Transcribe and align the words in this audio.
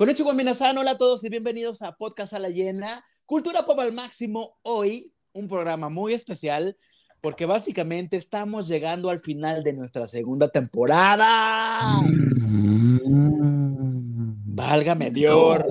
Con 0.00 0.08
hecho 0.08 0.24
hola 0.24 0.92
a 0.92 0.96
todos 0.96 1.22
y 1.24 1.28
bienvenidos 1.28 1.82
a 1.82 1.94
Podcast 1.94 2.32
a 2.32 2.38
la 2.38 2.48
Llena, 2.48 3.04
Cultura 3.26 3.66
Pop 3.66 3.78
al 3.80 3.92
Máximo. 3.92 4.58
Hoy, 4.62 5.12
un 5.34 5.46
programa 5.46 5.90
muy 5.90 6.14
especial 6.14 6.78
porque 7.20 7.44
básicamente 7.44 8.16
estamos 8.16 8.66
llegando 8.66 9.10
al 9.10 9.20
final 9.20 9.62
de 9.62 9.74
nuestra 9.74 10.06
segunda 10.06 10.48
temporada. 10.48 12.00
Mm. 12.00 12.96
Válgame 14.56 15.10
Dios. 15.10 15.64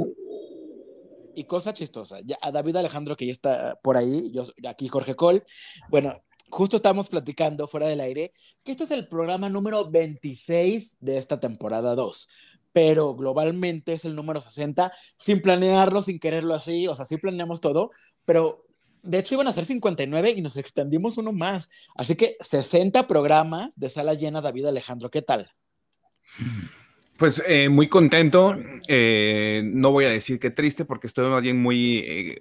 Y 1.34 1.46
cosa 1.46 1.74
chistosa, 1.74 2.20
ya, 2.24 2.38
a 2.40 2.52
David 2.52 2.76
Alejandro 2.76 3.18
que 3.18 3.26
ya 3.26 3.32
está 3.32 3.80
por 3.82 3.98
ahí, 3.98 4.30
yo 4.32 4.44
aquí 4.70 4.88
Jorge 4.90 5.16
Col. 5.16 5.44
Bueno, 5.90 6.22
justo 6.52 6.76
estamos 6.76 7.10
platicando 7.10 7.68
fuera 7.68 7.88
del 7.88 8.00
aire 8.00 8.32
que 8.64 8.74
este 8.74 8.84
es 8.84 8.92
el 8.92 9.08
programa 9.08 9.50
número 9.50 9.90
26 9.90 10.98
de 11.00 11.18
esta 11.18 11.40
temporada 11.40 11.96
2 11.96 12.30
pero 12.72 13.16
globalmente 13.16 13.94
es 13.94 14.06
el 14.06 14.16
número 14.16 14.42
60, 14.42 14.92
sin 15.18 15.42
planearlo, 15.42 16.02
sin 16.02 16.20
quererlo 16.20 16.54
así, 16.54 16.88
o 16.88 16.96
sea, 16.96 17.06
sí 17.06 17.18
planeamos 17.18 17.62
todo, 17.62 17.92
pero 18.26 18.66
de 19.02 19.20
hecho 19.20 19.36
iban 19.36 19.48
a 19.48 19.54
ser 19.54 19.66
59 19.66 20.32
y 20.32 20.42
nos 20.42 20.58
extendimos 20.58 21.18
uno 21.18 21.32
más. 21.32 21.70
Así 21.96 22.16
que 22.16 22.38
60 22.40 23.08
programas 23.08 23.78
de 23.80 23.90
sala 23.90 24.14
llena, 24.14 24.42
David 24.42 24.66
Alejandro, 24.66 25.10
¿qué 25.10 25.22
tal? 25.22 25.50
Pues 27.18 27.44
eh, 27.46 27.68
muy 27.68 27.90
contento, 27.90 28.58
eh, 28.88 29.62
no 29.66 29.92
voy 29.92 30.06
a 30.06 30.10
decir 30.10 30.40
que 30.40 30.52
triste 30.52 30.86
porque 30.86 31.08
estoy 31.08 31.42
bien 31.42 31.62
muy 31.62 31.98
eh, 31.98 32.40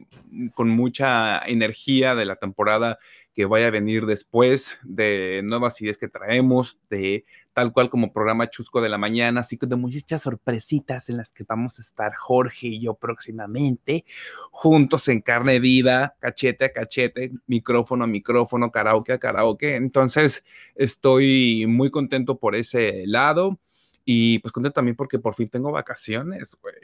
con 0.54 0.68
mucha 0.68 1.40
energía 1.40 2.14
de 2.14 2.24
la 2.24 2.36
temporada 2.36 2.98
que 3.34 3.44
vaya 3.44 3.68
a 3.68 3.70
venir 3.70 4.06
después, 4.06 4.78
de 4.84 5.42
nuevas 5.44 5.80
ideas 5.80 5.98
que 5.98 6.08
traemos, 6.08 6.78
de 6.90 7.24
tal 7.58 7.72
cual 7.72 7.90
como 7.90 8.12
programa 8.12 8.48
Chusco 8.48 8.80
de 8.80 8.88
la 8.88 8.98
Mañana, 8.98 9.40
así 9.40 9.58
que 9.58 9.66
de 9.66 9.74
muchas 9.74 10.22
sorpresitas 10.22 11.08
en 11.08 11.16
las 11.16 11.32
que 11.32 11.42
vamos 11.42 11.80
a 11.80 11.82
estar 11.82 12.14
Jorge 12.14 12.68
y 12.68 12.80
yo 12.82 12.94
próximamente, 12.94 14.04
juntos 14.52 15.08
en 15.08 15.20
carne 15.22 15.58
viva, 15.58 16.14
cachete 16.20 16.66
a 16.66 16.72
cachete, 16.72 17.32
micrófono 17.48 18.04
a 18.04 18.06
micrófono, 18.06 18.70
karaoke 18.70 19.12
a 19.12 19.18
karaoke. 19.18 19.74
Entonces, 19.74 20.44
estoy 20.76 21.66
muy 21.66 21.90
contento 21.90 22.38
por 22.38 22.54
ese 22.54 23.02
lado 23.08 23.58
y 24.04 24.38
pues 24.38 24.52
contento 24.52 24.74
también 24.74 24.94
porque 24.94 25.18
por 25.18 25.34
fin 25.34 25.48
tengo 25.48 25.72
vacaciones, 25.72 26.56
güey 26.62 26.76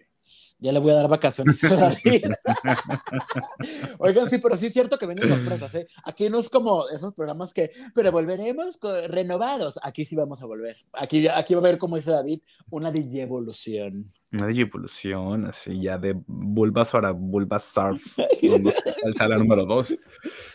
ya 0.59 0.73
le 0.73 0.79
voy 0.79 0.93
a 0.93 0.97
dar 0.97 1.09
vacaciones 1.09 1.63
a 1.65 1.75
David. 1.75 2.27
Oigan, 3.99 4.29
sí, 4.29 4.39
pero 4.39 4.57
sí 4.57 4.67
es 4.67 4.73
cierto 4.73 4.99
que 4.99 5.07
vienen 5.07 5.29
sorpresas, 5.29 5.75
¿eh? 5.75 5.87
Aquí 6.05 6.29
no 6.31 6.39
es 6.39 6.49
como 6.49 6.89
esos 6.89 7.13
programas 7.13 7.53
que, 7.53 7.71
pero 7.95 8.13
volveremos 8.13 8.79
renovados. 9.09 9.79
Aquí 9.83 10.05
sí 10.05 10.17
vamos 10.17 10.43
a 10.43 10.47
volver. 10.47 10.77
Aquí, 10.93 11.29
aquí 11.29 11.55
va 11.55 11.61
a 11.61 11.65
haber, 11.65 11.79
como 11.79 11.97
dice 11.97 12.13
David, 12.13 12.41
una 12.71 12.91
digievolución. 12.91 14.07
Una 14.33 14.49
digievolución, 14.49 15.47
así 15.47 15.81
ya 15.81 15.97
de 15.97 16.21
Bulbasaur 16.27 17.07
a 17.07 17.13
Bulbasaur. 17.13 18.01
el 18.43 19.15
sala 19.17 19.39
número 19.39 19.65
2. 19.65 19.97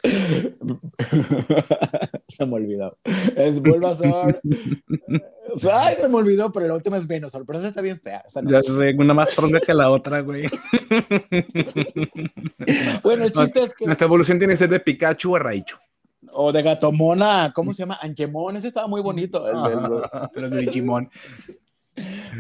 se 2.28 2.46
me 2.46 2.56
olvidó. 2.56 2.98
Es 3.36 3.62
Bulbasaur. 3.62 4.42
Ay, 5.72 5.96
se 6.00 6.08
me 6.08 6.16
olvidó, 6.16 6.52
pero 6.52 6.68
la 6.68 6.74
última 6.74 6.98
es 6.98 7.08
Venusaur, 7.08 7.46
pero 7.46 7.60
esa 7.60 7.68
está 7.70 7.82
bien 7.82 8.00
fea. 8.00 8.24
Ya 8.44 8.62
sé, 8.62 8.96
una 8.98 9.14
más 9.14 9.30
tronca 9.36 9.60
que 9.60 9.74
la 9.74 9.90
otra, 9.90 10.22
güey. 10.22 10.50
bueno, 13.04 13.26
el 13.26 13.32
chiste 13.32 13.64
es 13.64 13.74
que. 13.74 13.86
Nuestra 13.86 14.06
evolución 14.06 14.38
tiene 14.38 14.54
que 14.54 14.58
ser 14.58 14.70
de 14.70 14.80
Pikachu 14.80 15.36
a 15.36 15.40
Raichu. 15.40 15.78
O 16.32 16.52
de 16.52 16.62
Gatomona, 16.62 17.52
¿cómo 17.56 17.74
se 17.74 17.80
llama? 17.80 17.98
Angemon, 18.02 18.58
ese 18.58 18.68
estaba 18.68 18.88
muy 18.88 19.02
bonito. 19.02 19.48
El, 19.48 20.50
de 20.50 20.58
Digimon. 20.60 21.10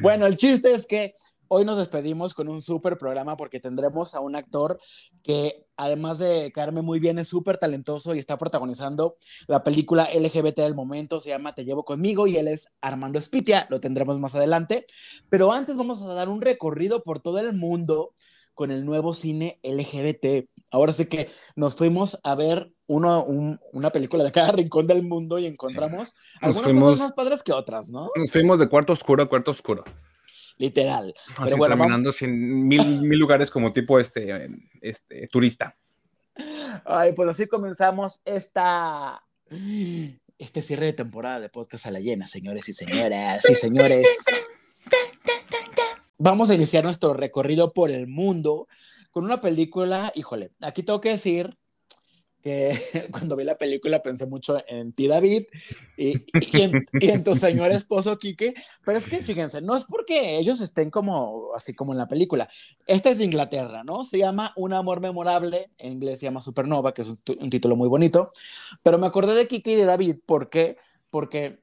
Bueno, 0.01 0.25
el 0.25 0.37
chiste 0.37 0.73
es 0.73 0.85
que 0.85 1.13
Hoy 1.51 1.65
nos 1.65 1.79
despedimos 1.79 2.35
con 2.35 2.47
un 2.47 2.61
súper 2.61 2.99
programa 2.99 3.35
porque 3.35 3.59
tendremos 3.59 4.13
a 4.13 4.19
un 4.19 4.35
actor 4.35 4.79
que, 5.23 5.65
además 5.77 6.19
de 6.19 6.51
caerme 6.53 6.83
muy 6.83 6.99
bien, 6.99 7.17
es 7.17 7.27
súper 7.27 7.57
talentoso 7.57 8.13
y 8.13 8.19
está 8.19 8.37
protagonizando 8.37 9.17
la 9.47 9.63
película 9.63 10.07
LGBT 10.13 10.57
del 10.57 10.75
momento. 10.75 11.19
Se 11.19 11.29
llama 11.29 11.55
Te 11.55 11.65
llevo 11.65 11.83
conmigo 11.83 12.27
y 12.27 12.37
él 12.37 12.49
es 12.49 12.71
Armando 12.81 13.17
Espitia. 13.17 13.65
Lo 13.71 13.79
tendremos 13.79 14.19
más 14.19 14.35
adelante. 14.35 14.85
Pero 15.27 15.51
antes 15.51 15.75
vamos 15.75 16.03
a 16.03 16.13
dar 16.13 16.29
un 16.29 16.39
recorrido 16.39 17.01
por 17.01 17.19
todo 17.19 17.39
el 17.39 17.53
mundo 17.53 18.13
con 18.53 18.69
el 18.69 18.85
nuevo 18.85 19.15
cine 19.15 19.59
LGBT. 19.63 20.47
Ahora 20.69 20.93
sí 20.93 21.07
que 21.07 21.29
nos 21.55 21.75
fuimos 21.75 22.19
a 22.21 22.35
ver 22.35 22.71
uno, 22.85 23.25
una 23.73 23.89
película 23.89 24.23
de 24.23 24.31
cada 24.31 24.51
rincón 24.51 24.85
del 24.85 25.01
mundo 25.01 25.39
y 25.39 25.47
encontramos 25.47 26.13
algunas 26.41 26.73
cosas 26.73 26.99
más 26.99 27.13
padres 27.13 27.41
que 27.41 27.53
otras, 27.53 27.89
¿no? 27.89 28.11
Nos 28.15 28.29
fuimos 28.29 28.59
de 28.59 28.69
cuarto 28.69 28.93
oscuro 28.93 29.23
a 29.23 29.29
cuarto 29.29 29.49
oscuro 29.49 29.83
literal. 30.59 31.15
Pero 31.43 31.57
bueno, 31.57 31.75
caminando 31.75 32.11
sin 32.11 32.67
mil, 32.67 33.01
mil 33.01 33.17
lugares 33.17 33.49
como 33.49 33.73
tipo 33.73 33.99
este, 33.99 34.47
este 34.81 35.27
turista. 35.27 35.75
Ay, 36.85 37.13
pues 37.13 37.29
así 37.29 37.47
comenzamos 37.47 38.21
esta, 38.25 39.23
este 40.37 40.61
cierre 40.61 40.87
de 40.87 40.93
temporada 40.93 41.39
de 41.39 41.49
Podcast 41.49 41.87
a 41.87 41.91
la 41.91 41.99
Llena, 41.99 42.27
señores 42.27 42.69
y 42.69 42.73
señoras 42.73 43.49
y 43.49 43.55
señores. 43.55 44.05
Vamos 46.17 46.49
a 46.49 46.55
iniciar 46.55 46.83
nuestro 46.83 47.13
recorrido 47.13 47.73
por 47.73 47.89
el 47.89 48.07
mundo 48.07 48.67
con 49.11 49.23
una 49.23 49.41
película, 49.41 50.11
híjole, 50.13 50.51
aquí 50.61 50.83
tengo 50.83 51.01
que 51.01 51.09
decir 51.09 51.57
que 52.41 52.71
cuando 53.11 53.35
vi 53.35 53.43
la 53.43 53.57
película 53.57 54.01
pensé 54.01 54.25
mucho 54.25 54.57
en 54.67 54.93
ti, 54.93 55.07
David, 55.07 55.43
y, 55.97 56.13
en, 57.01 57.23
tu 57.23 57.35
señor 57.35 57.71
esposo, 57.71 58.17
Quique, 58.17 58.53
pero 58.85 58.97
es 58.97 59.07
que 59.07 59.21
fíjense, 59.21 59.61
no 59.61 59.75
es 59.75 59.85
porque 59.85 60.37
ellos 60.37 60.61
estén 60.61 60.89
como, 60.89 61.49
así 61.55 61.73
como 61.73 61.91
en 61.91 61.97
la 61.97 62.07
película, 62.07 62.49
esta 62.87 63.09
es 63.09 63.17
de 63.17 63.25
Inglaterra, 63.25 63.83
¿no? 63.83 64.03
Se 64.05 64.17
llama 64.17 64.53
Un 64.55 64.73
amor 64.73 65.01
memorable, 65.01 65.71
en 65.77 65.93
inglés 65.93 66.19
se 66.19 66.25
llama 66.25 66.41
Supernova, 66.41 66.93
que 66.93 67.01
es 67.01 67.07
un, 67.07 67.49
título 67.49 67.75
muy 67.75 67.87
bonito, 67.87 68.31
pero 68.83 68.97
me 68.97 69.07
acordé 69.07 69.33
de 69.35 69.47
Quique 69.47 69.71
y 69.71 69.75
de 69.75 69.85
David, 69.85 70.17
¿por 70.25 70.49
qué? 70.49 70.77
Porque 71.09 71.59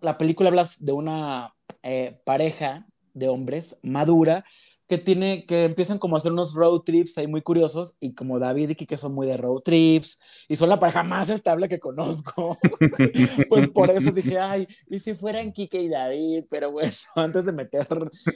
la 0.00 0.16
película 0.16 0.48
habla 0.48 0.66
de 0.80 0.92
una 0.92 1.54
eh, 1.82 2.18
pareja 2.24 2.86
de 3.12 3.28
hombres 3.28 3.78
madura 3.82 4.44
que 4.88 4.98
tiene, 4.98 5.46
que 5.46 5.64
empiezan 5.64 5.98
como 5.98 6.16
a 6.16 6.18
hacer 6.18 6.32
unos 6.32 6.54
road 6.54 6.80
trips 6.80 7.18
ahí 7.18 7.26
muy 7.26 7.42
curiosos, 7.42 7.96
y 8.00 8.14
como 8.14 8.38
David 8.38 8.70
y 8.70 8.74
Kike 8.74 8.96
son 8.96 9.14
muy 9.14 9.26
de 9.26 9.36
road 9.36 9.60
trips, 9.60 10.20
y 10.48 10.56
son 10.56 10.68
la 10.68 10.78
pareja 10.78 11.02
más 11.02 11.28
estable 11.28 11.68
que 11.68 11.80
conozco, 11.80 12.56
pues 13.48 13.68
por 13.70 13.90
eso 13.90 14.12
dije, 14.12 14.38
ay, 14.38 14.66
y 14.88 14.98
si 15.00 15.14
fueran 15.14 15.52
Kike 15.52 15.82
y 15.82 15.88
David, 15.88 16.44
pero 16.48 16.70
bueno, 16.70 16.92
antes 17.16 17.44
de 17.44 17.52
meter, 17.52 17.86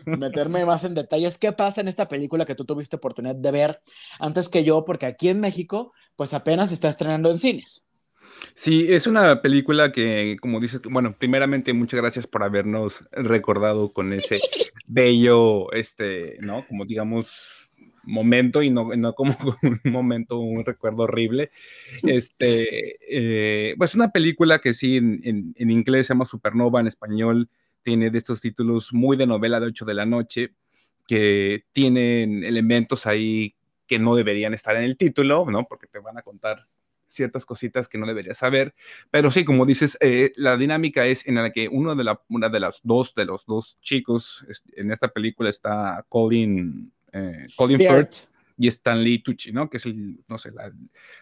meterme 0.06 0.64
más 0.64 0.84
en 0.84 0.94
detalles, 0.94 1.38
¿qué 1.38 1.52
pasa 1.52 1.80
en 1.80 1.88
esta 1.88 2.08
película 2.08 2.44
que 2.44 2.54
tú 2.54 2.64
tuviste 2.64 2.96
oportunidad 2.96 3.36
de 3.36 3.50
ver 3.50 3.82
antes 4.18 4.48
que 4.48 4.64
yo? 4.64 4.84
Porque 4.84 5.06
aquí 5.06 5.28
en 5.28 5.40
México, 5.40 5.92
pues 6.16 6.34
apenas 6.34 6.68
se 6.68 6.74
está 6.74 6.88
estrenando 6.88 7.30
en 7.30 7.38
cines. 7.38 7.84
Sí, 8.54 8.86
es 8.88 9.06
una 9.06 9.42
película 9.42 9.92
que, 9.92 10.36
como 10.40 10.60
dices, 10.60 10.80
bueno, 10.82 11.14
primeramente 11.16 11.72
muchas 11.72 12.00
gracias 12.00 12.26
por 12.26 12.42
habernos 12.42 13.08
recordado 13.12 13.92
con 13.92 14.12
ese 14.12 14.38
bello, 14.86 15.72
este, 15.72 16.36
¿no? 16.40 16.66
Como 16.66 16.84
digamos, 16.84 17.28
momento 18.02 18.62
y 18.62 18.70
no, 18.70 18.94
no 18.96 19.14
como 19.14 19.36
un 19.62 19.80
momento, 19.84 20.38
un 20.38 20.64
recuerdo 20.64 21.04
horrible. 21.04 21.50
Este, 22.02 22.96
eh, 23.08 23.74
pues 23.78 23.94
una 23.94 24.10
película 24.10 24.58
que 24.58 24.74
sí, 24.74 24.96
en, 24.96 25.54
en, 25.56 25.70
inglés 25.70 26.06
se 26.06 26.14
llama 26.14 26.24
Supernova, 26.24 26.80
en 26.80 26.86
español 26.86 27.48
tiene 27.82 28.10
de 28.10 28.18
estos 28.18 28.40
títulos 28.40 28.92
muy 28.92 29.16
de 29.16 29.26
novela 29.26 29.58
de 29.60 29.66
8 29.66 29.84
de 29.84 29.94
la 29.94 30.06
noche, 30.06 30.52
que 31.06 31.62
tienen 31.72 32.44
elementos 32.44 33.06
ahí 33.06 33.54
que 33.86 33.98
no 33.98 34.14
deberían 34.14 34.54
estar 34.54 34.76
en 34.76 34.84
el 34.84 34.96
título, 34.96 35.46
¿no? 35.50 35.64
Porque 35.64 35.86
te 35.86 35.98
van 35.98 36.18
a 36.18 36.22
contar 36.22 36.66
ciertas 37.10 37.44
cositas 37.44 37.88
que 37.88 37.98
no 37.98 38.06
deberías 38.06 38.38
saber, 38.38 38.74
pero 39.10 39.30
sí, 39.30 39.44
como 39.44 39.66
dices, 39.66 39.98
eh, 40.00 40.32
la 40.36 40.56
dinámica 40.56 41.06
es 41.06 41.26
en 41.26 41.34
la 41.34 41.50
que 41.50 41.68
uno 41.68 41.94
de 41.94 42.04
la, 42.04 42.20
una 42.28 42.48
de 42.48 42.60
las 42.60 42.80
dos 42.82 43.14
de 43.14 43.24
los 43.24 43.44
dos 43.46 43.78
chicos 43.82 44.46
en 44.76 44.92
esta 44.92 45.08
película 45.08 45.50
está 45.50 46.04
Colin, 46.08 46.92
eh, 47.12 47.46
Colin 47.56 47.78
Firth 47.78 48.30
y 48.56 48.68
Stanley 48.68 49.22
Tucci, 49.22 49.52
¿no? 49.52 49.70
Que 49.70 49.78
es 49.78 49.86
el, 49.86 50.18
no 50.28 50.36
sé, 50.36 50.52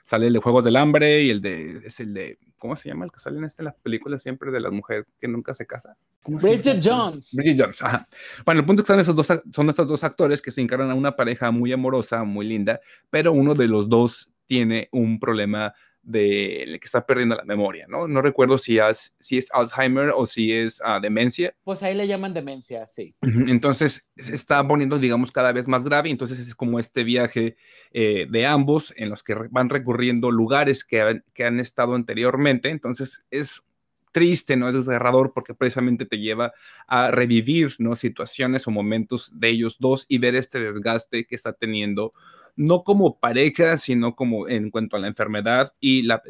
sale 0.04 0.26
el 0.26 0.32
de 0.32 0.40
Juegos 0.40 0.64
del 0.64 0.74
Hambre 0.74 1.22
y 1.22 1.30
el 1.30 1.40
de, 1.40 1.82
es 1.84 2.00
el 2.00 2.12
de, 2.12 2.36
¿cómo 2.58 2.74
se 2.74 2.88
llama? 2.88 3.04
El 3.04 3.12
que 3.12 3.20
sale 3.20 3.38
en 3.38 3.44
esta 3.44 3.62
las 3.62 3.76
películas 3.76 4.22
siempre 4.22 4.50
de 4.50 4.58
la 4.58 4.72
mujer 4.72 5.06
que 5.20 5.28
nunca 5.28 5.54
se 5.54 5.64
casa. 5.64 5.96
Bridget 6.26 6.80
Jones. 6.82 7.34
Bridget 7.34 7.60
Jones, 7.60 7.80
ajá. 7.80 8.08
Bueno, 8.44 8.60
el 8.60 8.66
punto 8.66 8.82
es 8.82 8.86
que 8.86 8.92
son, 8.92 9.00
esos 9.00 9.14
dos, 9.14 9.26
son 9.52 9.70
estos 9.70 9.86
dos 9.86 10.02
actores 10.02 10.42
que 10.42 10.50
se 10.50 10.60
encargan 10.60 10.90
a 10.90 10.96
una 10.96 11.14
pareja 11.14 11.52
muy 11.52 11.72
amorosa, 11.72 12.24
muy 12.24 12.44
linda, 12.44 12.80
pero 13.08 13.32
uno 13.32 13.54
de 13.54 13.68
los 13.68 13.88
dos 13.88 14.28
tiene 14.48 14.88
un 14.90 15.20
problema 15.20 15.74
de 16.08 16.78
que 16.80 16.86
está 16.86 17.04
perdiendo 17.04 17.36
la 17.36 17.44
memoria, 17.44 17.86
¿no? 17.86 18.08
No 18.08 18.22
recuerdo 18.22 18.56
si 18.56 18.78
es, 18.78 19.14
si 19.20 19.36
es 19.36 19.48
Alzheimer 19.52 20.10
o 20.14 20.26
si 20.26 20.52
es 20.52 20.80
ah, 20.82 21.00
demencia. 21.00 21.54
Pues 21.64 21.82
ahí 21.82 21.94
le 21.94 22.06
llaman 22.06 22.32
demencia, 22.32 22.86
sí. 22.86 23.14
Entonces 23.20 24.08
se 24.16 24.34
está 24.34 24.66
poniendo, 24.66 24.98
digamos, 24.98 25.30
cada 25.30 25.52
vez 25.52 25.68
más 25.68 25.84
grave. 25.84 26.08
Entonces 26.08 26.38
es 26.38 26.54
como 26.54 26.78
este 26.78 27.04
viaje 27.04 27.56
eh, 27.92 28.26
de 28.30 28.46
ambos 28.46 28.94
en 28.96 29.10
los 29.10 29.22
que 29.22 29.34
van 29.34 29.68
recurriendo 29.68 30.30
lugares 30.30 30.82
que, 30.82 31.20
que 31.34 31.44
han 31.44 31.60
estado 31.60 31.94
anteriormente. 31.94 32.70
Entonces 32.70 33.22
es 33.30 33.62
triste, 34.10 34.56
¿no? 34.56 34.70
Es 34.70 34.76
desgarrador 34.76 35.32
porque 35.34 35.54
precisamente 35.54 36.06
te 36.06 36.18
lleva 36.18 36.54
a 36.86 37.10
revivir, 37.10 37.74
¿no? 37.78 37.96
Situaciones 37.96 38.66
o 38.66 38.70
momentos 38.70 39.30
de 39.34 39.50
ellos 39.50 39.76
dos 39.78 40.06
y 40.08 40.16
ver 40.16 40.36
este 40.36 40.58
desgaste 40.58 41.26
que 41.26 41.34
está 41.34 41.52
teniendo 41.52 42.14
no 42.58 42.82
como 42.82 43.20
pareja, 43.20 43.76
sino 43.76 44.16
como 44.16 44.48
en 44.48 44.70
cuanto 44.70 44.96
a 44.96 44.98
la 44.98 45.06
enfermedad 45.06 45.72
y 45.78 46.02
la, 46.02 46.20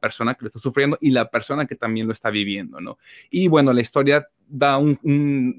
persona 0.00 0.34
que 0.34 0.44
lo 0.44 0.46
está 0.46 0.58
sufriendo 0.58 0.96
y 0.98 1.10
la 1.10 1.30
persona 1.30 1.66
que 1.66 1.76
también 1.76 2.06
lo 2.06 2.14
está 2.14 2.30
viviendo, 2.30 2.80
¿no? 2.80 2.96
Y 3.30 3.48
bueno, 3.48 3.74
la 3.74 3.82
historia 3.82 4.26
da, 4.48 4.78
un, 4.78 4.98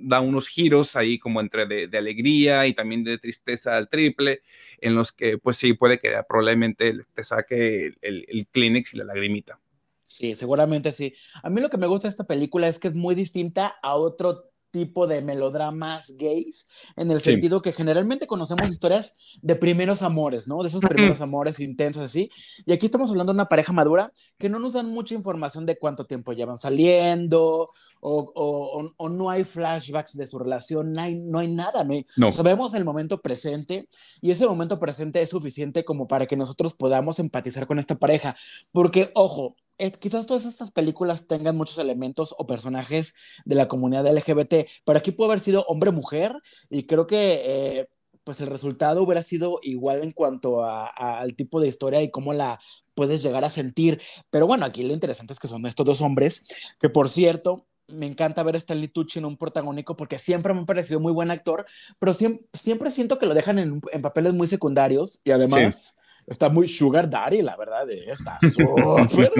da 0.10 0.19
unos 0.19 0.48
giros 0.48 0.95
ahí 0.95 1.19
como 1.19 1.42
entre 1.42 1.68
de, 1.68 1.95
alegría 1.95 2.66
y 2.66 2.74
también 2.74 3.04
de 3.04 3.19
tristeza 3.19 3.78
al 3.78 3.88
triple, 3.88 4.42
en 4.81 4.95
los 4.95 5.12
que 5.12 5.38
pues 5.38 5.57
sí, 5.57 5.74
puede 5.74 6.00
que 6.00 6.12
probablemente 6.28 6.92
te 7.13 7.24
saque 7.24 7.94
el, 8.01 8.25
el 8.28 8.48
Kleenex 8.51 8.96
y 8.96 8.98
la 8.98 9.04
lagrimita. 9.04 9.60
Sí, 10.06 10.34
seguramente 10.34 10.92
sí. 10.92 11.13
A 11.44 11.51
mí 11.51 11.62
lo 11.62 11.69
que 11.69 11.78
me 11.78 11.88
gusta 11.88 12.07
de 12.07 12.12
esta 12.12 12.25
película 12.25 12.68
es 12.68 12.80
que 12.80 12.88
es 12.88 12.96
muy 12.96 13.13
distinta 13.13 13.75
a 13.84 13.94
otro 13.94 14.52
tipo 14.74 15.06
de 15.06 15.22
melodramas 15.22 16.16
gays, 16.18 16.68
en 16.96 17.12
el 17.12 17.22
sentido 17.22 17.62
que 17.62 17.74
generalmente 17.74 18.25
conocemos 18.25 18.72
historias 18.72 19.18
de 19.40 19.56
primeros 19.56 20.02
amores, 20.02 20.48
¿no? 20.48 20.64
De 20.64 20.68
esos 20.68 20.81
primeros 20.81 21.22
amores 21.22 21.60
intensos 21.60 22.04
así. 22.04 22.31
Y 22.66 22.74
aquí 22.74 22.88
estamos 22.88 23.12
hablando 23.12 23.31
de 23.31 23.38
una 23.38 23.50
pareja 23.50 23.72
madura 23.72 24.12
que 24.40 24.50
no 24.50 24.58
nos 24.58 24.74
dan 24.74 24.90
mucha 24.90 25.14
información 25.14 25.68
de 25.68 25.78
cuánto 25.78 26.06
tiempo 26.06 26.34
llevan 26.34 26.58
saliendo 26.58 27.70
o, 28.06 28.92
o, 28.98 29.10
no 29.10 29.30
hay 29.30 29.44
flashbacks 29.44 30.18
de 30.18 30.25
su 30.25 30.38
relación, 30.38 30.92
no 30.92 31.02
hay, 31.02 31.16
no 31.16 31.40
hay 31.40 31.54
nada, 31.54 31.84
no, 31.84 31.94
hay, 31.94 32.06
no. 32.18 32.31
Sabemos 32.31 32.74
el 32.74 32.84
momento 32.84 33.22
presente 33.22 33.88
y 34.22 34.31
ese 34.31 34.46
momento 34.46 34.80
presente 34.80 35.22
es 35.22 35.30
suficiente 35.30 35.86
como 35.86 36.08
para 36.08 36.25
que 36.25 36.36
nosotros 36.36 36.74
podamos 36.74 37.20
empatizar 37.20 37.66
con 37.66 37.80
esta 37.80 37.96
pareja. 37.96 38.36
Porque, 38.72 39.12
ojo, 39.14 39.56
quizás 40.00 40.28
todas 40.28 40.46
estas 40.46 40.72
películas 40.72 41.28
tengan 41.28 41.58
muchos 41.58 41.78
elementos 41.78 42.34
o 42.38 42.48
personajes 42.48 43.16
de 43.46 43.56
la 43.56 43.68
comunidad 43.68 44.06
LGBT, 44.06 44.68
pero 44.86 45.00
aquí 45.00 45.12
puede 45.12 45.31
haber 45.31 45.40
sido 45.40 45.64
hombre-mujer 45.68 46.36
y 46.70 46.86
creo 46.86 47.08
que 47.08 47.42
eh, 47.46 47.90
pues 48.24 48.40
el 48.42 48.48
resultado 48.48 49.04
hubiera 49.04 49.24
sido 49.24 49.60
igual 49.62 50.04
en 50.04 50.12
cuanto 50.12 50.64
al 50.66 51.36
tipo 51.36 51.60
de 51.60 51.68
historia 51.68 52.02
y 52.02 52.10
cómo 52.10 52.34
la 52.34 52.60
puedes 52.94 53.22
llegar 53.22 53.44
a 53.44 53.50
sentir. 53.50 54.02
Pero 54.30 54.48
bueno, 54.48 54.66
aquí 54.66 54.84
lo 54.84 54.94
interesante 54.94 55.34
es 55.34 55.40
que 55.40 55.48
son 55.48 55.66
estos 55.66 55.86
dos 55.86 56.02
hombres, 56.02 56.74
que 56.80 56.90
por 56.90 57.10
cierto, 57.10 57.66
me 57.88 58.06
encanta 58.06 58.44
ver 58.44 58.56
a 58.56 58.60
Stanley 58.60 58.88
Tucci 58.88 59.20
en 59.20 59.25
un 59.25 59.38
protagónico 59.38 59.98
porque 59.98 60.18
siempre 60.18 60.54
me 60.54 60.62
ha 60.62 60.66
parecido 60.66 61.00
muy 61.00 61.12
buen 61.12 61.31
actor, 61.31 61.66
pero 62.00 62.14
siempre, 62.14 62.46
siempre 62.54 62.92
siento 62.92 63.20
que 63.20 63.25
lo 63.25 63.34
dejan 63.34 63.60
en, 63.60 63.81
en 63.92 64.02
papeles 64.02 64.34
muy 64.34 64.48
secundarios 64.48 65.20
y 65.25 65.31
además 65.31 65.98
está 66.28 66.50
muy 66.50 66.68
sugar 66.68 67.10
daddy, 67.10 67.42
la 67.42 67.56
verdad, 67.56 67.90
está 67.90 68.38
súper. 69.10 69.31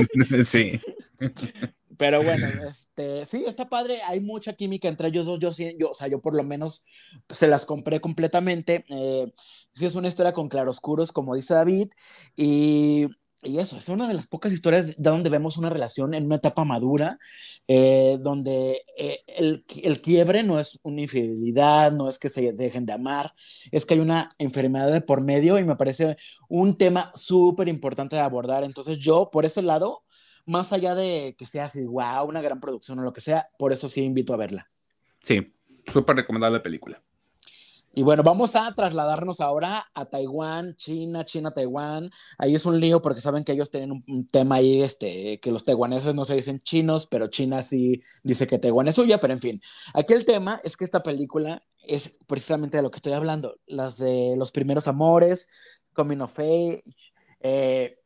sí. 0.46 0.80
Pero 1.98 2.24
bueno, 2.24 2.48
este, 2.68 3.26
sí, 3.26 3.44
está 3.46 3.70
padre, 3.70 4.02
hay 4.04 4.20
mucha 4.20 4.54
química 4.54 4.88
entre 4.88 5.10
ellos 5.10 5.26
dos, 5.26 5.40
yo, 5.40 5.52
yo, 5.78 5.92
o 5.92 5.94
sea, 5.94 6.08
yo 6.08 6.20
por 6.22 6.36
lo 6.36 6.44
menos 6.44 6.86
se 7.30 7.48
las 7.48 7.66
compré 7.66 8.02
completamente. 8.02 8.84
Eh, 8.90 9.32
sí, 9.74 9.86
es 9.86 9.96
una 9.96 10.08
historia 10.08 10.34
con 10.34 10.50
claroscuros, 10.50 11.12
como 11.12 11.36
dice 11.36 11.54
David, 11.54 11.90
y 12.36 13.08
y 13.44 13.60
eso, 13.60 13.78
es 13.78 13.90
una 13.90 14.07
de 14.07 14.13
las 14.13 14.28
pocas 14.28 14.51
historias 14.51 14.88
de 14.88 15.10
donde 15.10 15.30
vemos 15.30 15.57
una 15.57 15.69
relación 15.69 16.13
en 16.13 16.25
una 16.25 16.36
etapa 16.36 16.63
madura, 16.66 17.19
eh, 17.68 18.18
donde 18.19 18.84
eh, 18.98 19.24
el, 19.28 19.66
el, 19.84 20.01
quiebre 20.01 20.44
no 20.44 20.60
es 20.60 20.80
una 20.84 21.01
infidelidad, 21.01 21.92
no 21.92 22.10
es 22.10 22.19
que 22.19 22.30
se 22.30 22.54
dejen 22.54 22.86
de 22.86 22.94
amar, 22.94 23.34
es 23.72 23.86
que 23.86 23.94
hay 23.94 24.00
una 24.00 24.30
enfermedad 24.38 24.92
de 24.92 25.01
por 25.01 25.22
medio 25.22 25.60
y 25.60 25.63
me 25.63 25.75
parece 25.75 26.18
un 26.50 26.78
tema 26.78 27.12
súper 27.16 27.68
importante 27.68 28.16
de 28.16 28.22
abordar. 28.22 28.63
Entonces 28.63 28.98
yo, 29.00 29.30
por 29.31 29.46
ese 29.46 29.62
lado, 29.62 30.04
más 30.46 30.74
allá 30.74 30.96
de 30.96 31.36
que 31.38 31.46
sea 31.46 31.66
así, 31.66 31.86
wow, 31.86 32.25
una 32.28 32.42
gran 32.42 32.60
producción 32.60 33.00
o 33.00 33.04
lo 33.04 33.13
que 33.13 33.22
sea, 33.22 33.50
por 33.57 33.74
eso 33.74 33.89
sí 33.89 34.04
invito 34.04 34.34
a 34.34 34.38
verla. 34.38 34.69
Sí, 35.24 35.54
súper 35.92 36.16
recomendable 36.16 36.57
la 36.57 36.63
película. 36.63 37.01
Y 37.95 38.01
bueno, 38.01 38.24
vamos 38.24 38.56
a 38.56 38.74
trasladarnos 38.74 39.40
ahora 39.40 39.86
a 39.94 40.06
Taiwán, 40.06 40.75
China, 40.78 41.24
China, 41.25 41.51
Taiwán. 41.51 42.10
Ahí 42.40 42.56
es 42.56 42.66
un 42.66 42.80
lío 42.80 43.04
porque 43.04 43.22
saben 43.22 43.44
que 43.44 43.51
ellos 43.51 43.69
tienen 43.69 44.04
un, 44.07 44.28
tema 44.28 44.56
ahí, 44.56 44.81
este, 44.81 45.40
que 45.40 45.51
los 45.51 45.63
taiwaneses 45.63 46.16
no 46.16 46.25
se 46.25 46.34
dicen 46.34 46.60
chinos, 46.62 47.06
pero 47.06 47.28
China 47.28 47.62
sí 47.62 48.01
dice 48.24 48.48
que 48.48 48.57
Taiwán 48.57 48.88
es 48.88 48.95
suya, 48.95 49.19
pero 49.19 49.34
en 49.34 49.40
fin. 49.40 49.62
Aquí 49.94 50.13
el 50.13 50.25
tema 50.25 50.60
es 50.63 50.75
que 50.75 50.86
esta 50.86 51.04
película 51.04 51.62
es 51.84 52.18
precisamente 52.25 52.78
de 52.78 52.84
lo 52.84 52.90
que 52.90 52.98
estoy 52.98 53.13
hablando, 53.13 53.60
las 53.68 54.00
de 54.00 54.34
los 54.38 54.51
primeros 54.51 54.88
amores, 54.88 55.50
Coming 55.94 56.22
of 56.22 56.39
Age. 56.39 56.84
Eh, 57.42 58.00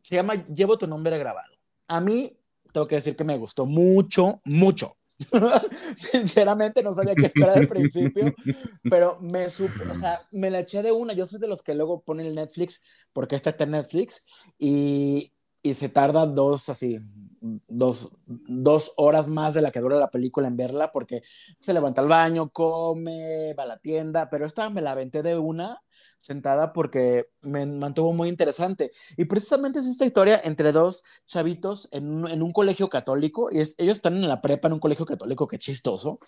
se 0.00 0.16
llama 0.16 0.34
Llevo 0.48 0.76
tu 0.76 0.88
nombre 0.88 1.16
grabado. 1.16 1.54
A 1.86 2.00
mí, 2.00 2.36
tengo 2.72 2.88
que 2.88 2.96
decir 2.96 3.14
que 3.14 3.22
me 3.22 3.38
gustó 3.38 3.66
mucho, 3.66 4.40
mucho. 4.44 4.96
Sinceramente 5.96 6.82
no 6.82 6.92
sabía 6.92 7.14
qué 7.14 7.26
esperar 7.26 7.58
al 7.58 7.66
principio, 7.66 8.34
pero 8.90 9.18
me, 9.20 9.46
o 9.46 9.94
sea, 9.94 10.20
me 10.32 10.50
la 10.50 10.60
eché 10.60 10.82
de 10.82 10.92
una. 10.92 11.12
Yo 11.12 11.26
soy 11.26 11.38
de 11.38 11.48
los 11.48 11.62
que 11.62 11.74
luego 11.74 12.02
ponen 12.02 12.26
el 12.26 12.34
Netflix 12.34 12.82
porque 13.12 13.36
esta 13.36 13.50
está 13.50 13.64
en 13.64 13.72
Netflix 13.72 14.26
y, 14.58 15.32
y 15.62 15.74
se 15.74 15.88
tarda 15.88 16.26
dos, 16.26 16.68
así, 16.68 16.98
dos, 17.42 18.16
dos 18.26 18.92
horas 18.96 19.28
más 19.28 19.54
de 19.54 19.62
la 19.62 19.70
que 19.70 19.80
dura 19.80 19.96
la 19.96 20.10
película 20.10 20.48
en 20.48 20.56
verla 20.56 20.92
porque 20.92 21.22
se 21.60 21.74
levanta 21.74 22.00
al 22.00 22.08
baño, 22.08 22.50
come, 22.50 23.54
va 23.54 23.64
a 23.64 23.66
la 23.66 23.78
tienda, 23.78 24.30
pero 24.30 24.46
esta 24.46 24.70
me 24.70 24.80
la 24.80 24.92
aventé 24.92 25.22
de 25.22 25.36
una 25.36 25.82
sentada 26.18 26.72
porque 26.72 27.28
me 27.42 27.66
mantuvo 27.66 28.12
muy 28.12 28.28
interesante. 28.28 28.92
Y 29.16 29.24
precisamente 29.24 29.80
es 29.80 29.86
esta 29.86 30.04
historia 30.04 30.40
entre 30.44 30.72
dos 30.72 31.02
chavitos 31.26 31.88
en 31.90 32.24
un, 32.24 32.50
colegio 32.52 32.88
católico, 32.88 33.50
y 33.50 33.56
ellos 33.56 33.74
están 33.78 34.16
en 34.16 34.28
la 34.28 34.40
prepa 34.40 34.68
en 34.68 34.74
un 34.74 34.80
colegio 34.80 35.04
católico, 35.04 35.48
que 35.48 35.58
chistoso, 35.58 36.20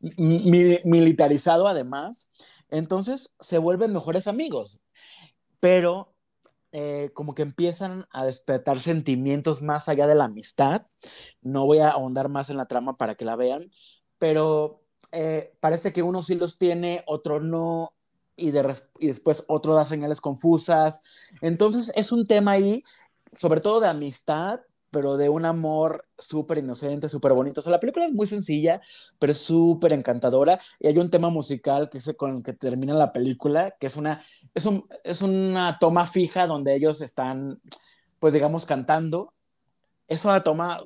militarizado 0.00 1.68
además, 1.68 2.30
entonces 2.70 3.34
se 3.40 3.58
vuelven 3.58 3.92
mejores 3.92 4.26
amigos, 4.26 4.80
pero 5.60 6.11
eh, 6.72 7.10
como 7.14 7.34
que 7.34 7.42
empiezan 7.42 8.06
a 8.10 8.24
despertar 8.24 8.80
sentimientos 8.80 9.62
más 9.62 9.88
allá 9.88 10.06
de 10.06 10.14
la 10.14 10.24
amistad. 10.24 10.86
No 11.42 11.66
voy 11.66 11.78
a 11.78 11.90
ahondar 11.90 12.28
más 12.28 12.50
en 12.50 12.56
la 12.56 12.66
trama 12.66 12.96
para 12.96 13.14
que 13.14 13.26
la 13.26 13.36
vean, 13.36 13.70
pero 14.18 14.82
eh, 15.12 15.54
parece 15.60 15.92
que 15.92 16.02
uno 16.02 16.22
sí 16.22 16.34
los 16.34 16.58
tiene, 16.58 17.04
otro 17.06 17.40
no, 17.40 17.94
y, 18.36 18.50
después 18.50 19.44
otro 19.48 19.74
da 19.74 19.84
señales 19.84 20.20
confusas. 20.20 21.02
Entonces 21.42 21.92
es 21.94 22.12
un 22.12 22.26
tema 22.26 22.52
ahí, 22.52 22.82
sobre 23.32 23.60
todo 23.60 23.80
de 23.80 23.88
amistad, 23.88 24.60
pero 24.92 25.16
de 25.16 25.30
un 25.30 25.46
amor 25.46 26.04
súper 26.18 26.58
inocente, 26.58 27.08
súper 27.08 27.32
bonito. 27.32 27.60
O 27.60 27.62
sea, 27.62 27.72
la 27.72 27.80
película 27.80 28.04
es 28.04 28.12
muy 28.12 28.26
sencilla, 28.26 28.82
pero 29.18 29.32
es 29.32 29.38
súper 29.38 29.94
encantadora. 29.94 30.60
Y 30.78 30.86
hay 30.86 30.98
un 30.98 31.10
tema 31.10 31.30
musical 31.30 31.88
que 31.90 31.98
es 31.98 32.12
con 32.16 32.36
el 32.36 32.42
que 32.42 32.52
termina 32.52 32.92
la 32.92 33.10
película, 33.10 33.74
que 33.80 33.86
es 33.86 33.96
una, 33.96 34.22
es, 34.54 34.66
un, 34.66 34.86
es 35.02 35.22
una 35.22 35.78
toma 35.80 36.06
fija 36.06 36.46
donde 36.46 36.76
ellos 36.76 37.00
están, 37.00 37.58
pues 38.20 38.34
digamos, 38.34 38.66
cantando 38.66 39.32
esa 40.08 40.42
toma 40.42 40.80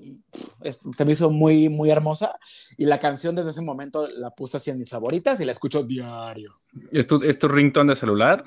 se 0.70 1.04
me 1.04 1.12
hizo 1.12 1.30
muy, 1.30 1.68
muy 1.68 1.90
hermosa 1.90 2.38
y 2.76 2.84
la 2.84 3.00
canción 3.00 3.34
desde 3.34 3.50
ese 3.50 3.62
momento 3.62 4.06
la 4.08 4.30
puse 4.30 4.58
así 4.58 4.70
en 4.70 4.78
mis 4.78 4.90
favoritas 4.90 5.40
y 5.40 5.44
la 5.44 5.50
escucho 5.52 5.82
diario. 5.82 6.60
¿Es 6.92 7.06
es 7.24 7.38
tu 7.38 7.48
ringtone 7.48 7.92
de 7.92 7.96
celular? 7.96 8.44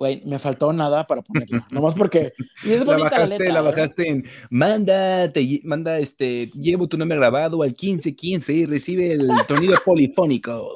Güey, 0.00 0.22
me 0.24 0.38
faltó 0.38 0.72
nada 0.72 1.06
para 1.06 1.20
ponerla. 1.20 1.66
Nomás 1.70 1.94
porque. 1.94 2.32
Y 2.64 2.72
es 2.72 2.86
bonita 2.86 3.10
la, 3.10 3.18
bajaste, 3.20 3.52
la, 3.52 3.58
¿eh? 3.58 3.62
bajaste 3.62 4.08
en. 4.08 4.24
Manda, 4.48 5.30
te, 5.30 5.60
manda 5.64 5.98
este. 5.98 6.46
Llevo 6.54 6.88
tu 6.88 6.96
nombre 6.96 7.18
grabado 7.18 7.62
al 7.62 7.72
1515 7.72 8.50
y 8.50 8.64
recibe 8.64 9.12
el 9.12 9.28
sonido 9.46 9.76
polifónico. 9.84 10.74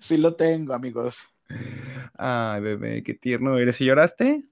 Sí, 0.00 0.16
lo 0.16 0.34
tengo, 0.34 0.74
amigos. 0.74 1.24
Ay, 2.18 2.62
bebé, 2.62 3.04
qué 3.04 3.14
tierno 3.14 3.56
eres. 3.58 3.80
¿Y 3.80 3.84
lloraste? 3.84 4.42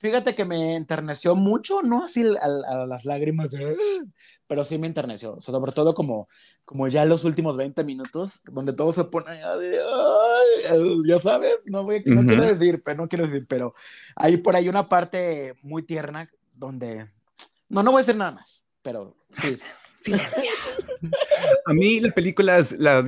Fíjate 0.00 0.34
que 0.34 0.46
me 0.46 0.76
enterneció 0.76 1.36
mucho, 1.36 1.82
no 1.82 2.04
así 2.04 2.24
a, 2.40 2.86
las 2.86 3.04
lágrimas, 3.04 3.50
pero 4.46 4.64
sí 4.64 4.78
me 4.78 4.86
enterneció, 4.86 5.38
sobre 5.42 5.72
todo 5.72 5.94
como, 5.94 6.26
como 6.64 6.88
ya 6.88 7.04
los 7.04 7.24
últimos 7.24 7.58
20 7.58 7.84
minutos, 7.84 8.42
donde 8.50 8.72
todo 8.72 8.92
se 8.92 9.04
pone 9.04 9.38
ya 11.06 11.18
sabes, 11.18 11.52
no, 11.66 11.84
voy, 11.84 12.02
no 12.06 12.24
quiero 12.24 12.44
decir, 12.44 12.80
pero 12.82 12.96
no 12.96 13.08
quiero 13.08 13.26
decir, 13.26 13.44
pero 13.46 13.74
hay 14.16 14.38
por 14.38 14.56
ahí 14.56 14.70
una 14.70 14.88
parte 14.88 15.54
muy 15.62 15.82
tierna 15.82 16.30
donde, 16.54 17.10
no, 17.68 17.82
no 17.82 17.92
voy 17.92 17.98
a 17.98 18.02
decir 18.02 18.16
nada 18.16 18.32
más, 18.32 18.64
pero 18.80 19.14
sí. 19.42 19.56
A 21.66 21.72
mí 21.72 22.00
las 22.00 22.12
películas, 22.12 22.72
la, 22.72 23.04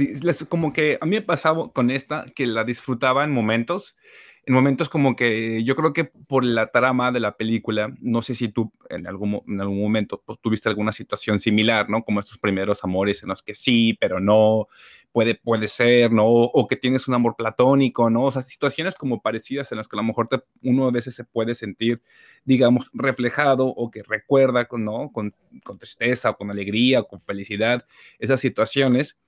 como 0.49 0.73
que 0.73 0.99
a 1.01 1.07
mí 1.07 1.17
me 1.17 1.23
pasaba 1.23 1.73
con 1.73 1.91
esta, 1.91 2.27
que 2.35 2.47
la 2.47 2.65
disfrutaba 2.65 3.25
en 3.25 3.31
momentos, 3.31 3.97
en 4.45 4.55
momentos 4.55 4.89
como 4.89 5.15
que 5.15 5.63
yo 5.63 5.77
creo 5.77 5.93
que 5.93 6.05
por 6.05 6.45
la 6.45 6.71
trama 6.73 7.13
de 7.13 7.21
la 7.21 7.37
película, 7.37 7.95
no 8.01 8.23
sé 8.23 8.35
si 8.35 8.49
tú 8.49 8.73
en 8.91 9.07
algún, 9.07 9.41
en 9.47 9.61
algún 9.61 9.81
momento 9.81 10.21
pues, 10.25 10.39
tuviste 10.41 10.69
alguna 10.69 10.93
situación 10.93 11.39
similar, 11.39 11.89
¿no? 11.89 12.03
Como 12.03 12.21
estos 12.21 12.39
primeros 12.39 12.83
amores 12.83 13.23
en 13.23 13.29
los 13.29 13.43
que 13.43 13.55
sí, 13.55 13.97
pero 14.01 14.19
no, 14.19 14.67
puede, 15.13 15.35
puede 15.35 15.69
ser, 15.69 16.11
¿no? 16.13 16.27
O, 16.27 16.67
que 16.67 16.77
tienes 16.77 17.07
un 17.07 17.15
amor 17.15 17.37
platónico, 17.37 18.11
¿no? 18.11 18.25
O 18.25 18.33
sea, 18.33 18.43
situaciones 18.43 18.95
como 18.95 19.21
parecidas 19.23 19.71
en 19.73 19.79
las 19.79 19.89
que 19.89 19.97
a 19.97 19.99
lo 19.99 20.05
mejor 20.05 20.29
uno 20.63 20.89
a 20.89 20.91
veces 20.91 21.15
se 21.15 21.25
puede 21.25 21.55
sentir, 21.55 22.03
digamos, 22.45 22.91
reflejado 22.95 23.67
o 23.67 23.91
que 23.91 24.03
recuerda, 24.03 24.67
¿no? 24.73 25.13
Con, 25.13 25.35
con 25.65 25.79
tristeza, 25.79 26.31
o 26.31 26.37
con 26.37 26.51
alegría, 26.51 27.03
con 27.03 27.21
felicidad, 27.21 27.87
esas 28.19 28.41
situaciones. 28.41 29.19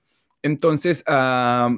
Entonces, 0.41 1.03
ah, 1.07 1.69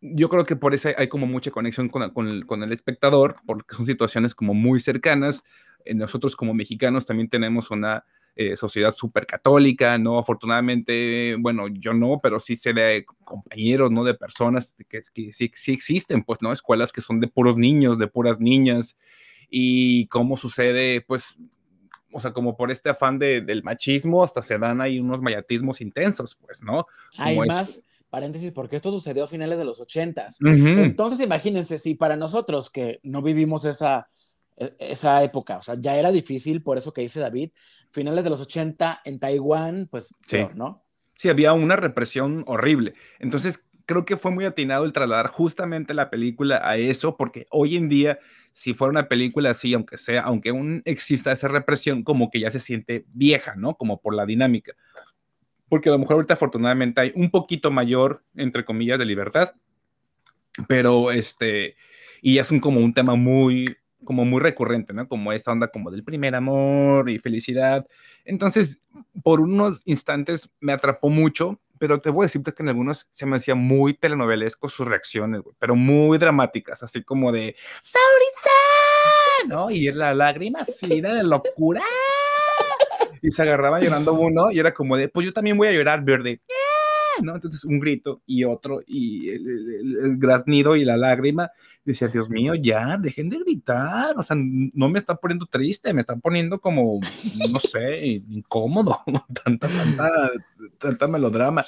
yo 0.00 0.28
creo 0.28 0.46
que 0.46 0.56
por 0.56 0.74
eso 0.74 0.90
hay 0.96 1.08
como 1.08 1.26
mucha 1.26 1.50
conexión 1.50 1.88
con, 1.88 2.10
con, 2.10 2.62
el, 2.62 2.72
espectador, 2.72 3.36
porque 3.46 3.74
son 3.74 3.86
situaciones 3.86 4.34
como 4.34 4.54
muy 4.54 4.80
cercanas. 4.80 5.42
Eh, 5.84 5.94
nosotros 5.94 6.36
como 6.36 6.54
mexicanos 6.54 7.06
también 7.06 7.28
tenemos 7.28 7.70
una 7.70 8.04
eh, 8.38 8.54
sociedad 8.54 8.94
súper 8.94 9.26
católica, 9.26 9.96
¿no? 9.96 10.18
Afortunadamente, 10.18 11.36
bueno, 11.38 11.68
yo 11.68 11.94
no, 11.94 12.20
pero 12.22 12.38
sí 12.38 12.54
sé 12.56 12.74
de 12.74 13.06
compañeros, 13.24 13.90
¿no? 13.90 14.04
De 14.04 14.12
personas 14.12 14.74
que, 14.90 15.00
que 15.14 15.32
sí, 15.32 15.50
sí, 15.54 15.72
existen, 15.72 16.22
pues, 16.22 16.42
¿no? 16.42 16.52
Escuelas 16.52 16.92
que 16.92 17.00
son 17.00 17.18
de 17.18 17.28
puros 17.28 17.56
niños, 17.56 17.98
de 17.98 18.08
puras 18.08 18.38
niñas, 18.38 18.98
y 19.48 20.06
cómo 20.08 20.36
sucede, 20.36 21.00
pues, 21.00 21.24
o 22.12 22.20
sea, 22.20 22.34
como 22.34 22.58
por 22.58 22.70
este 22.70 22.90
afán 22.90 23.18
de, 23.18 23.40
del 23.40 23.62
machismo, 23.62 24.22
hasta 24.22 24.42
se 24.42 24.58
dan 24.58 24.82
ahí 24.82 25.00
unos 25.00 25.22
mayatismos 25.22 25.80
intensos, 25.80 26.36
pues, 26.44 26.62
¿no? 26.62 26.86
Hay 27.16 27.38
más 27.38 27.82
paréntesis, 28.10 28.52
porque 28.52 28.76
esto 28.76 28.90
sucedió 28.90 29.24
a 29.24 29.28
finales 29.28 29.56
de 29.58 29.64
los 29.64 29.80
ochentas. 29.80 30.38
Entonces, 30.42 31.20
imagínense, 31.20 31.78
si 31.78 31.94
para 31.94 32.16
nosotros 32.16 32.68
que 32.68 33.00
no 33.02 33.22
vivimos 33.22 33.64
esa, 33.64 34.08
esa 34.78 35.22
época, 35.22 35.58
o 35.58 35.62
sea, 35.62 35.76
ya 35.78 35.96
era 35.96 36.10
difícil, 36.12 36.62
por 36.62 36.78
eso 36.78 36.92
que 36.92 37.02
dice 37.02 37.20
David, 37.20 37.50
finales 37.90 38.24
de 38.24 38.30
los 38.30 38.40
80 38.40 39.02
en 39.04 39.18
Taiwán, 39.18 39.88
pues, 39.90 40.14
sí. 40.24 40.46
¿no? 40.54 40.82
Sí, 41.16 41.28
había 41.28 41.52
una 41.52 41.76
represión 41.76 42.44
horrible. 42.46 42.92
Entonces, 43.18 43.60
creo 43.86 44.04
que 44.04 44.16
fue 44.16 44.30
muy 44.30 44.44
atinado 44.44 44.84
el 44.84 44.92
trasladar 44.92 45.28
justamente 45.28 45.94
la 45.94 46.10
película 46.10 46.60
a 46.62 46.76
eso, 46.76 47.16
porque 47.16 47.46
hoy 47.50 47.76
en 47.76 47.88
día, 47.88 48.18
si 48.52 48.74
fuera 48.74 48.90
una 48.90 49.08
película 49.08 49.50
así, 49.50 49.72
aunque 49.72 49.96
sea, 49.98 50.22
aunque 50.22 50.50
aún 50.50 50.82
exista 50.84 51.32
esa 51.32 51.48
represión, 51.48 52.02
como 52.02 52.30
que 52.30 52.40
ya 52.40 52.50
se 52.50 52.60
siente 52.60 53.04
vieja, 53.08 53.54
¿no? 53.56 53.76
Como 53.76 54.00
por 54.00 54.14
la 54.14 54.26
dinámica 54.26 54.74
porque 55.68 55.88
a 55.88 55.92
lo 55.92 55.98
mejor 55.98 56.14
ahorita 56.14 56.34
afortunadamente 56.34 57.00
hay 57.00 57.12
un 57.14 57.30
poquito 57.30 57.70
mayor, 57.70 58.22
entre 58.34 58.64
comillas, 58.64 58.98
de 58.98 59.04
libertad, 59.04 59.52
pero 60.68 61.10
este, 61.10 61.76
y 62.22 62.38
es 62.38 62.50
un, 62.50 62.60
como 62.60 62.80
un 62.80 62.94
tema 62.94 63.14
muy, 63.14 63.76
como 64.06 64.24
muy 64.24 64.40
recurrente, 64.40 64.94
¿no? 64.94 65.06
Como 65.06 65.32
esta 65.32 65.52
onda 65.52 65.68
como 65.68 65.90
del 65.90 66.02
primer 66.02 66.34
amor 66.34 67.10
y 67.10 67.18
felicidad. 67.18 67.86
Entonces, 68.24 68.80
por 69.22 69.40
unos 69.40 69.82
instantes 69.84 70.48
me 70.60 70.72
atrapó 70.72 71.10
mucho, 71.10 71.60
pero 71.78 72.00
te 72.00 72.08
voy 72.08 72.24
a 72.24 72.28
decirte 72.28 72.54
que 72.54 72.62
en 72.62 72.70
algunos 72.70 73.06
se 73.10 73.26
me 73.26 73.36
hacía 73.36 73.54
muy 73.54 73.92
telenovelesco 73.92 74.70
sus 74.70 74.86
reacciones, 74.86 75.42
pero 75.58 75.76
muy 75.76 76.16
dramáticas, 76.16 76.82
así 76.82 77.02
como 77.02 77.30
de 77.30 77.54
¡Saurisa! 77.82 79.54
¿no? 79.54 79.70
Y 79.70 79.92
la 79.92 80.14
lágrima 80.14 80.60
así 80.60 81.02
de 81.02 81.22
locura 81.22 81.82
y 83.22 83.32
se 83.32 83.42
agarraba 83.42 83.80
llorando 83.80 84.14
uno 84.14 84.50
y 84.50 84.58
era 84.58 84.72
como 84.72 84.96
de, 84.96 85.08
pues 85.08 85.26
yo 85.26 85.32
también 85.32 85.56
voy 85.56 85.68
a 85.68 85.72
llorar, 85.72 86.02
verde. 86.02 86.40
¿No? 87.22 87.34
Entonces 87.34 87.64
un 87.64 87.78
grito 87.78 88.22
y 88.26 88.44
otro 88.44 88.82
y 88.86 89.30
el, 89.30 90.16
graznido 90.18 90.76
y 90.76 90.84
la 90.84 90.96
lágrima. 90.96 91.50
Decía, 91.84 92.08
Dios 92.08 92.28
mío, 92.28 92.54
ya, 92.54 92.96
dejen 92.98 93.28
de 93.28 93.38
gritar, 93.38 94.18
o 94.18 94.22
sea, 94.22 94.36
no 94.36 94.88
me 94.88 94.98
está 94.98 95.14
poniendo 95.14 95.46
triste, 95.46 95.92
me 95.92 96.00
están 96.00 96.20
poniendo 96.20 96.60
como, 96.60 97.00
no 97.52 97.60
sé, 97.60 98.22
incómodo, 98.28 99.00
tanta, 99.44 99.68
tanta, 99.68 100.30
tanta 100.78 101.06
melodrama. 101.06 101.64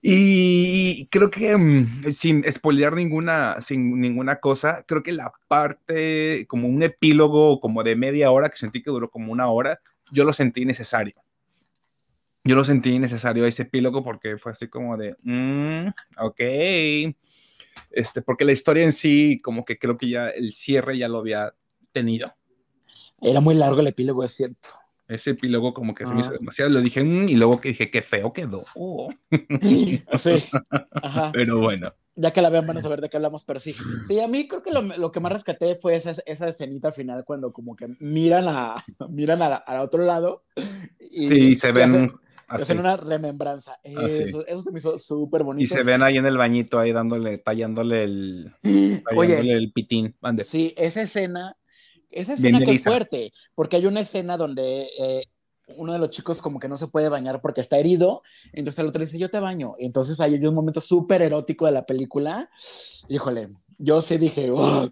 Y 0.00 1.06
creo 1.08 1.30
que 1.30 1.56
mm, 1.56 2.12
sin 2.12 2.44
spoilear 2.50 2.94
ninguna, 2.94 3.60
sin 3.60 4.00
ninguna 4.00 4.36
cosa, 4.36 4.84
creo 4.86 5.02
que 5.02 5.12
la 5.12 5.32
parte, 5.48 6.46
como 6.46 6.68
un 6.68 6.82
epílogo 6.82 7.60
como 7.60 7.82
de 7.82 7.96
media 7.96 8.30
hora, 8.30 8.48
que 8.48 8.56
sentí 8.58 8.82
que 8.82 8.90
duró 8.90 9.10
como 9.10 9.32
una 9.32 9.48
hora, 9.48 9.80
yo 10.12 10.24
lo 10.24 10.32
sentí 10.32 10.64
necesario. 10.64 11.14
Yo 12.44 12.56
lo 12.56 12.64
sentí 12.64 12.98
necesario 12.98 13.44
ese 13.44 13.62
epílogo 13.62 14.02
porque 14.02 14.38
fue 14.38 14.52
así 14.52 14.68
como 14.68 14.96
de, 14.96 15.16
mm, 15.22 15.88
ok, 16.18 16.40
este, 17.90 18.22
porque 18.22 18.44
la 18.44 18.52
historia 18.52 18.84
en 18.84 18.92
sí, 18.92 19.40
como 19.42 19.64
que 19.64 19.78
creo 19.78 19.96
que 19.96 20.08
ya 20.08 20.28
el 20.28 20.54
cierre 20.54 20.98
ya 20.98 21.08
lo 21.08 21.18
había 21.18 21.54
tenido. 21.92 22.34
Era 23.20 23.40
muy 23.40 23.54
largo 23.54 23.80
el 23.80 23.88
epílogo, 23.88 24.24
es 24.24 24.32
cierto. 24.32 24.68
Ese 25.08 25.30
epílogo 25.30 25.72
como 25.72 25.94
que 25.94 26.06
se 26.06 26.12
me 26.12 26.20
hizo 26.20 26.32
demasiado, 26.32 26.70
lo 26.70 26.80
dije, 26.80 27.02
mm", 27.02 27.28
y 27.28 27.34
luego 27.34 27.60
que 27.60 27.70
dije, 27.70 27.90
qué 27.90 28.02
feo 28.02 28.32
quedó. 28.32 28.64
Sí, 30.18 30.44
Ajá. 31.02 31.30
Pero 31.32 31.58
bueno 31.60 31.92
ya 32.18 32.32
que 32.32 32.42
la 32.42 32.50
vean 32.50 32.66
van 32.66 32.76
a 32.76 32.80
saber 32.80 33.00
de 33.00 33.08
qué 33.08 33.16
hablamos, 33.16 33.44
pero 33.44 33.60
sí. 33.60 33.74
Sí, 34.06 34.20
a 34.20 34.26
mí 34.26 34.48
creo 34.48 34.62
que 34.62 34.72
lo, 34.72 34.82
lo 34.82 35.12
que 35.12 35.20
más 35.20 35.32
rescaté 35.32 35.76
fue 35.76 35.94
esa, 35.94 36.12
esa 36.26 36.48
escenita 36.48 36.88
al 36.88 36.94
final 36.94 37.24
cuando 37.24 37.52
como 37.52 37.76
que 37.76 37.88
miran 38.00 38.48
a 38.48 38.74
miran 39.08 39.40
al 39.42 39.80
otro 39.80 40.04
lado 40.04 40.44
y 40.98 41.28
sí, 41.28 41.54
se 41.54 41.72
ven 41.72 42.12
hacen, 42.48 42.80
una 42.80 42.96
remembranza. 42.96 43.78
Eso, 43.82 44.46
eso, 44.46 44.62
se 44.62 44.72
me 44.72 44.78
hizo 44.78 44.98
súper 44.98 45.44
bonito. 45.44 45.72
Y 45.72 45.76
se 45.76 45.84
ven 45.84 46.02
ahí 46.02 46.16
en 46.16 46.26
el 46.26 46.36
bañito 46.36 46.78
ahí 46.78 46.92
dándole, 46.92 47.38
tallándole 47.38 48.04
el, 48.04 48.52
tallándole 49.04 49.52
el 49.52 49.72
pitín. 49.72 50.16
Sí, 50.44 50.74
esa 50.76 51.02
escena, 51.02 51.56
esa 52.10 52.32
escena 52.32 52.60
que 52.60 52.72
es 52.72 52.82
fuerte, 52.82 53.32
porque 53.54 53.76
hay 53.76 53.86
una 53.86 54.00
escena 54.00 54.36
donde 54.36 54.88
eh, 54.98 55.24
uno 55.76 55.92
de 55.92 55.98
los 55.98 56.10
chicos 56.10 56.40
como 56.40 56.58
que 56.58 56.68
no 56.68 56.76
se 56.76 56.88
puede 56.88 57.08
bañar 57.08 57.40
porque 57.40 57.60
está 57.60 57.78
herido, 57.78 58.22
entonces 58.52 58.78
el 58.80 58.86
otro 58.88 59.00
dice, 59.00 59.18
yo 59.18 59.30
te 59.30 59.40
baño. 59.40 59.74
Entonces 59.78 60.20
hay 60.20 60.34
un 60.34 60.54
momento 60.54 60.80
súper 60.80 61.22
erótico 61.22 61.66
de 61.66 61.72
la 61.72 61.84
película. 61.84 62.50
Híjole, 63.08 63.50
yo 63.78 64.00
sí 64.00 64.18
dije, 64.18 64.50
oh". 64.50 64.90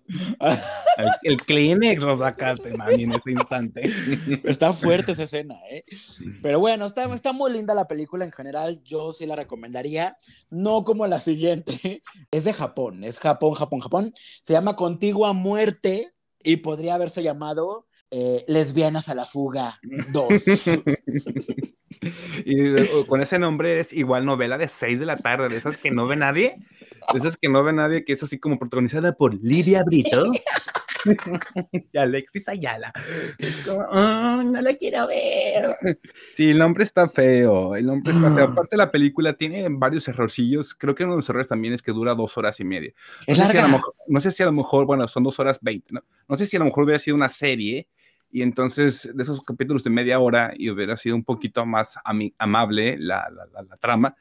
el, 0.96 1.08
el, 1.24 1.36
Kleenex 1.38 2.00
lo 2.00 2.16
sacaste, 2.16 2.76
mami, 2.76 3.02
en 3.02 3.10
ese 3.12 3.30
instante. 3.32 3.82
Está 4.44 4.72
fuerte 4.72 5.12
esa 5.12 5.24
escena, 5.24 5.56
¿eh? 5.68 5.84
Pero 6.40 6.60
bueno, 6.60 6.86
está, 6.86 7.12
está 7.14 7.32
muy 7.32 7.52
linda 7.52 7.74
la 7.74 7.88
película 7.88 8.24
en 8.24 8.32
general, 8.32 8.80
yo 8.84 9.12
sí 9.12 9.26
la 9.26 9.36
recomendaría, 9.36 10.16
no 10.50 10.84
como 10.84 11.06
la 11.06 11.20
siguiente, 11.20 12.02
es 12.30 12.44
de 12.44 12.52
Japón, 12.52 13.04
es 13.04 13.18
Japón, 13.18 13.54
Japón, 13.54 13.80
Japón, 13.80 14.14
se 14.42 14.52
llama 14.52 14.76
Contigua 14.76 15.32
Muerte 15.32 16.10
y 16.42 16.58
podría 16.58 16.94
haberse 16.94 17.24
llamado 17.24 17.85
eh, 18.10 18.44
lesbianas 18.46 19.08
a 19.08 19.14
la 19.14 19.26
fuga 19.26 19.80
2. 19.82 20.28
y 22.44 23.04
con 23.06 23.20
ese 23.20 23.38
nombre 23.38 23.80
es 23.80 23.92
igual 23.92 24.24
novela 24.24 24.58
de 24.58 24.68
6 24.68 25.00
de 25.00 25.06
la 25.06 25.16
tarde, 25.16 25.48
de 25.48 25.56
esas 25.56 25.76
que 25.76 25.90
no 25.90 26.06
ve 26.06 26.16
nadie, 26.16 26.56
de 27.12 27.18
esas 27.18 27.36
que 27.36 27.48
no 27.48 27.64
ve 27.64 27.72
nadie, 27.72 28.04
que 28.04 28.12
es 28.12 28.22
así 28.22 28.38
como 28.38 28.58
protagonizada 28.58 29.12
por 29.12 29.34
Lidia 29.34 29.82
Brito. 29.84 30.30
y 31.72 31.98
Alexis 31.98 32.48
Ayala. 32.48 32.92
Es 33.38 33.58
como, 33.58 34.42
no 34.42 34.60
la 34.60 34.74
quiero 34.74 35.06
ver. 35.06 35.76
Sí, 36.34 36.50
el 36.50 36.58
nombre 36.58 36.84
está 36.84 37.08
feo. 37.08 37.76
El 37.76 37.86
nombre 37.86 38.12
está 38.12 38.34
feo. 38.34 38.44
Aparte, 38.48 38.76
la 38.76 38.90
película 38.90 39.34
tiene 39.34 39.66
varios 39.70 40.08
errorcillos. 40.08 40.74
Creo 40.74 40.94
que 40.94 41.04
uno 41.04 41.14
de 41.14 41.18
los 41.18 41.28
errores 41.28 41.48
también 41.48 41.74
es 41.74 41.82
que 41.82 41.92
dura 41.92 42.14
dos 42.14 42.36
horas 42.36 42.58
y 42.60 42.64
media. 42.64 42.92
No, 43.26 43.34
sé 43.34 43.46
si, 43.46 43.58
a 43.58 43.62
lo 43.62 43.68
mejor, 43.68 43.94
no 44.08 44.20
sé 44.20 44.30
si 44.30 44.42
a 44.42 44.46
lo 44.46 44.52
mejor, 44.52 44.86
bueno, 44.86 45.08
son 45.08 45.22
dos 45.22 45.38
horas 45.38 45.58
veinte. 45.60 45.88
¿no? 45.92 46.02
no 46.28 46.36
sé 46.36 46.46
si 46.46 46.56
a 46.56 46.60
lo 46.60 46.66
mejor 46.66 46.84
hubiera 46.84 46.98
sido 46.98 47.16
una 47.16 47.28
serie 47.28 47.88
y 48.30 48.42
entonces 48.42 49.10
de 49.14 49.22
esos 49.22 49.42
capítulos 49.42 49.82
de 49.84 49.90
media 49.90 50.18
hora 50.18 50.52
y 50.56 50.70
hubiera 50.70 50.96
sido 50.96 51.16
un 51.16 51.24
poquito 51.24 51.64
más 51.64 51.94
amable 52.38 52.96
la, 52.98 53.28
la, 53.30 53.76
trama, 53.78 54.16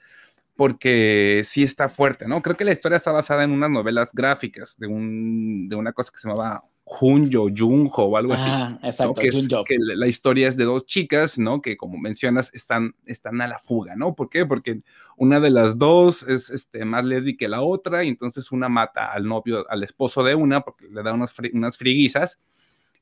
porque 0.55 1.41
sí 1.43 1.63
está 1.63 1.89
fuerte, 1.89 2.27
¿no? 2.27 2.41
Creo 2.41 2.55
que 2.55 2.65
la 2.65 2.71
historia 2.71 2.97
está 2.97 3.11
basada 3.11 3.43
en 3.43 3.51
unas 3.51 3.69
novelas 3.69 4.11
gráficas 4.13 4.75
de, 4.77 4.87
un, 4.87 5.67
de 5.67 5.75
una 5.75 5.91
cosa 5.91 6.11
que 6.13 6.19
se 6.19 6.29
llamaba 6.29 6.63
Junjo, 6.85 7.47
Junjo 7.53 8.03
o 8.03 8.15
algo 8.15 8.33
así. 8.33 8.49
exacto, 8.83 9.19
que, 9.19 9.77
la 9.79 10.07
historia 10.07 10.47
es 10.47 10.55
de 10.55 10.65
dos 10.65 10.85
chicas, 10.85 11.37
¿no? 11.37 11.61
Que 11.61 11.75
como 11.75 11.97
mencionas, 11.97 12.53
están, 12.53 12.95
están 13.05 13.41
a 13.41 13.47
la 13.47 13.59
fuga, 13.59 13.95
¿no? 13.95 14.13
¿Por 14.15 14.29
qué? 14.29 14.45
Porque 14.45 14.81
una 15.17 15.39
de 15.39 15.49
las 15.49 15.77
dos 15.77 16.23
es 16.23 16.51
este, 16.51 16.85
más 16.85 17.03
lesbi 17.03 17.35
que 17.35 17.47
la 17.47 17.61
otra 17.61 18.03
y 18.03 18.09
entonces 18.09 18.51
una 18.51 18.69
mata 18.69 19.11
al 19.11 19.27
novio, 19.27 19.65
al 19.69 19.83
esposo 19.83 20.23
de 20.23 20.35
una 20.35 20.61
porque 20.61 20.87
le 20.87 21.01
da 21.01 21.11
unas, 21.11 21.33
unas 21.53 21.75
friguizas 21.75 22.39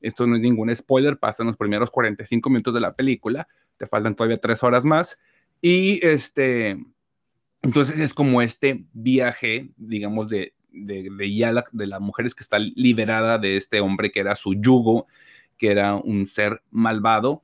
esto 0.06 0.26
no 0.26 0.36
es 0.36 0.42
ningún 0.42 0.74
spoiler, 0.74 1.18
pasan 1.18 1.46
los 1.46 1.56
primeros 1.56 1.90
45 1.90 2.50
minutos 2.50 2.74
de 2.74 2.80
la 2.80 2.94
película, 2.94 3.48
te 3.76 3.86
faltan 3.86 4.14
todavía 4.14 4.38
tres 4.38 4.62
horas 4.62 4.84
más. 4.84 5.18
Y 5.60 6.04
este, 6.06 6.78
entonces 7.62 7.98
es 7.98 8.14
como 8.14 8.42
este 8.42 8.84
viaje, 8.92 9.70
digamos, 9.76 10.28
de, 10.28 10.52
de, 10.70 11.08
de 11.10 11.34
ya 11.34 11.52
de 11.72 11.86
las 11.86 12.00
mujeres 12.00 12.34
que 12.34 12.42
está 12.42 12.58
liberada 12.58 13.38
de 13.38 13.56
este 13.56 13.80
hombre 13.80 14.10
que 14.10 14.20
era 14.20 14.36
su 14.36 14.54
yugo, 14.54 15.06
que 15.56 15.70
era 15.70 15.94
un 15.94 16.26
ser 16.26 16.62
malvado, 16.70 17.42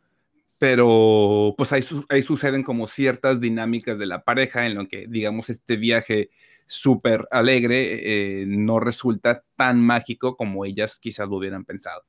pero 0.59 1.55
pues 1.57 1.73
ahí, 1.73 1.83
ahí 2.11 2.23
suceden 2.23 2.63
como 2.63 2.87
ciertas 2.87 3.41
dinámicas 3.41 3.99
de 3.99 4.05
la 4.05 4.23
pareja 4.23 4.67
en 4.67 4.75
lo 4.75 4.87
que, 4.89 5.07
digamos, 5.09 5.49
este 5.49 5.77
viaje 5.77 6.29
súper 6.67 7.27
alegre 7.31 8.43
eh, 8.43 8.45
no 8.47 8.79
resulta 8.79 9.43
tan 9.57 9.81
mágico 9.81 10.37
como 10.37 10.67
ellas 10.67 11.01
quizás 11.01 11.29
lo 11.29 11.37
hubieran 11.37 11.65
pensado. 11.65 12.05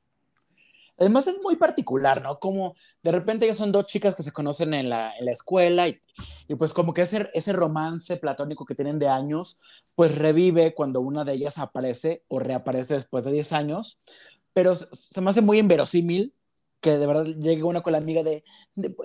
Además 1.02 1.26
es 1.26 1.42
muy 1.42 1.56
particular, 1.56 2.22
¿no? 2.22 2.38
Como 2.38 2.76
de 3.02 3.12
repente 3.12 3.48
ya 3.48 3.56
son 3.56 3.72
dos 3.72 3.88
chicas 3.88 4.16
que 4.16 4.22
se 4.22 4.32
conocen 4.32 4.76
en 4.76 4.88
la, 4.88 5.18
en 5.18 5.26
la 5.26 5.32
escuela 5.32 5.88
y, 5.88 6.00
y, 6.48 6.54
pues 6.54 6.74
como 6.74 6.94
que 6.94 7.02
ese, 7.02 7.28
ese 7.34 7.54
romance 7.54 8.18
platónico 8.18 8.66
que 8.66 8.76
tienen 8.76 9.00
de 9.00 9.08
años, 9.08 9.60
pues 9.96 10.16
revive 10.16 10.76
cuando 10.76 11.02
una 11.02 11.24
de 11.24 11.34
ellas 11.34 11.58
aparece 11.58 12.22
o 12.28 12.40
reaparece 12.40 12.94
después 12.94 13.26
de 13.26 13.32
10 13.32 13.52
años, 13.52 14.00
pero 14.54 14.76
se 14.76 15.22
me 15.22 15.32
hace 15.32 15.42
muy 15.42 15.58
inverosímil 15.58 16.36
que 16.82 16.98
de 16.98 17.08
verdad 17.08 17.26
llegue 17.26 17.64
una 17.64 17.82
con 17.82 17.94
la 17.94 17.98
amiga 17.98 18.22
de, 18.22 18.44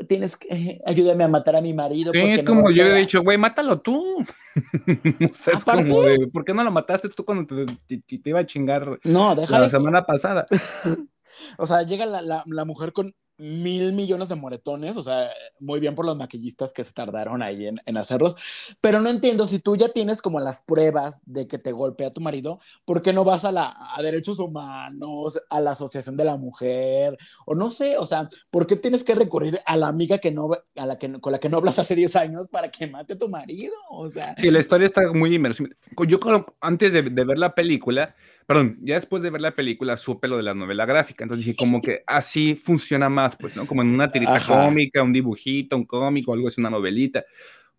tienes 0.06 0.36
que 0.36 0.82
ayúdame 0.84 1.24
a 1.24 1.28
matar 1.28 1.56
a 1.56 1.62
mi 1.62 1.72
marido. 1.72 2.12
Sí, 2.12 2.20
es 2.20 2.44
como 2.44 2.70
yo 2.70 2.84
he 2.84 3.00
dicho, 3.00 3.22
güey, 3.22 3.38
mátalo 3.38 3.80
tú. 3.80 4.22
o 5.30 5.34
sea, 5.34 5.54
es 5.54 5.64
como 5.64 6.02
de, 6.02 6.26
¿por 6.26 6.44
qué 6.44 6.52
no 6.52 6.62
lo 6.62 6.70
mataste 6.70 7.08
tú 7.08 7.24
cuando 7.24 7.46
te, 7.46 7.98
te, 7.98 8.20
iba 8.28 8.40
a 8.40 8.46
chingar 8.46 8.98
no, 9.02 9.34
deja 9.34 9.58
la 9.58 9.70
semana 9.70 10.04
pasada? 10.04 10.46
o 11.58 11.66
sea, 11.66 11.82
llega 11.82 12.06
la, 12.06 12.44
la, 12.46 12.64
mujer 12.64 12.92
con 12.92 13.14
mil 13.38 13.92
millones 13.92 14.28
de 14.28 14.34
moretones, 14.34 14.96
o 14.96 15.02
sea, 15.02 15.30
muy 15.60 15.80
bien 15.80 15.94
por 15.94 16.06
los 16.06 16.16
maquillistas 16.16 16.72
que 16.72 16.84
se 16.84 16.92
tardaron 16.92 17.42
ahí 17.42 17.66
en, 17.66 17.80
en, 17.84 17.96
hacerlos, 17.96 18.36
pero 18.80 19.00
no 19.00 19.10
entiendo, 19.10 19.46
si 19.46 19.58
tú 19.58 19.76
ya 19.76 19.90
tienes 19.90 20.22
como 20.22 20.40
las 20.40 20.62
pruebas 20.62 21.22
de 21.26 21.46
que 21.46 21.58
te 21.58 21.72
golpea 21.72 22.12
tu 22.12 22.20
marido, 22.20 22.60
¿por 22.84 23.02
qué 23.02 23.12
no 23.12 23.24
vas 23.24 23.44
a, 23.44 23.52
la, 23.52 23.74
a 23.94 24.02
derechos 24.02 24.38
humanos, 24.38 25.40
a 25.50 25.60
la 25.60 25.72
asociación 25.72 26.16
de 26.16 26.24
la 26.24 26.36
mujer, 26.36 27.18
o 27.44 27.54
no 27.54 27.68
sé, 27.68 27.98
o 27.98 28.06
sea, 28.06 28.28
¿por 28.50 28.66
qué 28.66 28.76
tienes 28.76 29.04
que 29.04 29.14
recurrir 29.14 29.60
a 29.66 29.76
la 29.76 29.88
amiga 29.88 30.18
que 30.18 30.30
no, 30.30 30.50
a 30.76 30.86
la 30.86 30.98
que, 30.98 31.20
con 31.20 31.32
la 31.32 31.38
que 31.38 31.48
no 31.48 31.58
hablas 31.58 31.78
hace 31.78 31.94
10 31.94 32.16
años 32.16 32.48
para 32.48 32.70
que 32.70 32.86
mate 32.86 33.14
a 33.14 33.18
tu 33.18 33.28
marido? 33.28 33.74
O 33.90 34.10
sea... 34.10 34.34
Sí, 34.38 34.50
la 34.50 34.60
historia 34.60 34.86
está 34.86 35.12
muy 35.12 35.34
inmersiva. 35.34 35.68
Yo 36.06 36.18
antes 36.60 36.92
de, 36.92 37.02
de 37.02 37.24
ver 37.24 37.38
la 37.38 37.54
película, 37.54 38.14
perdón, 38.46 38.78
ya 38.82 38.94
después 38.94 39.22
de 39.22 39.30
ver 39.30 39.40
la 39.40 39.54
película 39.54 39.96
supe 39.96 40.28
lo 40.28 40.36
de 40.36 40.44
la 40.44 40.54
novela 40.54 40.86
gráfica, 40.86 41.24
entonces 41.24 41.44
dije 41.44 41.58
como 41.58 41.80
que 41.80 42.02
así 42.06 42.54
funciona 42.54 43.08
más, 43.08 43.25
pues, 43.34 43.56
¿no? 43.56 43.66
Como 43.66 43.82
en 43.82 43.88
una 43.88 44.12
tirita 44.12 44.38
cómica, 44.46 45.02
un 45.02 45.12
dibujito, 45.12 45.76
un 45.76 45.84
cómico, 45.84 46.32
algo 46.32 46.48
es 46.48 46.58
una 46.58 46.70
novelita, 46.70 47.24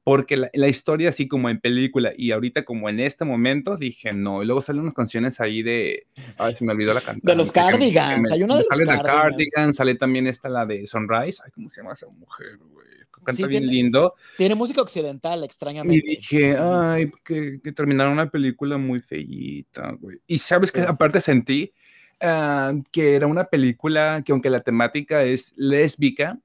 porque 0.04 0.38
la, 0.38 0.50
la, 0.54 0.68
historia 0.68 1.10
así 1.10 1.28
como 1.28 1.50
en 1.50 1.60
película 1.60 2.14
y 2.18 2.32
ahorita 2.32 2.66
como 2.66 2.90
en 2.90 3.00
este 3.00 3.26
momento 3.26 3.76
dije 3.78 4.14
no, 4.14 4.42
y 4.42 4.46
luego 4.46 4.62
salen 4.62 4.84
unas 4.84 4.94
canciones 4.94 5.40
ahí 5.40 5.62
de, 5.64 6.08
ay, 6.38 6.54
se 6.54 6.66
me 6.66 6.72
olvidó 6.72 6.94
la 6.94 7.02
canción. 7.02 7.22
De 7.24 7.36
los 7.36 7.52
Cardigans, 7.52 8.32
hay 8.32 8.44
una 8.44 8.56
de 8.56 8.60
los 8.62 8.68
sale 8.68 8.86
Cardigans. 8.86 9.22
Cardigan, 9.22 9.74
sale 9.74 9.96
también 9.96 10.28
esta 10.28 10.50
la 10.50 10.66
de 10.66 10.88
Sunrise, 10.88 11.42
ay, 11.44 11.52
¿cómo 11.54 11.70
se 11.70 11.82
llama 11.82 11.94
esa 11.94 12.08
mujer, 12.08 12.58
güey? 12.58 12.88
Canta 13.12 13.34
sí, 13.34 13.44
bien 13.44 13.64
tiene, 13.64 13.68
lindo. 13.68 14.16
Tiene 14.38 14.56
música 14.56 14.82
occidental, 14.82 15.44
extrañamente. 15.44 15.98
Y 15.98 16.16
dije, 16.16 16.56
ay, 16.58 17.12
que, 17.26 17.60
que 17.62 17.72
terminaron 17.74 18.14
una 18.14 18.30
película 18.30 18.78
muy 18.78 19.00
feíta, 19.00 19.92
güey. 20.00 20.22
Y 20.28 20.38
sabes 20.38 20.72
que 20.72 20.82
aparte 20.82 21.20
sentí 21.20 21.74
uh, 22.22 22.84
que 22.92 23.16
era 23.16 23.28
una 23.28 23.46
película 23.46 24.22
que 24.26 24.32
aunque 24.32 24.50
la 24.50 24.62
temática 24.62 25.24
es 25.24 25.54
lésbica, 25.58 26.40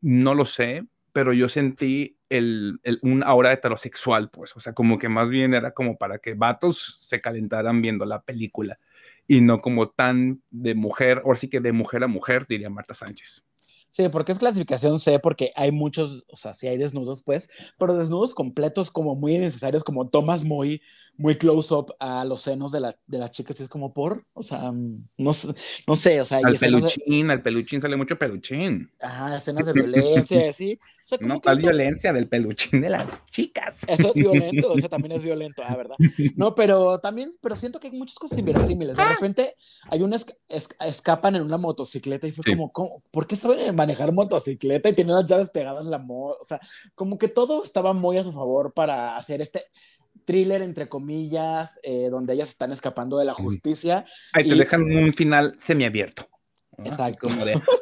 no 0.00 0.34
lo 0.34 0.46
sé, 0.46 0.84
pero 1.12 1.32
yo 1.32 1.48
sentí 1.48 2.18
el, 2.28 2.80
un 3.02 3.22
aura 3.22 3.52
heterosexual, 3.52 4.30
pues, 4.30 4.56
o 4.56 4.60
sea, 4.60 4.72
como 4.72 4.98
que 4.98 5.08
más 5.08 5.28
bien 5.28 5.54
era 5.54 5.72
como 5.72 5.98
para 5.98 6.18
que 6.18 6.34
vatos 6.34 6.96
se 7.00 7.20
calentaran 7.20 7.82
viendo 7.82 8.04
la 8.06 8.22
película 8.22 8.78
y 9.28 9.40
no 9.40 9.60
como 9.60 9.90
tan 9.90 10.42
de 10.50 10.74
mujer, 10.74 11.22
o 11.24 11.34
sí 11.34 11.48
que 11.48 11.60
de 11.60 11.72
mujer 11.72 12.04
a 12.04 12.08
mujer, 12.08 12.46
diría 12.48 12.70
Marta 12.70 12.94
Sánchez. 12.94 13.44
Sí, 13.92 14.08
porque 14.08 14.32
es 14.32 14.38
clasificación 14.38 14.98
C, 14.98 15.18
porque 15.18 15.52
hay 15.54 15.70
muchos, 15.70 16.24
o 16.28 16.36
sea, 16.36 16.54
sí 16.54 16.66
hay 16.66 16.78
desnudos, 16.78 17.22
pues, 17.22 17.50
pero 17.78 17.94
desnudos 17.94 18.34
completos 18.34 18.90
como 18.90 19.14
muy 19.14 19.36
necesarios, 19.36 19.84
como 19.84 20.08
tomas 20.08 20.44
muy, 20.44 20.80
muy 21.18 21.36
close-up 21.36 21.94
a 22.00 22.24
los 22.24 22.40
senos 22.40 22.72
de, 22.72 22.80
la, 22.80 22.96
de 23.06 23.18
las 23.18 23.32
chicas, 23.32 23.60
y 23.60 23.64
es 23.64 23.68
como 23.68 23.92
por, 23.92 24.24
o 24.32 24.42
sea, 24.42 24.72
no, 24.72 25.30
no 25.86 25.96
sé, 25.96 26.20
o 26.22 26.24
sea... 26.24 26.40
Al 26.42 26.56
peluchín, 26.56 27.26
de... 27.26 27.32
al 27.34 27.42
peluchín 27.42 27.82
sale 27.82 27.96
mucho 27.96 28.18
peluchín. 28.18 28.90
Ajá, 28.98 29.36
escenas 29.36 29.66
de 29.66 29.74
violencia, 29.74 30.48
así. 30.48 30.80
O 30.82 31.06
sea, 31.06 31.18
no, 31.20 31.38
tal 31.40 31.58
violencia 31.58 32.14
del 32.14 32.28
peluchín 32.28 32.80
de 32.80 32.88
las 32.88 33.06
chicas. 33.30 33.74
Eso 33.86 34.08
es 34.08 34.14
violento, 34.14 34.74
eso 34.78 34.88
también 34.88 35.12
es 35.12 35.22
violento, 35.22 35.62
ah, 35.66 35.76
¿verdad? 35.76 35.96
No, 36.34 36.54
pero 36.54 36.98
también, 36.98 37.30
pero 37.42 37.56
siento 37.56 37.78
que 37.78 37.88
hay 37.88 37.98
muchas 37.98 38.18
cosas 38.18 38.38
inverosímiles. 38.38 38.96
De 38.96 39.04
repente 39.04 39.56
hay 39.90 40.00
unas 40.02 40.26
es, 40.48 40.68
escapan 40.80 41.36
en 41.36 41.42
una 41.42 41.58
motocicleta 41.58 42.26
y 42.26 42.32
fue 42.32 42.44
sí. 42.44 42.52
como, 42.52 42.72
¿cómo? 42.72 43.02
¿por 43.10 43.26
qué 43.26 43.36
saben 43.36 43.74
manejar 43.82 44.12
motocicleta 44.12 44.88
y 44.88 44.94
tienen 44.94 45.14
las 45.14 45.26
llaves 45.26 45.50
pegadas 45.50 45.86
en 45.86 45.92
la 45.92 45.98
moto? 45.98 46.38
O 46.40 46.44
sea, 46.44 46.60
como 46.94 47.18
que 47.18 47.28
todo 47.28 47.64
estaba 47.64 47.92
muy 47.92 48.18
a 48.18 48.24
su 48.24 48.32
favor 48.32 48.72
para 48.72 49.16
hacer 49.16 49.40
este 49.42 49.64
thriller, 50.24 50.62
entre 50.62 50.88
comillas, 50.88 51.80
eh, 51.82 52.08
donde 52.10 52.34
ellas 52.34 52.50
están 52.50 52.72
escapando 52.72 53.18
de 53.18 53.24
la 53.24 53.34
justicia. 53.34 54.04
Ahí 54.32 54.46
y... 54.46 54.48
te 54.50 54.54
dejan 54.54 54.82
un 54.82 55.12
final 55.12 55.56
semiabierto. 55.60 56.28
Exacto. 56.78 57.28
Como 57.28 57.44
de, 57.44 57.60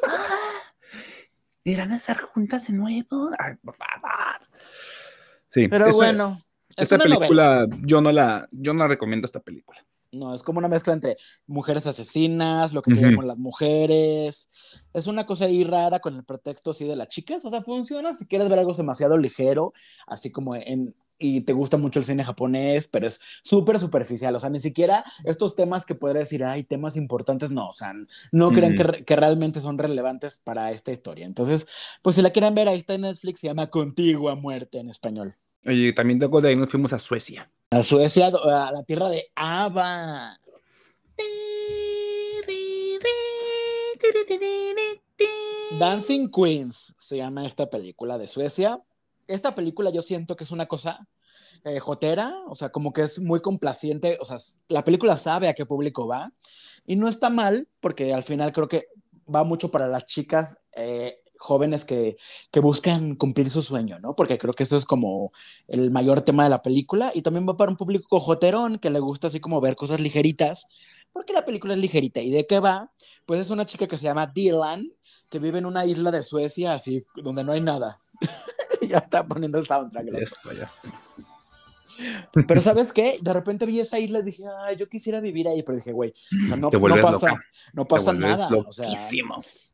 ¿Irán 1.63 1.91
a 1.91 1.97
estar 1.97 2.19
juntas 2.21 2.67
de 2.67 2.73
nuevo? 2.73 3.31
Ay, 3.37 3.55
por 3.63 3.75
favor. 3.75 4.47
Sí. 5.49 5.67
Pero 5.67 5.85
esta, 5.85 5.95
bueno. 5.95 6.41
Esta 6.75 6.97
película, 6.97 7.65
novela. 7.65 7.77
yo 7.83 8.01
no 8.01 8.11
la, 8.11 8.47
yo 8.51 8.73
no 8.73 8.87
recomiendo 8.87 9.25
esta 9.25 9.41
película. 9.41 9.85
No, 10.11 10.33
es 10.33 10.43
como 10.43 10.59
una 10.59 10.67
mezcla 10.67 10.93
entre 10.93 11.17
mujeres 11.47 11.87
asesinas, 11.87 12.73
lo 12.73 12.81
que 12.81 12.91
uh 12.91 12.95
-huh. 12.95 13.23
las 13.23 13.37
mujeres. 13.37 14.51
Es 14.93 15.07
una 15.07 15.25
cosa 15.25 15.45
ahí 15.45 15.63
rara 15.63 15.99
con 15.99 16.15
el 16.15 16.25
pretexto 16.25 16.71
así 16.71 16.85
de 16.85 16.95
las 16.95 17.07
chicas. 17.07 17.45
O 17.45 17.49
sea, 17.49 17.61
funciona 17.61 18.13
si 18.13 18.27
quieres 18.27 18.49
ver 18.49 18.59
algo 18.59 18.73
demasiado 18.73 19.17
ligero, 19.17 19.73
así 20.07 20.31
como 20.31 20.55
en, 20.55 20.95
y 21.21 21.41
te 21.41 21.53
gusta 21.53 21.77
mucho 21.77 21.99
el 21.99 22.05
cine 22.05 22.23
japonés, 22.23 22.87
pero 22.87 23.07
es 23.07 23.21
súper 23.43 23.79
superficial, 23.79 24.35
o 24.35 24.39
sea, 24.39 24.49
ni 24.49 24.59
siquiera 24.59 25.05
estos 25.23 25.55
temas 25.55 25.85
que 25.85 25.95
podría 25.95 26.21
decir, 26.21 26.43
hay 26.43 26.63
temas 26.63 26.97
importantes, 26.97 27.51
no, 27.51 27.69
o 27.69 27.73
sea, 27.73 27.93
no 28.31 28.51
mm. 28.51 28.53
creen 28.53 28.75
que, 28.75 29.05
que, 29.05 29.15
realmente 29.15 29.61
son 29.61 29.77
relevantes 29.77 30.37
para 30.43 30.71
esta 30.71 30.91
historia. 30.91 31.25
Entonces, 31.25 31.67
pues 32.01 32.15
si 32.15 32.21
la 32.21 32.31
quieren 32.31 32.55
ver, 32.55 32.67
ahí 32.67 32.79
está 32.79 32.95
en 32.95 33.01
Netflix, 33.01 33.41
se 33.41 33.47
llama 33.47 33.69
Contigo 33.69 34.29
a 34.29 34.35
Muerte 34.35 34.79
en 34.79 34.89
español. 34.89 35.35
Oye, 35.65 35.93
también 35.93 36.19
luego 36.19 36.41
de 36.41 36.49
ahí 36.49 36.55
nos 36.55 36.69
fuimos 36.69 36.91
a 36.91 36.99
Suecia. 36.99 37.51
A 37.71 37.83
Suecia, 37.83 38.27
a 38.27 38.71
la 38.71 38.83
tierra 38.83 39.09
de 39.09 39.31
Ava. 39.35 40.37
Dancing 45.79 46.29
Queens 46.29 46.93
se 46.99 47.17
llama 47.17 47.45
esta 47.45 47.69
película 47.69 48.17
de 48.17 48.27
Suecia 48.27 48.79
esta 49.33 49.55
película 49.55 49.89
yo 49.91 50.01
siento 50.01 50.35
que 50.35 50.43
es 50.43 50.51
una 50.51 50.67
cosa 50.67 51.07
eh, 51.63 51.79
jotera, 51.79 52.35
o 52.47 52.55
sea, 52.55 52.69
como 52.69 52.91
que 52.91 53.03
es 53.03 53.19
muy 53.19 53.41
complaciente, 53.41 54.17
o 54.19 54.25
sea, 54.25 54.37
la 54.67 54.83
película 54.83 55.17
sabe 55.17 55.47
a 55.47 55.53
qué 55.53 55.65
público 55.65 56.07
va 56.07 56.31
y 56.85 56.95
no 56.95 57.07
está 57.07 57.29
mal 57.29 57.67
porque 57.79 58.13
al 58.13 58.23
final 58.23 58.51
creo 58.51 58.67
que 58.67 58.87
va 59.33 59.43
mucho 59.43 59.71
para 59.71 59.87
las 59.87 60.05
chicas 60.05 60.61
eh, 60.73 61.20
jóvenes 61.41 61.85
que, 61.85 62.17
que, 62.51 62.59
buscan 62.59 63.15
cumplir 63.15 63.49
su 63.49 63.61
sueño, 63.63 63.99
¿no? 63.99 64.15
Porque 64.15 64.37
creo 64.37 64.53
que 64.53 64.63
eso 64.63 64.77
es 64.77 64.85
como 64.85 65.33
el 65.67 65.91
mayor 65.91 66.21
tema 66.21 66.43
de 66.43 66.51
la 66.51 66.61
película 66.61 67.11
y 67.13 67.23
también 67.23 67.47
va 67.49 67.57
para 67.57 67.71
un 67.71 67.77
público 67.77 68.19
joterón 68.19 68.77
que 68.77 68.91
le 68.91 68.99
gusta 68.99 69.27
así 69.27 69.39
como 69.39 69.59
ver 69.59 69.75
cosas 69.75 69.99
ligeritas, 69.99 70.67
porque 71.11 71.33
la 71.33 71.43
película 71.43 71.73
es 71.73 71.79
ligerita. 71.79 72.21
¿Y 72.21 72.29
de 72.29 72.45
qué 72.45 72.59
va? 72.59 72.91
Pues 73.25 73.41
es 73.41 73.49
una 73.49 73.65
chica 73.65 73.87
que 73.87 73.97
se 73.97 74.05
llama 74.05 74.27
Dylan, 74.27 74.91
que 75.29 75.39
vive 75.39 75.57
en 75.57 75.65
una 75.65 75.85
isla 75.85 76.11
de 76.11 76.21
Suecia, 76.21 76.73
así, 76.73 77.05
donde 77.15 77.43
no 77.43 77.51
hay 77.51 77.61
nada. 77.61 77.99
ya 78.87 78.99
está 78.99 79.25
poniendo 79.25 79.57
el 79.57 79.65
soundtrack. 79.65 80.05
Ya 80.11 80.19
está, 80.19 80.53
ya 80.53 80.63
está. 80.63 80.89
Pero 82.47 82.61
¿sabes 82.61 82.93
qué? 82.93 83.17
De 83.21 83.33
repente 83.33 83.65
vi 83.65 83.79
esa 83.79 83.99
isla 83.99 84.19
y 84.19 84.23
dije, 84.23 84.43
ay, 84.65 84.75
yo 84.75 84.87
quisiera 84.87 85.19
vivir 85.19 85.47
ahí, 85.47 85.63
pero 85.63 85.77
dije, 85.77 85.91
güey, 85.91 86.13
o 86.45 86.47
sea, 86.47 86.57
no, 86.57 86.69
no, 86.71 87.01
pasa, 87.01 87.33
no 87.73 87.85
pasa 87.85 88.13
nada. 88.13 88.47
O 88.47 88.71
sea, 88.71 88.87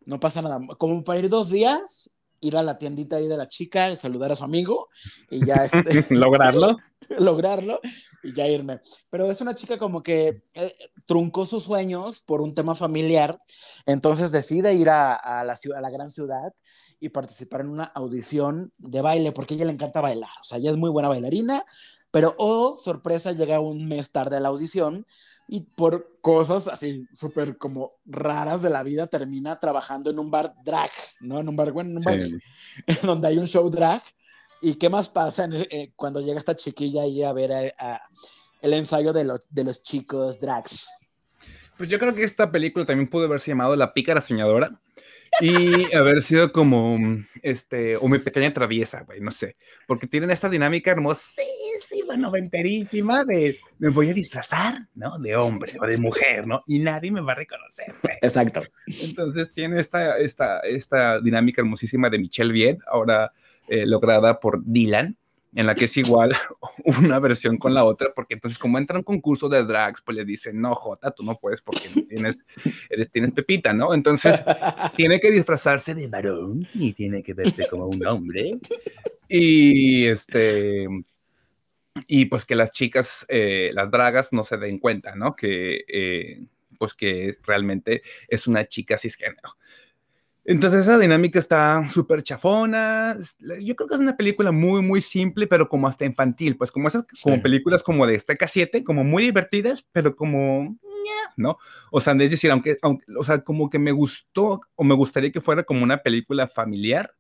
no 0.08 0.20
pasa 0.20 0.42
nada. 0.42 0.60
Como 0.78 1.04
para 1.04 1.20
ir 1.20 1.30
dos 1.30 1.50
días, 1.50 2.10
ir 2.40 2.58
a 2.58 2.64
la 2.64 2.78
tiendita 2.78 3.18
ahí 3.18 3.28
de 3.28 3.38
la 3.38 3.48
chica, 3.48 3.96
saludar 3.96 4.32
a 4.32 4.36
su 4.36 4.44
amigo 4.44 4.90
y 5.30 5.46
ya 5.46 5.66
este, 5.66 5.82
lograrlo. 6.16 6.78
lograrlo 7.20 7.80
y 8.24 8.34
ya 8.34 8.48
irme. 8.48 8.80
Pero 9.10 9.30
es 9.30 9.42
una 9.42 9.56
chica 9.56 9.78
como 9.78 10.02
que 10.04 10.44
eh, 10.54 10.76
truncó 11.06 11.46
sus 11.46 11.64
sueños 11.64 12.22
por 12.22 12.42
un 12.42 12.54
tema 12.54 12.76
familiar, 12.76 13.40
entonces 13.86 14.32
decide 14.32 14.74
ir 14.74 14.90
a, 14.90 15.14
a, 15.16 15.44
la, 15.44 15.56
ciudad, 15.56 15.80
a 15.80 15.82
la 15.82 15.90
gran 15.90 16.10
ciudad 16.10 16.54
y 17.00 17.10
participar 17.10 17.62
en 17.62 17.70
una 17.70 17.84
audición 17.84 18.74
de 18.78 19.02
baile, 19.02 19.32
porque 19.32 19.54
a 19.54 19.58
ella 19.58 19.66
le 19.66 19.74
encanta 19.74 20.02
bailar. 20.02 20.32
O 20.42 20.44
sea, 20.44 20.58
ella 20.58 20.72
es 20.72 20.78
muy 20.78 20.90
buena 20.90 21.10
bailarina, 21.10 21.64
pero, 22.12 22.36
oh, 22.38 22.78
sorpresa, 22.78 23.34
llega 23.34 23.60
un 23.60 23.88
mes 23.88 24.12
tarde 24.12 24.38
a 24.38 24.40
la 24.40 24.48
audición 24.50 25.06
y 25.48 25.62
por 25.62 26.20
cosas 26.22 26.68
así 26.68 27.08
súper 27.14 27.58
como 27.58 27.94
raras 28.06 28.62
de 28.62 28.70
la 28.70 28.84
vida 28.84 29.08
termina 29.08 29.60
trabajando 29.60 30.10
en 30.10 30.20
un 30.20 30.30
bar 30.30 30.54
drag, 30.64 30.92
¿no? 31.22 31.40
En 31.40 31.48
un 31.48 31.56
bar, 31.56 31.72
bueno, 31.72 31.92
en 31.92 31.98
un 31.98 32.04
bar 32.04 32.20
sí. 32.22 32.38
donde 33.06 33.28
hay 33.30 33.38
un 33.38 33.48
show 33.48 33.70
drag. 33.70 34.04
¿Y 34.62 34.76
qué 34.76 34.90
más 34.90 35.08
pasa 35.08 35.46
en, 35.46 35.54
eh, 35.54 35.94
cuando 35.96 36.20
llega 36.20 36.40
esta 36.40 36.56
chiquilla 36.56 37.04
ahí 37.04 37.24
a 37.24 37.32
ver 37.32 37.54
a, 37.54 37.62
a 37.78 38.02
el 38.62 38.74
ensayo 38.74 39.14
de, 39.14 39.24
lo, 39.24 39.40
de 39.50 39.64
los 39.64 39.82
chicos 39.82 40.40
drags? 40.40 40.90
Pues 41.78 41.90
yo 41.90 42.00
creo 42.00 42.14
que 42.14 42.24
esta 42.24 42.52
película 42.52 42.86
también 42.86 43.10
pudo 43.10 43.26
haberse 43.26 43.52
llamado 43.52 43.76
La 43.76 43.94
pícara 43.94 44.20
soñadora 44.20 44.80
y 45.40 45.96
haber 45.96 46.22
sido 46.22 46.52
como, 46.52 46.98
este, 47.42 47.98
o 47.98 48.08
mi 48.08 48.20
pequeña 48.20 48.54
traviesa, 48.54 49.04
güey, 49.04 49.22
no 49.22 49.32
sé, 49.32 49.56
porque 49.88 50.08
tienen 50.08 50.32
esta 50.32 50.50
dinámica 50.50 50.92
hermosísima 50.92 51.48
noventerísima, 52.18 53.24
de 53.24 53.58
me 53.80 53.90
voy 53.90 54.10
a 54.10 54.14
disfrazar, 54.14 54.88
¿no? 54.96 55.18
De 55.20 55.36
hombre 55.36 55.72
o 55.80 55.86
de 55.86 55.98
mujer, 55.98 56.48
¿no? 56.48 56.64
Y 56.66 56.80
nadie 56.80 57.12
me 57.12 57.22
va 57.22 57.34
a 57.34 57.36
reconocer. 57.36 57.86
Exacto. 58.22 58.64
Entonces 58.86 59.52
tiene 59.52 59.80
esta, 59.80 60.18
esta, 60.18 60.60
esta 60.62 61.20
dinámica 61.20 61.62
hermosísima 61.62 62.10
de 62.10 62.20
Michelle 62.20 62.54
Viet, 62.54 62.80
ahora 62.88 63.32
eh, 63.68 63.86
lograda 63.86 64.40
por 64.40 64.64
Dylan, 64.64 65.18
en 65.58 65.66
la 65.66 65.74
que 65.74 65.86
es 65.86 65.98
igual 65.98 66.36
una 66.86 67.20
versión 67.20 67.58
con 67.58 67.74
la 67.74 67.84
otra, 67.84 68.10
porque 68.16 68.36
entonces 68.36 68.60
como 68.60 68.78
entra 68.78 69.00
un 69.00 69.04
concurso 69.04 69.50
de 69.50 69.64
drags, 69.64 70.04
pues 70.04 70.16
le 70.16 70.24
dicen, 70.24 70.62
no, 70.62 70.76
Jota, 70.76 71.10
tú 71.10 71.24
no 71.24 71.40
puedes 71.40 71.62
porque 71.62 71.82
tienes, 72.08 72.46
tienes 73.12 73.32
pepita, 73.32 73.74
¿no? 73.74 73.96
Entonces 73.96 74.40
tiene 74.96 75.20
que 75.20 75.32
disfrazarse 75.32 75.96
de 75.96 76.08
varón 76.08 76.68
y 76.76 76.94
tiene 76.94 77.24
que 77.24 77.34
verse 77.34 77.68
como 77.70 77.88
un 77.88 78.06
hombre. 78.06 78.52
Y 79.28 80.06
este... 80.06 80.88
Y 82.06 82.26
pues 82.26 82.46
que 82.46 82.54
las 82.54 82.70
chicas, 82.70 83.26
eh, 83.28 83.72
las 83.74 83.90
dragas, 83.90 84.32
no 84.32 84.44
se 84.44 84.58
den 84.58 84.78
cuenta, 84.78 85.16
¿no? 85.16 85.36
Que, 85.36 85.84
eh, 85.88 86.46
pues 86.78 86.94
que 86.94 87.36
realmente 87.44 88.04
es 88.28 88.46
una 88.46 88.68
chica 88.70 89.00
cisgénero. 89.00 89.58
Entonces 90.50 90.84
esa 90.84 90.98
dinámica 90.98 91.40
está 91.40 91.90
súper 91.90 92.24
chafona. 92.24 93.18
Yo 93.60 93.76
creo 93.76 93.90
que 93.90 93.96
es 93.96 94.00
una 94.00 94.16
película 94.16 94.54
muy, 94.54 94.82
muy 94.82 95.02
simple, 95.02 95.46
pero 95.46 95.68
como 95.68 95.90
hasta 95.90 96.06
infantil, 96.06 96.56
pues 96.56 96.72
como 96.72 96.88
esas 96.88 97.04
como 97.22 97.42
películas 97.42 97.84
como 97.84 98.08
de 98.08 98.16
Azteca 98.16 98.48
7, 98.48 98.86
como 98.86 99.04
muy 99.04 99.24
divertidas, 99.24 99.86
pero 99.92 100.16
como, 100.16 100.78
¿no? 101.36 101.58
O 101.92 102.00
sea, 102.00 102.14
es 102.14 102.32
decir, 102.32 102.50
aunque, 102.50 102.78
aunque, 102.82 103.06
o 103.20 103.26
sea, 103.26 103.42
como 103.42 103.70
que 103.70 103.78
me 103.78 103.92
gustó 103.92 104.62
o 104.76 104.84
me 104.86 104.96
gustaría 104.96 105.34
que 105.34 105.42
fuera 105.42 105.64
como 105.64 105.84
una 105.84 105.98
película 105.98 106.48
familiar, 106.48 107.12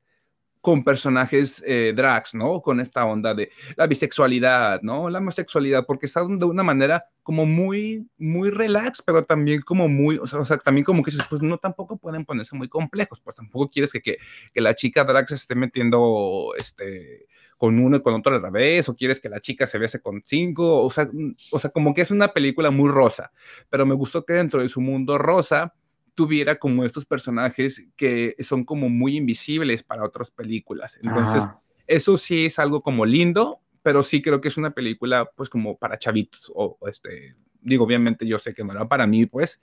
con 0.68 0.84
personajes 0.84 1.64
eh, 1.66 1.94
drags, 1.96 2.36
¿no? 2.36 2.62
Con 2.62 2.82
esta 2.82 3.06
onda 3.06 3.34
de 3.34 3.52
la 3.78 3.88
bisexualidad, 3.88 4.82
¿no? 4.82 5.10
La 5.10 5.20
homosexualidad, 5.20 5.86
porque 5.86 6.08
está 6.08 6.26
de 6.26 6.44
una 6.44 6.62
manera 6.62 7.06
como 7.24 7.46
muy, 7.46 8.06
muy 8.18 8.50
relax, 8.50 9.02
pero 9.02 9.24
también 9.24 9.62
como 9.62 9.88
muy, 9.88 10.18
o 10.18 10.28
sea, 10.28 10.40
o 10.40 10.46
sea, 10.46 10.58
también 10.58 10.84
como 10.84 11.04
que 11.04 11.14
pues 11.30 11.42
no 11.42 11.58
tampoco 11.58 11.96
pueden 11.96 12.26
ponerse 12.26 12.54
muy 12.54 12.68
complejos, 12.68 13.22
pues 13.22 13.38
tampoco 13.38 13.70
quieres 13.70 13.94
que, 13.94 14.02
que, 14.02 14.18
que 14.54 14.60
la 14.60 14.76
chica 14.76 15.06
drag 15.06 15.30
se 15.30 15.36
esté 15.36 15.56
metiendo, 15.56 16.52
este, 16.58 17.28
con 17.58 17.80
uno 17.80 17.96
y 17.96 18.02
con 18.02 18.14
otro 18.16 18.36
a 18.36 18.40
la 18.40 18.50
vez, 18.50 18.90
o 18.90 18.96
quieres 18.98 19.22
que 19.22 19.30
la 19.30 19.40
chica 19.40 19.68
se 19.68 19.78
bese 19.78 20.02
con 20.02 20.22
cinco, 20.26 20.84
o 20.84 20.90
sea, 20.90 21.08
o 21.54 21.60
sea, 21.60 21.70
como 21.70 21.94
que 21.94 22.02
es 22.02 22.12
una 22.12 22.34
película 22.34 22.72
muy 22.72 22.92
rosa, 22.92 23.32
pero 23.70 23.86
me 23.86 23.96
gustó 23.96 24.26
que 24.26 24.34
dentro 24.34 24.62
de 24.62 24.68
su 24.68 24.82
mundo 24.82 25.18
rosa, 25.18 25.74
tuviera 26.18 26.58
como 26.58 26.84
estos 26.84 27.06
personajes 27.06 27.86
que 27.96 28.36
son 28.40 28.66
como 28.66 28.90
muy 28.90 29.18
invisibles 29.18 29.84
para 29.84 30.04
otras 30.04 30.32
películas. 30.32 30.98
Entonces, 31.04 31.48
eso 31.86 32.18
sí 32.18 32.48
es 32.48 32.58
algo 32.58 32.82
como 32.82 33.06
lindo, 33.06 33.60
pero 33.84 34.02
sí 34.02 34.24
creo 34.24 34.42
que 34.42 34.48
es 34.48 34.58
una 34.58 34.72
película 34.72 35.30
pues 35.36 35.48
como 35.48 35.78
para 35.78 36.00
chavitos 36.00 36.52
o, 36.56 36.80
este 36.88 37.36
digo, 37.62 37.86
obviamente 37.86 38.26
yo 38.26 38.40
sé 38.40 38.54
que 38.54 38.64
no 38.64 38.72
era 38.72 38.88
para 38.88 39.08
mí, 39.08 39.26
pues, 39.26 39.60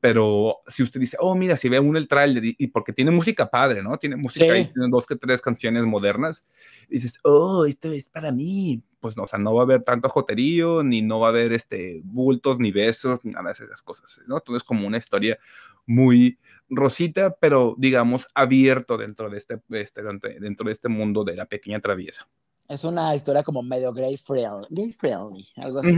pero 0.00 0.58
si 0.66 0.82
usted 0.82 1.00
dice, 1.00 1.16
oh, 1.20 1.34
mira, 1.34 1.56
si 1.56 1.68
ve 1.68 1.78
uno 1.78 1.98
el 1.98 2.08
trailer 2.08 2.42
y, 2.44 2.66
porque 2.68 2.92
tiene 2.92 3.10
música 3.10 3.48
padre, 3.48 3.82
¿no? 3.82 3.96
Tiene 3.98 4.16
música 4.16 4.58
y 4.58 4.66
tiene 4.66 4.88
dos 4.90 5.06
que 5.06 5.16
tres 5.16 5.40
canciones 5.40 5.84
modernas, 5.84 6.44
dices, 6.88 7.18
oh, 7.22 7.64
esto 7.64 7.92
es 7.92 8.08
para 8.08 8.30
mí, 8.32 8.82
pues 9.00 9.16
no, 9.16 9.24
o 9.24 9.28
sea, 9.28 9.38
no 9.38 9.54
va 9.54 9.62
a 9.62 9.64
haber 9.64 9.82
tanto 9.82 10.08
joterío, 10.08 10.82
ni 10.82 11.02
no 11.02 11.20
va 11.20 11.28
a 11.28 11.30
haber 11.30 11.52
este 11.52 12.00
bultos, 12.04 12.58
ni 12.58 12.72
besos, 12.72 13.24
ni 13.24 13.32
nada 13.32 13.52
de 13.52 13.64
esas 13.64 13.82
cosas, 13.82 14.20
¿no? 14.26 14.38
Entonces, 14.38 14.64
como 14.64 14.86
una 14.86 14.98
historia 14.98 15.38
muy 15.86 16.38
rosita, 16.68 17.36
pero 17.38 17.74
digamos 17.78 18.26
abierto 18.34 18.96
dentro 18.96 19.30
de 19.30 19.38
este, 19.38 19.60
este, 19.70 20.02
dentro 20.02 20.66
de 20.66 20.72
este 20.72 20.88
mundo 20.88 21.24
de 21.24 21.36
la 21.36 21.46
pequeña 21.46 21.80
traviesa. 21.80 22.26
Es 22.68 22.84
una 22.84 23.14
historia 23.14 23.42
como 23.42 23.62
medio 23.62 23.92
gay 23.92 24.16
friendly, 24.16 24.66
gay 24.70 24.92
friendly 24.92 25.46
algo 25.56 25.78
así. 25.78 25.94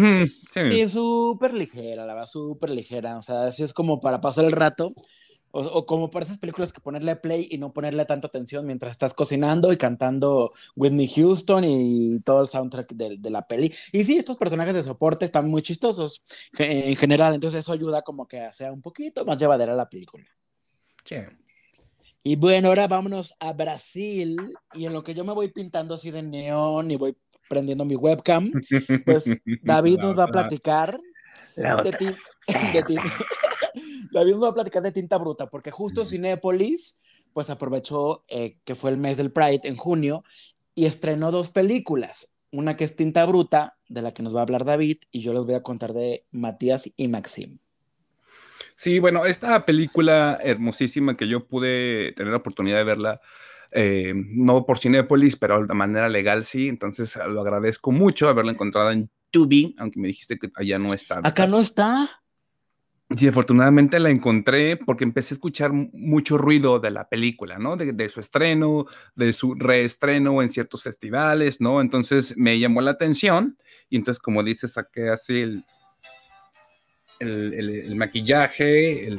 sí, 0.53 0.89
súper 0.89 1.55
ligera, 1.55 2.05
la 2.05 2.15
verdad, 2.15 2.29
súper 2.29 2.71
ligera. 2.71 3.17
O 3.17 3.23
sea, 3.23 3.45
así 3.45 3.63
es 3.63 3.73
como 3.73 4.01
para 4.01 4.21
pasar 4.21 4.45
el 4.45 4.53
rato. 4.53 4.95
O, 5.51 5.87
como 5.87 6.11
para 6.11 6.27
esas 6.27 6.37
películas 6.37 6.75
que 6.75 6.81
ponerle 6.83 7.17
play 7.17 7.49
y 7.51 7.57
no 7.57 7.73
ponerle 7.73 8.05
tanta 8.05 8.27
atención 8.29 8.67
mientras 8.67 8.93
estás 8.93 9.15
cocinando 9.15 9.73
y 9.73 9.79
cantando 9.79 10.53
Whitney 10.77 11.09
Houston 11.09 11.65
y 11.65 12.21
todo 12.21 12.43
el 12.43 12.49
soundtrack 12.49 12.93
de, 12.93 13.17
de, 13.19 13.31
la 13.31 13.47
peli. 13.47 13.73
Y 13.91 14.05
sí, 14.05 14.19
estos 14.19 14.37
personajes 14.37 14.75
de 14.75 14.83
soporte 14.83 15.25
están 15.25 15.49
muy 15.49 15.63
chistosos 15.63 16.23
en 16.59 16.95
general, 16.97 17.35
entonces 17.35 17.61
eso 17.61 17.73
ayuda 17.73 18.03
como 18.03 18.29
que 18.29 18.41
a 18.41 18.53
sea 18.53 18.71
un 18.71 18.83
poquito 18.83 19.25
más 19.25 19.39
llevadera 19.39 19.75
la 19.75 19.89
película. 19.89 20.27
Sí. 21.07 21.17
Y 22.23 22.37
bueno, 22.37 22.69
ahora 22.69 22.89
vámonos 22.89 23.35
a 23.41 23.53
Brasil 23.53 24.37
y 24.75 24.87
en 24.87 24.93
lo 24.93 25.03
que 25.03 25.15
yo 25.15 25.25
me 25.25 25.33
voy 25.33 25.49
pintando 25.49 25.95
así 25.95 26.11
de 26.11 26.23
neón 26.23 26.91
y 26.91 26.97
voy 26.97 27.17
prendiendo 27.49 27.85
mi 27.85 27.97
webcam, 27.97 28.53
pues 29.05 29.25
David 29.63 29.99
nos 29.99 30.19
va 30.19 30.25
a 30.25 30.29
platicar 30.29 31.01
de, 31.57 32.17
David 34.13 34.33
nos 34.33 34.43
va 34.43 34.49
a 34.49 34.55
platicar 34.55 34.83
de 34.83 34.93
tinta 34.93 35.19
bruta, 35.19 35.49
porque 35.49 35.71
justo 35.71 36.05
Cinépolis 36.05 37.01
pues 37.33 37.51
aprovechó 37.51 38.25
eh, 38.29 38.59
que 38.65 38.75
fue 38.75 38.91
el 38.91 38.99
mes 38.99 39.17
del 39.17 39.33
Pride 39.33 39.61
en 39.65 39.77
junio 39.77 40.25
y 40.75 40.87
estrenó 40.87 41.31
dos 41.31 41.51
películas. 41.51 42.35
Una 42.51 42.77
que 42.77 42.85
es 42.85 42.97
Tinta 42.97 43.27
Bruta, 43.27 43.77
de 43.89 44.01
la 44.01 44.11
que 44.11 44.23
nos 44.23 44.35
va 44.35 44.41
a 44.41 44.43
hablar 44.43 44.65
David, 44.65 44.99
y 45.11 45.21
yo 45.21 45.35
les 45.35 45.45
voy 45.45 45.55
a 45.55 45.63
contar 45.63 45.93
de 45.93 46.25
Matías 46.31 46.91
y 46.97 47.09
Maxim. 47.09 47.59
Sí, 48.79 49.01
bueno, 49.01 49.27
esta 49.27 49.67
película 49.67 50.39
hermosísima 50.41 51.17
que 51.17 51.27
yo 51.27 51.49
pude 51.49 52.13
tener 52.13 52.31
la 52.31 52.39
oportunidad 52.39 52.77
de 52.77 52.85
verla, 52.85 53.21
eh, 53.73 54.13
no 54.15 54.65
por 54.67 54.79
Cinépolis, 54.79 55.35
pero 55.35 55.67
de 55.67 55.75
manera 55.75 56.09
legal 56.09 56.45
sí, 56.45 56.69
entonces 56.69 57.19
lo 57.29 57.41
agradezco 57.41 57.91
mucho 57.91 58.29
haberla 58.29 58.53
encontrado 58.53 58.93
en 58.93 59.11
Tubi, 59.33 59.75
aunque 59.81 59.99
me 59.99 60.07
dijiste 60.07 60.39
que 60.39 60.49
allá 60.55 60.79
no 60.79 60.95
está. 60.95 61.21
¿Acá 61.25 61.49
no 61.49 61.59
está? 61.59 62.23
Sí, 63.17 63.27
afortunadamente 63.27 63.99
la 63.99 64.11
encontré 64.11 64.77
porque 64.77 65.03
empecé 65.03 65.35
a 65.35 65.37
escuchar 65.37 65.73
mucho 65.73 66.39
ruido 66.39 66.79
de 66.79 66.93
la 66.93 67.09
película, 67.09 67.59
¿no? 67.59 67.77
De, 67.77 68.09
su 68.09 68.21
estreno, 68.21 68.87
de 69.17 69.33
su 69.33 69.57
reestreno 69.57 70.41
en 70.41 70.51
ciertos 70.51 70.85
festivales, 70.85 71.61
¿no? 71.61 71.81
Entonces 71.81 72.37
me 72.37 72.61
llamó 72.61 72.81
la 72.81 72.93
atención 72.93 73.59
y 73.91 73.97
entonces, 73.97 74.23
como 74.23 74.45
dices, 74.45 74.75
saqué 74.75 75.09
así 75.09 75.41
el, 75.41 75.65
el, 77.21 77.95
maquillaje, 77.97 79.07
el, 79.07 79.19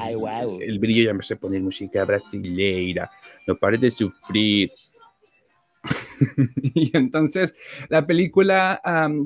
el, 0.62 0.80
brillo, 0.80 1.04
ya 1.04 1.14
me 1.14 1.24
sé 1.24 1.36
poner 1.36 1.62
música 1.62 2.06
brasileira, 2.06 3.10
no 3.48 3.56
pare 3.56 3.78
de 3.78 3.92
sufrir. 3.92 4.72
y 6.74 6.96
entonces 6.96 7.56
la 7.88 8.06
película, 8.06 8.82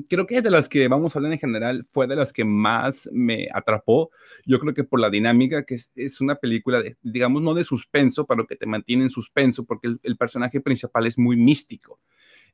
creo 0.08 0.26
que 0.26 0.40
de 0.40 0.50
las 0.50 0.68
que 0.68 0.86
vamos 0.88 1.14
a 1.14 1.18
hablar 1.18 1.32
en 1.32 1.38
general, 1.38 1.86
fue 1.90 2.06
de 2.06 2.16
las 2.16 2.32
que 2.32 2.44
más 2.44 3.08
me 3.12 3.48
atrapó. 3.52 4.10
Yo 4.46 4.60
creo 4.60 4.74
que 4.74 4.84
por 4.84 5.00
la 5.00 5.10
dinámica, 5.10 5.64
que 5.64 5.78
es, 5.94 6.20
una 6.20 6.36
película, 6.36 6.82
de, 6.82 6.96
digamos, 7.02 7.42
no 7.42 7.54
de 7.54 7.64
suspenso, 7.64 8.26
pero 8.26 8.46
que 8.46 8.56
te 8.56 8.66
mantiene 8.66 9.04
en 9.04 9.10
suspenso, 9.10 9.64
porque 9.64 9.96
el, 10.02 10.16
personaje 10.16 10.60
principal 10.60 11.06
es 11.06 11.18
muy 11.18 11.36
místico. 11.36 11.98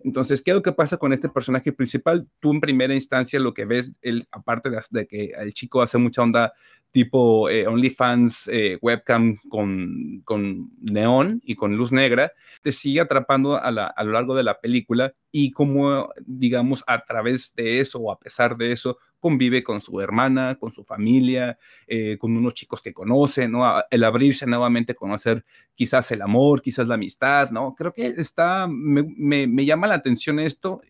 Entonces, 0.04 0.42
¿qué 0.42 0.50
es 0.50 0.54
lo 0.54 0.62
que 0.62 0.72
pasa 0.72 0.96
con 0.96 1.12
este 1.12 1.28
personaje 1.28 1.72
principal? 1.72 2.26
Tú 2.40 2.52
en 2.52 2.60
primera 2.60 2.94
instancia 2.94 3.38
lo 3.40 3.54
que 3.54 3.64
ves, 3.64 3.98
él, 4.02 4.26
aparte 4.30 4.70
de, 4.90 5.06
que 5.06 5.32
el 5.38 5.52
chico 5.54 5.82
hace 5.82 5.98
mucha 5.98 6.22
onda 6.22 6.52
tipo 6.92 7.48
eh, 7.48 7.66
OnlyFans 7.66 8.48
eh, 8.48 8.78
webcam 8.80 9.36
con, 9.48 10.22
con 10.24 10.70
neón 10.80 11.40
y 11.44 11.54
con 11.54 11.76
luz 11.76 11.92
negra, 11.92 12.32
te 12.62 12.72
sigue 12.72 13.00
atrapando 13.00 13.56
a, 13.56 13.70
lo 13.70 14.12
largo 14.12 14.34
de 14.34 14.42
la 14.42 14.60
película 14.60 15.14
y 15.30 15.52
como, 15.52 16.10
digamos, 16.26 16.82
a 16.86 16.98
través 17.04 17.54
de 17.54 17.80
eso 17.80 18.00
o 18.00 18.10
a 18.10 18.18
pesar 18.18 18.56
de 18.56 18.72
eso, 18.72 18.98
convive 19.20 19.62
con 19.62 19.80
su 19.80 20.00
hermana, 20.00 20.56
con 20.58 20.72
su 20.72 20.82
familia, 20.82 21.58
eh, 21.86 22.16
con 22.18 22.36
unos 22.36 22.54
chicos 22.54 22.82
que 22.82 22.92
conoce, 22.92 23.46
¿no? 23.46 23.64
El 23.90 24.04
abrirse 24.04 24.46
nuevamente, 24.46 24.94
conocer 24.94 25.44
quizás 25.74 26.10
el 26.10 26.22
amor, 26.22 26.62
quizás 26.62 26.88
la 26.88 26.94
amistad, 26.94 27.50
¿no? 27.50 27.74
Creo 27.74 27.92
que 27.92 28.06
está, 28.06 28.66
me, 28.68 29.46
me, 29.46 29.64
llama 29.64 29.86
la 29.86 29.94
atención 29.94 30.40
esto, 30.40 30.82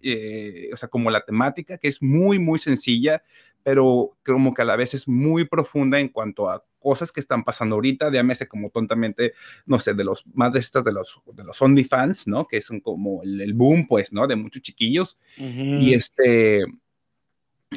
o 0.72 0.76
sea, 0.76 0.88
como 0.88 1.10
la 1.10 1.24
temática, 1.24 1.78
que 1.78 1.88
es 1.88 2.02
muy, 2.02 2.38
muy 2.38 2.58
sencilla, 2.58 3.22
pero 3.62 4.16
como 4.24 4.54
que 4.54 4.62
a 4.62 4.64
la 4.64 4.76
vez 4.76 4.94
es 4.94 5.06
muy 5.06 5.44
profunda 5.44 6.00
en 6.00 6.08
cuanto 6.08 6.48
a 6.48 6.64
cosas 6.78 7.12
que 7.12 7.20
están 7.20 7.44
pasando 7.44 7.74
ahorita, 7.76 8.10
llámese 8.10 8.48
como 8.48 8.70
tontamente, 8.70 9.34
no 9.66 9.78
sé, 9.78 9.94
de 9.94 10.04
los 10.04 10.24
más 10.32 10.52
de 10.52 10.60
estas 10.60 10.82
de 10.84 10.92
los, 10.92 11.20
de 11.34 11.44
los 11.44 11.60
OnlyFans, 11.60 12.26
¿no? 12.26 12.48
Que 12.48 12.60
son 12.60 12.80
como 12.80 13.22
el, 13.22 13.52
boom, 13.52 13.86
pues, 13.86 14.12
¿no? 14.12 14.26
De 14.26 14.36
muchos 14.36 14.62
chiquillos. 14.62 15.18
Y 15.36 15.94
este, 15.94 16.64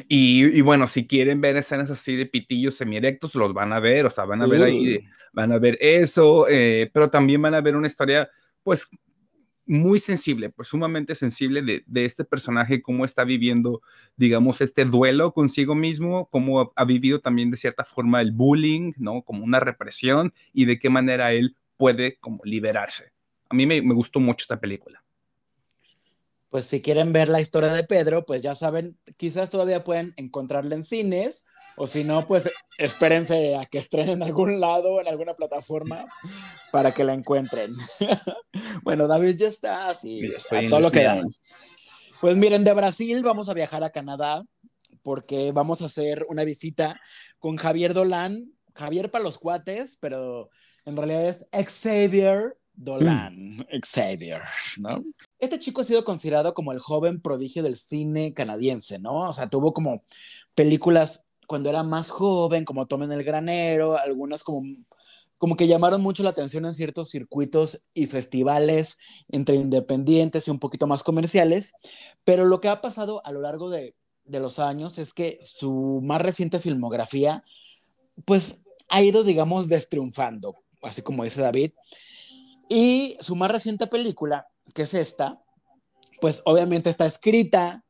y, 0.08 0.60
bueno, 0.62 0.88
si 0.88 1.06
quieren 1.06 1.40
ver 1.40 1.56
escenas 1.56 1.90
así 1.90 2.16
de 2.16 2.26
pitillos 2.26 2.74
semierectos, 2.74 3.34
los 3.34 3.54
van 3.54 3.72
a 3.72 3.80
ver, 3.80 4.06
o 4.06 4.10
sea, 4.10 4.24
van 4.24 4.42
a 4.42 4.46
ver 4.46 4.62
ahí, 4.62 5.00
van 5.32 5.52
a 5.52 5.58
ver 5.58 5.78
eso, 5.80 6.48
eh, 6.48 6.90
pero 6.92 7.10
también 7.10 7.40
van 7.40 7.54
a 7.54 7.60
ver 7.60 7.76
una 7.76 7.86
historia, 7.86 8.28
pues, 8.62 8.88
muy 9.66 9.98
sensible, 9.98 10.50
pues 10.50 10.68
sumamente 10.68 11.14
sensible 11.14 11.62
de, 11.62 12.04
este 12.04 12.24
personaje, 12.24 12.82
cómo 12.82 13.04
está 13.04 13.24
viviendo, 13.24 13.82
digamos, 14.16 14.60
este 14.60 14.84
duelo 14.84 15.32
consigo 15.32 15.74
mismo, 15.74 16.28
cómo 16.30 16.72
ha, 16.76 16.84
vivido 16.84 17.20
también 17.20 17.50
de 17.50 17.56
cierta 17.56 17.84
forma 17.84 18.20
el 18.20 18.32
bullying, 18.32 18.92
¿no? 18.96 19.22
Como 19.22 19.44
una 19.44 19.60
represión 19.60 20.34
y 20.52 20.66
de 20.66 20.78
qué 20.78 20.90
manera 20.90 21.32
él 21.32 21.56
puede 21.76 22.18
como 22.18 22.40
liberarse. 22.44 23.12
A 23.48 23.54
mí 23.54 23.66
me, 23.66 23.80
gustó 23.80 24.20
mucho 24.20 24.42
esta 24.42 24.60
película. 24.60 25.03
Pues 26.54 26.66
si 26.66 26.80
quieren 26.80 27.12
ver 27.12 27.30
la 27.30 27.40
historia 27.40 27.72
de 27.72 27.82
Pedro, 27.82 28.24
pues 28.24 28.40
ya 28.40 28.54
saben, 28.54 28.96
quizás 29.16 29.50
todavía 29.50 29.82
pueden 29.82 30.14
encontrarla 30.16 30.76
en 30.76 30.84
cines, 30.84 31.46
o 31.76 31.88
si 31.88 32.04
no, 32.04 32.28
pues 32.28 32.48
espérense 32.78 33.56
a 33.56 33.66
que 33.66 33.78
estrenen 33.78 34.10
en 34.10 34.22
algún 34.28 34.60
lado, 34.60 35.00
en 35.00 35.08
alguna 35.08 35.34
plataforma, 35.34 36.06
para 36.70 36.94
que 36.94 37.02
la 37.02 37.12
encuentren. 37.12 37.74
bueno, 38.84 39.08
David 39.08 39.34
ya 39.34 39.48
está 39.48 39.88
así, 39.88 40.32
a 40.52 40.68
todo 40.70 40.78
lo 40.78 40.92
que 40.92 41.02
dan. 41.02 41.26
Pues 42.20 42.36
miren, 42.36 42.62
de 42.62 42.72
Brasil 42.72 43.20
vamos 43.24 43.48
a 43.48 43.54
viajar 43.54 43.82
a 43.82 43.90
Canadá 43.90 44.44
porque 45.02 45.50
vamos 45.50 45.82
a 45.82 45.86
hacer 45.86 46.24
una 46.28 46.44
visita 46.44 47.00
con 47.40 47.56
Javier 47.56 47.94
Dolan, 47.94 48.52
Javier 48.76 49.10
para 49.10 49.24
los 49.24 49.40
cuates, 49.40 49.98
pero 49.98 50.50
en 50.84 50.96
realidad 50.96 51.26
es 51.26 51.48
Xavier 51.50 52.56
Dolan, 52.74 53.58
mm. 53.58 53.64
Xavier, 53.82 54.42
¿no? 54.78 55.04
Este 55.38 55.58
chico 55.58 55.80
ha 55.80 55.84
sido 55.84 56.04
considerado 56.04 56.54
como 56.54 56.72
el 56.72 56.78
joven 56.78 57.20
prodigio 57.20 57.62
del 57.62 57.76
cine 57.76 58.34
canadiense, 58.34 58.98
¿no? 58.98 59.28
O 59.28 59.32
sea, 59.32 59.48
tuvo 59.48 59.72
como 59.72 60.02
películas 60.54 61.24
cuando 61.46 61.70
era 61.70 61.82
más 61.82 62.10
joven, 62.10 62.64
como 62.64 62.86
Tomen 62.86 63.12
el 63.12 63.22
Granero, 63.22 63.96
algunas 63.96 64.42
como, 64.42 64.62
como 65.38 65.56
que 65.56 65.66
llamaron 65.66 66.00
mucho 66.00 66.22
la 66.22 66.30
atención 66.30 66.64
en 66.64 66.74
ciertos 66.74 67.10
circuitos 67.10 67.82
y 67.92 68.06
festivales 68.06 68.98
entre 69.28 69.56
independientes 69.56 70.48
y 70.48 70.50
un 70.50 70.58
poquito 70.58 70.86
más 70.86 71.02
comerciales, 71.02 71.74
pero 72.24 72.44
lo 72.44 72.60
que 72.60 72.68
ha 72.68 72.80
pasado 72.80 73.24
a 73.24 73.32
lo 73.32 73.40
largo 73.40 73.70
de, 73.70 73.94
de 74.24 74.40
los 74.40 74.58
años 74.58 74.98
es 74.98 75.12
que 75.12 75.38
su 75.42 76.00
más 76.02 76.22
reciente 76.22 76.60
filmografía, 76.60 77.44
pues 78.24 78.64
ha 78.88 79.02
ido, 79.02 79.22
digamos, 79.24 79.68
destriunfando, 79.68 80.56
así 80.82 81.02
como 81.02 81.24
dice 81.24 81.42
David. 81.42 81.72
Y 82.68 83.16
su 83.20 83.36
más 83.36 83.50
reciente 83.50 83.86
película, 83.86 84.46
que 84.74 84.82
es 84.82 84.94
esta, 84.94 85.40
pues 86.20 86.42
obviamente 86.44 86.90
está 86.90 87.06
escrita, 87.06 87.84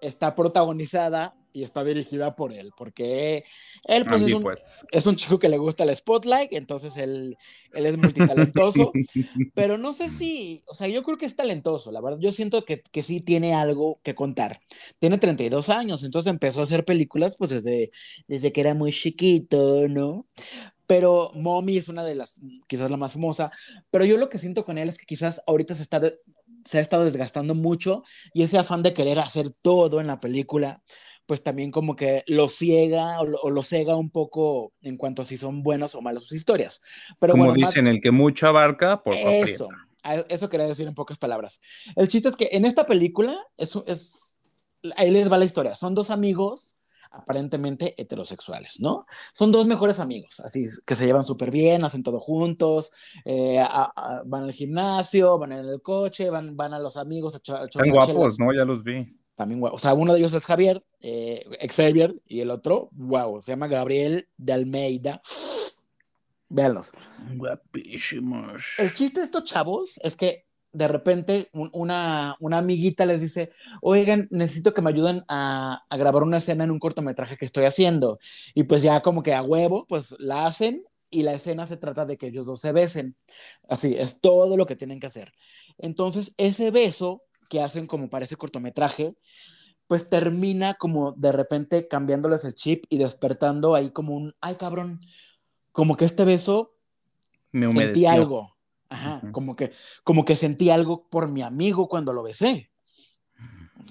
está 0.00 0.34
protagonizada 0.34 1.34
y 1.54 1.62
está 1.62 1.84
dirigida 1.84 2.34
por 2.34 2.52
él, 2.52 2.72
porque 2.76 3.44
él 3.84 4.04
pues, 4.04 4.22
es, 4.22 4.32
un, 4.32 4.42
pues. 4.42 4.60
es, 4.90 5.06
un, 5.06 5.14
chico 5.14 5.38
que 5.38 5.48
le 5.48 5.56
gusta 5.56 5.84
el 5.84 5.94
spotlight, 5.94 6.52
entonces 6.52 6.96
él, 6.96 7.36
él 7.72 7.86
es 7.86 7.96
multitalentoso, 7.96 8.90
pero 9.54 9.78
no 9.78 9.92
sé 9.92 10.10
si, 10.10 10.64
o 10.66 10.74
sea, 10.74 10.88
yo 10.88 11.04
creo 11.04 11.16
que 11.16 11.26
es 11.26 11.36
talentoso, 11.36 11.92
la 11.92 12.00
verdad, 12.00 12.18
yo 12.18 12.32
siento 12.32 12.64
que, 12.64 12.82
que 12.82 13.04
sí 13.04 13.20
tiene 13.20 13.54
algo 13.54 14.00
que 14.02 14.16
contar. 14.16 14.60
Tiene 14.98 15.16
32 15.16 15.68
años, 15.68 16.02
entonces 16.02 16.28
empezó 16.28 16.58
a 16.58 16.64
hacer 16.64 16.84
películas 16.84 17.36
pues 17.38 17.50
desde, 17.50 17.92
desde 18.26 18.52
que 18.52 18.60
era 18.60 18.74
muy 18.74 18.90
chiquito, 18.90 19.88
¿no? 19.88 20.26
Pero 20.86 21.30
Mommy 21.34 21.78
es 21.78 21.88
una 21.88 22.04
de 22.04 22.14
las, 22.14 22.40
quizás 22.66 22.90
la 22.90 22.96
más 22.96 23.12
famosa, 23.12 23.50
pero 23.90 24.04
yo 24.04 24.16
lo 24.16 24.28
que 24.28 24.38
siento 24.38 24.64
con 24.64 24.78
él 24.78 24.88
es 24.88 24.98
que 24.98 25.06
quizás 25.06 25.42
ahorita 25.46 25.74
se 25.74 25.82
está 25.82 26.00
se 26.64 26.78
ha 26.78 26.80
estado 26.80 27.04
desgastando 27.04 27.54
mucho 27.54 28.04
y 28.32 28.42
ese 28.42 28.58
afán 28.58 28.82
de 28.82 28.94
querer 28.94 29.18
hacer 29.18 29.50
todo 29.50 30.00
en 30.00 30.06
la 30.06 30.20
película, 30.20 30.82
pues 31.26 31.42
también 31.42 31.70
como 31.70 31.96
que 31.96 32.24
lo 32.26 32.48
ciega 32.48 33.18
o 33.20 33.50
lo, 33.50 33.62
cega 33.62 33.96
un 33.96 34.10
poco 34.10 34.72
en 34.80 34.96
cuanto 34.96 35.22
a 35.22 35.24
si 35.24 35.36
son 35.36 35.62
buenas 35.62 35.94
o 35.94 36.02
malas 36.02 36.22
sus 36.22 36.32
historias. 36.32 36.82
Pero 37.18 37.32
como 37.32 37.52
dicen, 37.52 37.86
el 37.86 38.00
que 38.00 38.10
mucho 38.10 38.46
abarca, 38.46 39.02
por 39.02 39.14
Eso, 39.14 39.68
eso 40.28 40.48
quería 40.48 40.66
decir 40.66 40.86
en 40.86 40.94
pocas 40.94 41.18
palabras. 41.18 41.60
El 41.96 42.08
chiste 42.08 42.28
es 42.28 42.36
que 42.36 42.48
en 42.52 42.64
esta 42.64 42.86
película, 42.86 43.36
es, 43.56 43.78
es, 43.86 44.40
ahí 44.96 45.10
les 45.10 45.30
va 45.30 45.38
la 45.38 45.46
historia, 45.46 45.74
son 45.74 45.94
dos 45.94 46.10
amigos 46.10 46.78
aparentemente 47.14 47.94
heterosexuales, 47.96 48.80
¿no? 48.80 49.06
Son 49.32 49.52
dos 49.52 49.66
mejores 49.66 50.00
amigos, 50.00 50.40
así 50.40 50.64
que 50.84 50.96
se 50.96 51.06
llevan 51.06 51.22
súper 51.22 51.50
bien, 51.50 51.84
hacen 51.84 52.02
todo 52.02 52.20
juntos, 52.20 52.92
eh, 53.24 53.64
van 54.26 54.42
al 54.44 54.52
gimnasio, 54.52 55.38
van 55.38 55.52
en 55.52 55.66
el 55.66 55.80
coche, 55.82 56.30
van, 56.30 56.56
van 56.56 56.74
a 56.74 56.78
los 56.78 56.96
amigos 56.96 57.34
a 57.34 57.38
Están 57.38 57.90
guapos, 57.90 58.38
¿no? 58.38 58.52
Ya 58.52 58.64
los 58.64 58.82
vi. 58.82 59.16
También 59.36 59.60
guapos. 59.60 59.80
O 59.80 59.82
sea, 59.82 59.94
uno 59.94 60.12
de 60.12 60.20
ellos 60.20 60.32
es 60.34 60.46
Javier, 60.46 60.84
eh, 61.00 61.44
Xavier, 61.68 62.14
y 62.26 62.40
el 62.40 62.50
otro, 62.50 62.88
wow, 62.92 63.40
se 63.42 63.52
llama 63.52 63.68
Gabriel 63.68 64.28
de 64.36 64.52
Almeida. 64.52 65.20
Véanlos. 66.48 66.92
Guapísimos. 67.34 68.62
El 68.78 68.92
chiste 68.94 69.20
de 69.20 69.26
estos 69.26 69.44
chavos 69.44 69.98
es 70.02 70.14
que 70.14 70.46
de 70.74 70.88
repente 70.88 71.48
una, 71.52 72.36
una, 72.40 72.58
amiguita 72.58 73.06
les 73.06 73.20
dice, 73.20 73.52
oigan, 73.80 74.26
necesito 74.30 74.74
que 74.74 74.82
me 74.82 74.90
ayuden 74.90 75.24
a, 75.28 75.84
a, 75.88 75.96
grabar 75.96 76.24
una 76.24 76.38
escena 76.38 76.64
en 76.64 76.72
un 76.72 76.80
cortometraje 76.80 77.36
que 77.36 77.44
estoy 77.44 77.64
haciendo. 77.64 78.18
Y 78.54 78.64
pues 78.64 78.82
ya 78.82 79.00
como 79.00 79.22
que 79.22 79.32
a 79.32 79.42
huevo, 79.42 79.86
pues 79.86 80.16
la 80.18 80.46
hacen 80.46 80.84
y 81.10 81.22
la 81.22 81.32
escena 81.32 81.64
se 81.66 81.76
trata 81.76 82.04
de 82.04 82.18
que 82.18 82.26
ellos 82.26 82.46
dos 82.46 82.60
se 82.60 82.72
besen. 82.72 83.16
Así, 83.68 83.94
es 83.96 84.20
todo 84.20 84.56
lo 84.56 84.66
que 84.66 84.74
tienen 84.74 84.98
que 84.98 85.06
hacer. 85.06 85.32
Entonces, 85.78 86.34
ese 86.38 86.72
beso 86.72 87.22
que 87.48 87.62
hacen 87.62 87.86
como 87.86 88.10
para 88.10 88.24
ese 88.24 88.36
cortometraje, 88.36 89.16
pues 89.86 90.10
termina 90.10 90.74
como 90.74 91.12
de 91.12 91.30
repente 91.30 91.86
cambiándoles 91.86 92.44
el 92.44 92.54
chip 92.54 92.84
y 92.88 92.98
despertando 92.98 93.76
ahí 93.76 93.90
como 93.90 94.16
un, 94.16 94.34
ay 94.40 94.56
cabrón, 94.56 95.00
como 95.70 95.96
que 95.96 96.04
este 96.04 96.24
beso 96.24 96.74
me 97.52 97.70
sentí 97.70 98.06
algo 98.06 98.53
Ajá, 98.94 99.20
como 99.32 99.54
que, 99.54 99.72
como 100.04 100.24
que 100.24 100.36
sentí 100.36 100.70
algo 100.70 101.08
por 101.08 101.28
mi 101.28 101.42
amigo 101.42 101.88
cuando 101.88 102.12
lo 102.12 102.22
besé. 102.22 102.70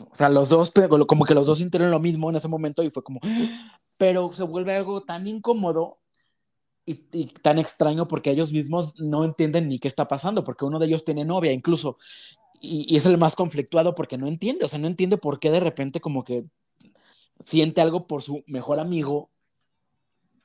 O 0.10 0.16
sea, 0.16 0.30
los 0.30 0.50
dos, 0.50 0.72
como 1.08 1.26
que 1.26 1.34
los 1.34 1.46
dos 1.46 1.58
sintieron 1.58 1.92
lo 1.92 2.00
mismo 2.00 2.30
en 2.30 2.38
ese 2.38 2.48
momento 2.48 2.84
y 2.84 2.90
fue 2.90 3.04
como, 3.04 3.20
pero 3.98 4.32
se 4.32 4.44
vuelve 4.44 4.76
algo 4.76 5.02
tan 5.02 5.28
incómodo 5.28 6.00
y, 6.86 7.06
y, 7.12 7.26
tan 7.28 7.60
extraño 7.60 8.08
porque 8.08 8.32
ellos 8.32 8.52
mismos 8.52 9.00
no 9.00 9.24
entienden 9.24 9.68
ni 9.68 9.80
qué 9.80 9.88
está 9.88 10.08
pasando, 10.08 10.44
porque 10.44 10.66
uno 10.66 10.80
de 10.80 10.88
ellos 10.88 11.06
tiene 11.06 11.26
novia 11.26 11.52
incluso, 11.52 11.98
y, 12.60 12.86
y, 12.92 12.98
es 12.98 13.06
el 13.06 13.18
más 13.18 13.36
conflictuado 13.36 13.94
porque 13.94 14.18
no 14.18 14.28
entiende, 14.28 14.66
o 14.66 14.68
sea, 14.68 14.80
no 14.80 14.88
entiende 14.88 15.18
por 15.18 15.40
qué 15.40 15.52
de 15.52 15.60
repente 15.60 16.00
como 16.00 16.24
que 16.24 16.46
siente 17.44 17.82
algo 17.82 18.08
por 18.08 18.22
su 18.22 18.44
mejor 18.48 18.80
amigo 18.80 19.33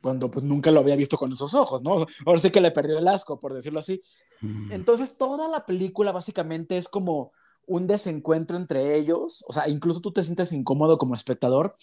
cuando 0.00 0.30
pues 0.30 0.44
nunca 0.44 0.70
lo 0.70 0.80
había 0.80 0.96
visto 0.96 1.16
con 1.16 1.32
esos 1.32 1.54
ojos, 1.54 1.82
¿no? 1.82 2.06
Ahora 2.26 2.40
sí 2.40 2.50
que 2.50 2.60
le 2.60 2.70
perdió 2.70 2.98
el 2.98 3.08
asco, 3.08 3.38
por 3.40 3.54
decirlo 3.54 3.80
así. 3.80 4.02
Mm. 4.40 4.72
Entonces, 4.72 5.16
toda 5.16 5.48
la 5.48 5.66
película 5.66 6.12
básicamente 6.12 6.76
es 6.76 6.88
como 6.88 7.32
un 7.66 7.86
desencuentro 7.86 8.56
entre 8.56 8.96
ellos, 8.96 9.44
o 9.46 9.52
sea, 9.52 9.68
incluso 9.68 10.00
tú 10.00 10.10
te 10.10 10.24
sientes 10.24 10.52
incómodo 10.52 10.96
como 10.96 11.14
espectador 11.14 11.76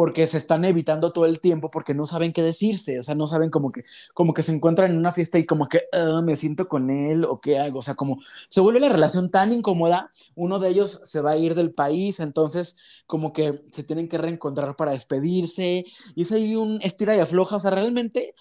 porque 0.00 0.26
se 0.26 0.38
están 0.38 0.64
evitando 0.64 1.12
todo 1.12 1.26
el 1.26 1.40
tiempo 1.40 1.70
porque 1.70 1.92
no 1.92 2.06
saben 2.06 2.32
qué 2.32 2.42
decirse, 2.42 3.00
o 3.00 3.02
sea, 3.02 3.14
no 3.14 3.26
saben 3.26 3.50
como 3.50 3.70
que 3.70 3.84
como 4.14 4.32
que 4.32 4.42
se 4.42 4.50
encuentran 4.50 4.92
en 4.92 4.96
una 4.96 5.12
fiesta 5.12 5.38
y 5.38 5.44
como 5.44 5.68
que 5.68 5.82
ah, 5.92 6.22
me 6.24 6.36
siento 6.36 6.68
con 6.68 6.88
él 6.88 7.26
o 7.26 7.38
qué 7.38 7.58
hago, 7.58 7.80
o 7.80 7.82
sea, 7.82 7.96
como 7.96 8.18
se 8.48 8.62
vuelve 8.62 8.80
la 8.80 8.88
relación 8.88 9.30
tan 9.30 9.52
incómoda, 9.52 10.10
uno 10.36 10.58
de 10.58 10.70
ellos 10.70 11.02
se 11.04 11.20
va 11.20 11.32
a 11.32 11.36
ir 11.36 11.54
del 11.54 11.74
país, 11.74 12.18
entonces 12.18 12.78
como 13.06 13.34
que 13.34 13.62
se 13.72 13.84
tienen 13.84 14.08
que 14.08 14.16
reencontrar 14.16 14.74
para 14.74 14.92
despedirse 14.92 15.84
y 16.14 16.22
es 16.22 16.32
ahí 16.32 16.56
un 16.56 16.78
estira 16.80 17.14
y 17.14 17.20
afloja, 17.20 17.56
o 17.56 17.60
sea, 17.60 17.70
realmente 17.70 18.34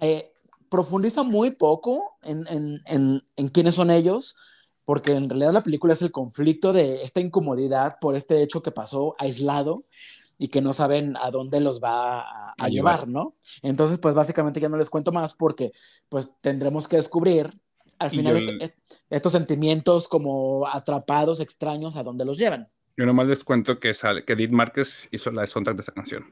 eh, 0.00 0.32
profundiza 0.68 1.22
muy 1.22 1.52
poco 1.52 2.18
en, 2.24 2.44
en, 2.48 2.80
en, 2.86 3.22
en 3.36 3.48
quiénes 3.50 3.76
son 3.76 3.92
ellos, 3.92 4.34
porque 4.84 5.12
en 5.12 5.30
realidad 5.30 5.52
la 5.52 5.62
película 5.62 5.92
es 5.92 6.02
el 6.02 6.10
conflicto 6.10 6.72
de 6.72 7.04
esta 7.04 7.20
incomodidad 7.20 7.98
por 8.00 8.16
este 8.16 8.42
hecho 8.42 8.64
que 8.64 8.72
pasó 8.72 9.14
aislado 9.16 9.84
y 10.38 10.48
que 10.48 10.60
no 10.60 10.72
saben 10.72 11.16
a 11.16 11.30
dónde 11.30 11.60
los 11.60 11.82
va 11.82 12.52
a, 12.52 12.68
llevar, 12.68 13.08
¿no? 13.08 13.34
Entonces, 13.62 13.98
pues 13.98 14.14
básicamente 14.14 14.60
ya 14.60 14.68
no 14.68 14.76
les 14.76 14.88
cuento 14.88 15.12
más 15.12 15.34
porque 15.34 15.72
pues 16.08 16.30
tendremos 16.40 16.86
que 16.86 16.96
descubrir 16.96 17.50
al 17.98 18.10
final 18.10 18.72
estos 19.10 19.32
sentimientos 19.32 20.06
como 20.06 20.66
atrapados, 20.66 21.40
extraños, 21.40 21.96
a 21.96 22.04
dónde 22.04 22.24
los 22.24 22.38
llevan. 22.38 22.68
Yo 22.96 23.06
nomás 23.06 23.26
les 23.26 23.42
cuento 23.44 23.78
que, 23.78 23.92
sale, 23.94 24.24
que 24.24 24.32
Edith 24.34 24.50
Márquez 24.50 25.08
hizo 25.10 25.30
la 25.30 25.46
soundtrack 25.46 25.76
de 25.76 25.82
esa 25.82 25.92
canción. 25.92 26.24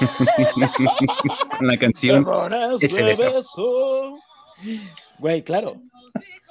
la 1.60 1.76
canción 1.76 2.26
es 2.80 2.86
Güey, 5.18 5.42
claro. 5.42 5.76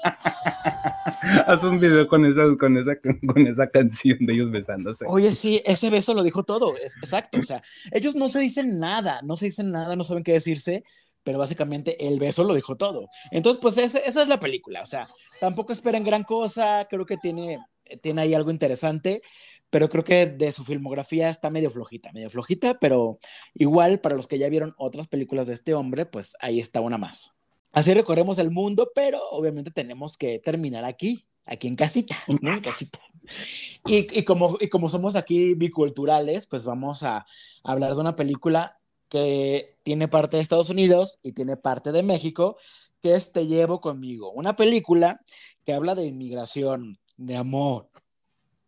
Haz 1.48 1.64
un 1.64 1.80
video 1.80 2.08
con 2.08 2.26
esa, 2.26 2.44
con, 2.58 2.78
esa, 2.78 2.96
con 3.00 3.48
esa 3.48 3.70
canción 3.70 4.18
de 4.26 4.34
ellos 4.34 4.52
besándose. 4.52 5.06
Oye, 5.08 5.34
sí, 5.34 5.62
ese 5.66 5.90
beso 5.90 6.14
lo 6.14 6.24
dijo 6.24 6.44
todo, 6.44 6.76
exacto. 6.78 7.40
O 7.40 7.44
sea, 7.44 7.62
ellos 7.92 8.16
no 8.16 8.30
se 8.30 8.40
dicen 8.40 8.78
nada, 8.78 9.22
no 9.24 9.36
se 9.36 9.48
dicen 9.48 9.72
nada, 9.72 9.96
no 9.96 10.04
saben 10.04 10.24
qué 10.24 10.34
decirse, 10.34 10.84
pero 11.24 11.40
básicamente 11.40 12.08
el 12.08 12.20
beso 12.20 12.44
lo 12.44 12.56
dijo 12.56 12.76
todo. 12.76 13.08
Entonces, 13.32 13.62
pues 13.62 13.78
esa 13.78 14.22
es 14.22 14.28
la 14.28 14.40
película. 14.40 14.82
O 14.82 14.86
sea, 14.86 15.08
tampoco 15.40 15.74
esperen 15.74 16.04
gran 16.04 16.24
cosa, 16.24 16.88
creo 16.90 17.06
que 17.06 17.18
tiene, 17.18 17.60
tiene 18.02 18.22
ahí 18.22 18.34
algo 18.34 18.52
interesante, 18.52 19.22
pero 19.70 19.90
creo 19.90 20.04
que 20.04 20.26
de 20.26 20.52
su 20.52 20.64
filmografía 20.64 21.30
está 21.30 21.50
medio 21.50 21.70
flojita, 21.70 22.12
medio 22.12 22.30
flojita, 22.30 22.80
pero 22.80 23.20
igual 23.54 24.00
para 24.00 24.16
los 24.16 24.28
que 24.28 24.40
ya 24.40 24.50
vieron 24.50 24.74
otras 24.78 25.08
películas 25.08 25.48
de 25.48 25.54
este 25.54 25.74
hombre, 25.74 26.06
pues 26.06 26.36
ahí 26.40 26.60
está 26.60 26.82
una 26.82 26.98
más. 26.98 27.36
Así 27.72 27.94
recorremos 27.94 28.40
el 28.40 28.52
mundo, 28.52 28.92
pero 28.94 29.22
obviamente 29.30 29.72
tenemos 29.72 30.18
que 30.18 30.40
terminar 30.40 30.86
aquí, 30.86 31.26
aquí 31.46 31.68
en 31.68 31.76
casita, 31.76 32.18
¿no? 32.42 32.54
En 32.54 32.62
casita. 32.62 33.00
Y, 33.86 34.24
como, 34.24 34.58
y 34.60 34.70
como 34.70 34.90
somos 34.90 35.16
aquí 35.16 35.54
biculturales, 35.54 36.48
pues 36.48 36.66
vamos 36.66 37.04
a, 37.04 37.26
hablar 37.64 37.94
de 37.94 38.02
una 38.02 38.16
película 38.16 38.80
que 39.08 39.78
tiene 39.84 40.08
parte 40.08 40.38
de 40.38 40.44
Estados 40.44 40.70
Unidos 40.70 41.20
y 41.24 41.34
tiene 41.34 41.58
parte 41.58 41.92
de 41.92 42.04
México, 42.04 42.58
que 43.02 43.16
es 43.16 43.32
Te 43.32 43.48
llevo 43.48 43.82
conmigo, 43.82 44.32
una 44.32 44.56
película 44.56 45.22
que 45.66 45.74
habla 45.74 45.96
de 45.96 46.06
inmigración, 46.06 47.00
de 47.18 47.38
amor, 47.38 47.90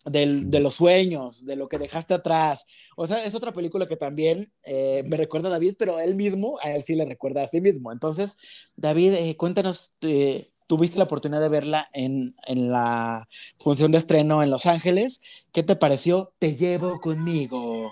de 0.06 0.60
los 0.60 0.76
sueños, 0.76 1.46
de 1.46 1.56
lo 1.56 1.68
que 1.68 1.78
dejaste 1.78 2.14
atrás. 2.14 2.66
O 2.96 3.06
sea, 3.08 3.24
es 3.24 3.36
otra 3.36 3.52
película 3.52 3.88
que 3.88 3.98
también 3.98 4.52
eh, 4.64 5.04
me 5.06 5.18
recuerda 5.18 5.50
a 5.50 5.52
David, 5.52 5.76
pero 5.78 6.00
él 6.00 6.16
mismo, 6.16 6.58
a 6.62 6.72
él 6.72 6.84
sí 6.84 6.96
le 6.96 7.06
recuerda 7.06 7.44
a 7.44 7.48
sí 7.48 7.62
mismo. 7.62 7.92
Entonces, 7.92 8.38
David, 8.76 9.14
eh, 9.14 9.36
cuéntanos, 9.38 9.94
eh, 10.02 10.50
tuviste 10.68 10.98
la 10.98 11.04
oportunidad 11.04 11.42
de 11.42 11.50
verla 11.50 11.90
en, 11.94 12.36
en, 12.48 12.72
la 12.72 13.28
función 13.60 13.92
de 13.92 13.98
estreno 13.98 14.42
en 14.42 14.50
Los 14.50 14.66
Ángeles. 14.66 15.22
¿Qué 15.52 15.64
te 15.64 15.76
pareció? 15.76 16.34
Te 16.40 16.56
llevo 16.56 17.00
conmigo. 17.00 17.92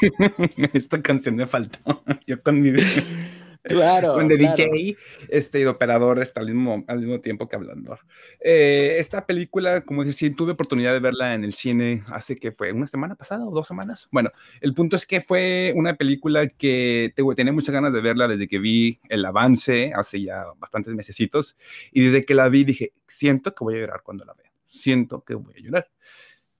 Esta 0.72 1.02
canción 1.02 1.36
me 1.36 1.46
faltó. 1.46 2.02
Yo 2.26 2.42
con 2.42 2.60
mi... 2.60 2.72
Claro. 3.62 4.14
Con 4.14 4.28
DJ 4.28 4.96
este, 5.28 5.60
y 5.60 5.64
operador 5.64 6.20
está 6.20 6.40
al 6.40 6.46
mismo, 6.46 6.84
al 6.86 6.98
mismo 6.98 7.20
tiempo 7.20 7.48
que 7.48 7.56
hablando. 7.56 7.98
Eh, 8.40 8.96
esta 8.98 9.26
película, 9.26 9.82
como 9.82 10.04
decía, 10.04 10.32
tuve 10.36 10.52
oportunidad 10.52 10.92
de 10.92 11.00
verla 11.00 11.34
en 11.34 11.44
el 11.44 11.52
cine 11.52 12.02
hace 12.08 12.36
que 12.36 12.52
fue 12.52 12.72
una 12.72 12.86
semana 12.86 13.14
pasada 13.14 13.46
o 13.46 13.50
dos 13.50 13.66
semanas. 13.66 14.08
Bueno, 14.10 14.30
el 14.60 14.74
punto 14.74 14.96
es 14.96 15.06
que 15.06 15.20
fue 15.20 15.72
una 15.76 15.94
película 15.94 16.48
que 16.48 17.12
tenía 17.36 17.52
muchas 17.52 17.72
ganas 17.72 17.92
de 17.92 18.00
verla 18.00 18.28
desde 18.28 18.48
que 18.48 18.58
vi 18.58 18.98
el 19.08 19.24
avance 19.24 19.92
hace 19.94 20.22
ya 20.22 20.44
bastantes 20.58 20.94
mesecitos 20.94 21.56
y 21.92 22.04
desde 22.04 22.24
que 22.24 22.34
la 22.34 22.48
vi 22.48 22.64
dije, 22.64 22.92
siento 23.06 23.54
que 23.54 23.64
voy 23.64 23.76
a 23.76 23.80
llorar 23.80 24.02
cuando 24.02 24.24
la 24.24 24.34
vea. 24.34 24.50
Siento 24.68 25.22
que 25.22 25.34
voy 25.34 25.54
a 25.56 25.60
llorar. 25.60 25.88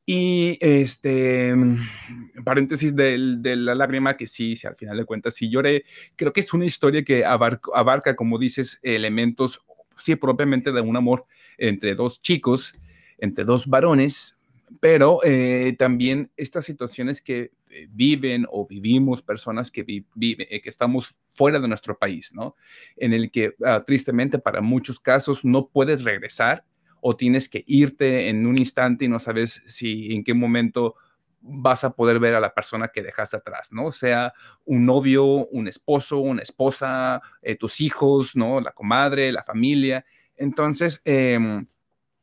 Y 0.05 0.59
este, 0.61 1.55
mm, 1.55 2.43
paréntesis 2.45 2.97
de, 2.97 3.17
la 3.57 3.75
lágrima, 3.75 4.17
que 4.17 4.27
sí, 4.27 4.57
sí, 4.57 4.67
al 4.67 4.77
final 4.77 4.97
de 4.97 5.05
cuentas 5.05 5.35
sí 5.35 5.49
lloré. 5.49 5.85
Creo 6.17 6.33
que 6.33 6.41
es 6.41 6.53
una 6.53 6.65
historia 6.65 7.05
que 7.05 7.25
abarca, 7.25 8.17
como 8.17 8.39
dices, 8.39 8.81
elementos, 8.83 9.61
sí, 10.03 10.17
propiamente 10.17 10.73
de 10.73 10.81
un 10.81 10.97
amor 10.97 11.27
entre 11.57 11.95
dos 11.95 12.21
chicos, 12.21 12.75
entre 13.19 13.45
dos 13.45 13.67
varones, 13.69 14.37
pero 14.81 15.21
eh, 15.23 15.77
también 15.79 16.31
estas 16.37 16.65
situaciones 16.65 17.21
que 17.21 17.53
eh, 17.71 17.87
viven 17.91 18.47
o 18.51 18.67
vivimos 18.67 19.23
personas 19.23 19.71
que, 19.71 19.83
vive, 19.83 20.49
eh, 20.51 20.61
que 20.61 20.69
estamos 20.69 21.15
fuera 21.31 21.61
de 21.61 21.69
nuestro 21.69 21.97
país, 21.97 22.33
¿no? 22.33 22.57
En 22.97 23.13
el 23.13 23.31
que 23.31 23.55
ah, 23.65 23.85
tristemente 23.87 24.39
para 24.39 24.61
muchos 24.61 24.99
casos 24.99 25.45
no 25.45 25.69
puedes 25.69 26.03
regresar 26.03 26.65
o 27.05 27.17
tienes 27.17 27.49
que 27.49 27.65
irte 27.67 28.29
en 28.29 28.47
un 28.47 28.57
instante 28.57 29.05
y 29.05 29.09
no 29.09 29.19
sabes 29.19 29.61
si 29.67 30.15
en 30.15 30.23
qué 30.23 30.35
momento 30.35 30.95
vas 31.41 31.83
a 31.83 31.91
poder 31.91 32.21
ver 32.21 32.37
a 32.37 32.41
la 32.41 32.55
persona 32.55 32.89
que 32.89 33.03
dejaste 33.03 33.37
atrás, 33.37 33.73
¿no? 33.73 33.91
Sea 33.91 34.33
un 34.65 34.87
novio, 34.87 35.25
un 35.49 35.67
esposo, 35.67 36.19
una 36.19 36.43
esposa, 36.43 37.21
eh, 37.43 37.57
tus 37.57 37.81
hijos, 37.81 38.37
¿no? 38.37 38.61
La 38.61 38.71
comadre, 38.71 39.33
la 39.33 39.43
familia. 39.43 40.05
Entonces, 40.37 41.03
em, 41.05 41.67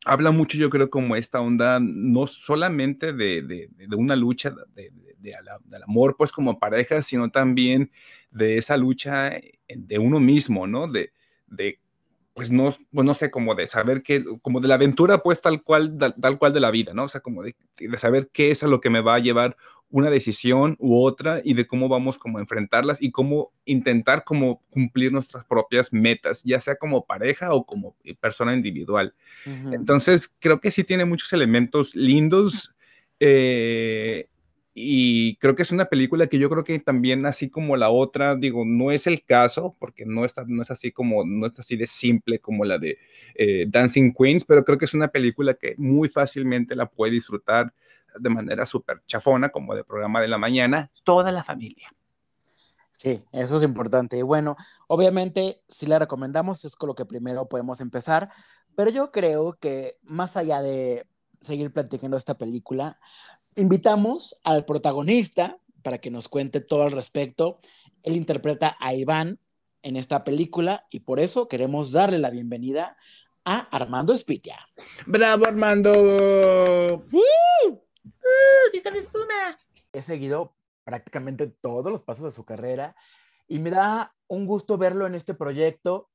habla 0.06 0.32
mucho, 0.32 0.58
yo 0.58 0.70
creo, 0.70 0.90
como 0.90 1.18
esta 1.18 1.42
onda, 1.42 1.82
no 1.82 2.26
solamente 2.26 3.12
de, 3.12 3.70
una 3.98 4.16
lucha 4.16 4.54
de, 4.74 4.94
del 5.18 5.84
amor, 5.84 6.16
pues 6.18 6.32
como 6.32 6.58
pareja, 6.58 7.02
sino 7.02 7.30
también 7.30 7.92
de 8.32 8.58
esa 8.58 8.78
lucha 8.78 9.32
de 9.68 10.00
uno 10.00 10.22
mismo, 10.22 10.68
¿no? 10.68 10.88
De, 10.88 11.12
de 11.48 11.80
pues 12.40 12.54
no, 12.54 12.74
pues 12.94 13.06
no 13.06 13.14
sé, 13.14 13.30
como 13.30 13.54
de 13.54 13.68
saber 13.68 14.02
qué, 14.02 14.24
como 14.42 14.62
de 14.62 14.70
la 14.70 14.76
aventura, 14.76 15.22
pues 15.22 15.42
tal 15.42 15.62
cual, 15.62 15.98
tal, 16.22 16.40
cual 16.40 16.54
de 16.54 16.62
la 16.62 16.72
vida, 16.72 16.94
¿no? 16.94 17.04
O 17.04 17.08
sea, 17.10 17.20
como 17.20 17.44
de, 17.44 17.54
saber 17.98 18.30
qué 18.32 18.50
es 18.52 18.64
a 18.64 18.68
lo 18.68 18.80
que 18.80 18.90
me 18.90 19.02
va 19.02 19.16
a 19.16 19.20
llevar 19.20 19.58
una 19.90 20.10
decisión 20.10 20.78
u 20.80 21.04
otra 21.04 21.42
y 21.44 21.54
de 21.54 21.68
cómo 21.68 21.90
vamos 21.90 22.18
como 22.18 22.38
a 22.38 22.42
enfrentarlas 22.42 23.02
y 23.02 23.12
cómo 23.12 23.52
intentar 23.66 24.24
como 24.24 24.64
cumplir 24.70 25.12
nuestras 25.12 25.44
propias 25.44 25.92
metas, 25.92 26.42
ya 26.46 26.62
sea 26.62 26.78
como 26.78 27.06
pareja 27.06 27.54
o 27.54 27.66
como 27.66 27.98
persona 28.22 28.54
individual. 28.54 29.14
Entonces, 29.46 30.34
creo 30.40 30.62
que 30.62 30.72
sí 30.72 30.86
tiene 30.86 31.04
muchos 31.04 31.34
elementos 31.34 31.94
lindos. 31.94 32.74
Eh, 33.20 34.30
y 34.74 35.36
creo 35.38 35.56
que 35.56 35.64
es 35.64 35.72
una 35.72 35.86
película 35.86 36.28
que 36.28 36.40
yo 36.40 36.50
creo 36.50 36.64
que 36.64 36.80
también 36.80 37.26
así 37.26 37.50
como 37.50 37.76
la 37.76 37.90
otra, 37.90 38.36
digo, 38.36 38.64
no 38.66 38.92
es 38.92 39.08
el 39.08 39.24
caso, 39.26 39.76
porque 39.80 40.06
no, 40.06 40.26
está, 40.26 40.44
no 40.48 40.62
es 40.64 40.72
así 40.72 40.92
como, 40.92 41.26
no 41.26 41.48
es 41.48 41.60
así 41.60 41.76
de 41.76 41.88
simple 41.88 42.40
como 42.40 42.66
la 42.66 42.78
de 42.78 42.98
eh, 43.36 43.66
Dancing 43.68 44.14
Queens, 44.14 44.46
pero 44.46 44.64
creo 44.64 44.78
que 44.78 44.86
es 44.86 44.94
una 44.94 45.10
película 45.10 45.56
que 45.56 45.76
muy 45.78 46.08
fácilmente 46.08 46.76
la 46.76 46.86
puede 46.86 47.14
disfrutar 47.14 47.74
de 48.18 48.30
manera 48.30 48.66
súper 48.66 49.02
chafona, 49.06 49.50
como 49.50 49.76
de 49.76 49.84
programa 49.84 50.22
de 50.22 50.28
la 50.28 50.38
mañana, 50.38 50.92
toda 51.04 51.32
la 51.32 51.44
familia. 51.44 51.90
Sí, 52.92 53.20
eso 53.32 53.58
es 53.58 53.64
importante. 53.64 54.18
Y 54.18 54.24
bueno, 54.24 54.58
obviamente, 54.88 55.64
si 55.70 55.88
la 55.88 56.00
recomendamos, 56.00 56.66
es 56.66 56.76
con 56.76 56.88
lo 56.88 56.96
que 56.96 57.06
primero 57.06 57.48
podemos 57.48 57.80
empezar, 57.82 58.30
pero 58.76 58.92
yo 58.92 59.12
creo 59.12 59.58
que 59.60 59.96
más 60.04 60.36
allá 60.36 60.62
de 60.62 61.08
seguir 61.42 61.72
platicando 61.72 62.18
esta 62.18 62.38
película, 62.38 63.00
invitamos 63.56 64.40
al 64.44 64.66
protagonista 64.66 65.58
para 65.84 66.00
que 66.00 66.12
nos 66.12 66.30
cuente 66.30 66.62
todo 66.62 66.84
al 66.84 66.92
respecto. 66.92 67.58
Él 68.04 68.16
interpreta 68.16 68.78
a 68.80 68.94
Iván 68.94 69.40
en 69.84 69.96
esta 69.96 70.24
película 70.24 70.86
y 70.90 71.02
por 71.02 71.20
eso 71.20 71.48
queremos 71.48 71.92
darle 71.92 72.18
la 72.20 72.30
bienvenida 72.30 72.98
a 73.46 73.60
Armando 73.76 74.14
Espitia. 74.14 74.58
¡Bravo, 75.06 75.46
Armando! 75.46 77.04
¡Uh! 77.12 77.18
¡Uh! 77.18 77.80
espuma! 78.74 79.58
He 79.94 80.02
seguido 80.02 80.54
prácticamente 80.84 81.48
todos 81.48 81.92
los 81.92 82.04
pasos 82.04 82.26
de 82.26 82.32
su 82.32 82.46
carrera 82.46 82.96
y 83.48 83.60
me 83.60 83.70
da 83.70 84.16
un 84.28 84.46
gusto 84.46 84.78
verlo 84.78 85.08
en 85.08 85.16
este 85.16 85.34
proyecto 85.34 86.10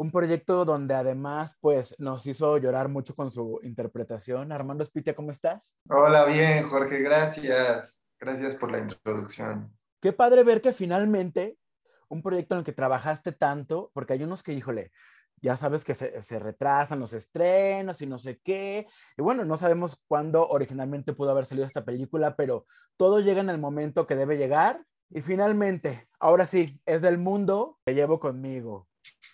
un 0.00 0.10
proyecto 0.10 0.64
donde 0.64 0.94
además 0.94 1.58
pues 1.60 1.94
nos 1.98 2.26
hizo 2.26 2.56
llorar 2.56 2.88
mucho 2.88 3.14
con 3.14 3.30
su 3.30 3.60
interpretación. 3.62 4.50
Armando 4.50 4.82
Espitia, 4.82 5.14
¿cómo 5.14 5.30
estás? 5.30 5.76
Hola, 5.90 6.24
bien, 6.24 6.66
Jorge, 6.66 7.02
gracias. 7.02 8.06
Gracias 8.18 8.54
por 8.54 8.72
la 8.72 8.78
introducción. 8.78 9.70
Qué 10.00 10.14
padre 10.14 10.42
ver 10.42 10.62
que 10.62 10.72
finalmente 10.72 11.58
un 12.08 12.22
proyecto 12.22 12.54
en 12.54 12.60
el 12.60 12.64
que 12.64 12.72
trabajaste 12.72 13.32
tanto, 13.32 13.90
porque 13.92 14.14
hay 14.14 14.22
unos 14.22 14.42
que, 14.42 14.54
híjole, 14.54 14.90
ya 15.42 15.54
sabes 15.58 15.84
que 15.84 15.92
se, 15.92 16.22
se, 16.22 16.38
retrasan 16.38 16.98
los 16.98 17.12
estrenos 17.12 18.00
y 18.00 18.06
no 18.06 18.16
sé 18.16 18.40
qué. 18.42 18.86
Y 19.18 19.22
bueno, 19.22 19.44
no 19.44 19.58
sabemos 19.58 20.02
cuándo 20.08 20.48
originalmente 20.48 21.12
pudo 21.12 21.32
haber 21.32 21.44
salido 21.44 21.66
esta 21.66 21.84
película, 21.84 22.36
pero 22.36 22.64
todo 22.96 23.20
llega 23.20 23.42
en 23.42 23.50
el 23.50 23.58
momento 23.58 24.06
que 24.06 24.16
debe 24.16 24.38
llegar. 24.38 24.82
Y 25.10 25.20
finalmente, 25.20 26.08
ahora 26.18 26.46
sí, 26.46 26.80
es 26.86 27.02
del 27.02 27.18
mundo 27.18 27.78
que 27.84 27.94
llevo 27.94 28.18
conmigo. 28.18 28.88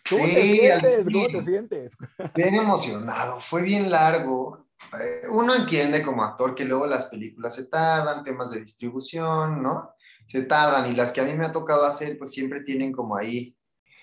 ¿Cómo 0.08 0.24
te 0.24 0.42
sientes? 0.42 1.04
¿Cómo 1.12 1.28
te 1.28 1.42
sientes? 1.42 1.92
Bien 2.34 2.54
emocionado, 2.54 3.40
fue 3.40 3.62
bien 3.62 3.90
largo. 3.90 4.66
Eh, 5.00 5.22
uno 5.30 5.54
entiende 5.54 6.02
como 6.02 6.22
actor 6.22 6.54
que 6.54 6.64
luego 6.64 6.86
las 6.86 7.06
películas 7.06 7.54
se 7.54 7.66
tardan, 7.66 8.24
temas 8.24 8.50
de 8.50 8.60
distribución, 8.60 9.62
¿no? 9.62 9.90
Se 10.26 10.42
tardan 10.42 10.90
y 10.90 10.94
las 10.94 11.12
que 11.12 11.20
a 11.20 11.24
mí 11.24 11.34
me 11.34 11.46
ha 11.46 11.52
tocado 11.52 11.84
hacer, 11.84 12.18
pues 12.18 12.32
siempre 12.32 12.62
tienen 12.62 12.92
como 12.92 13.16
ahí, 13.16 13.56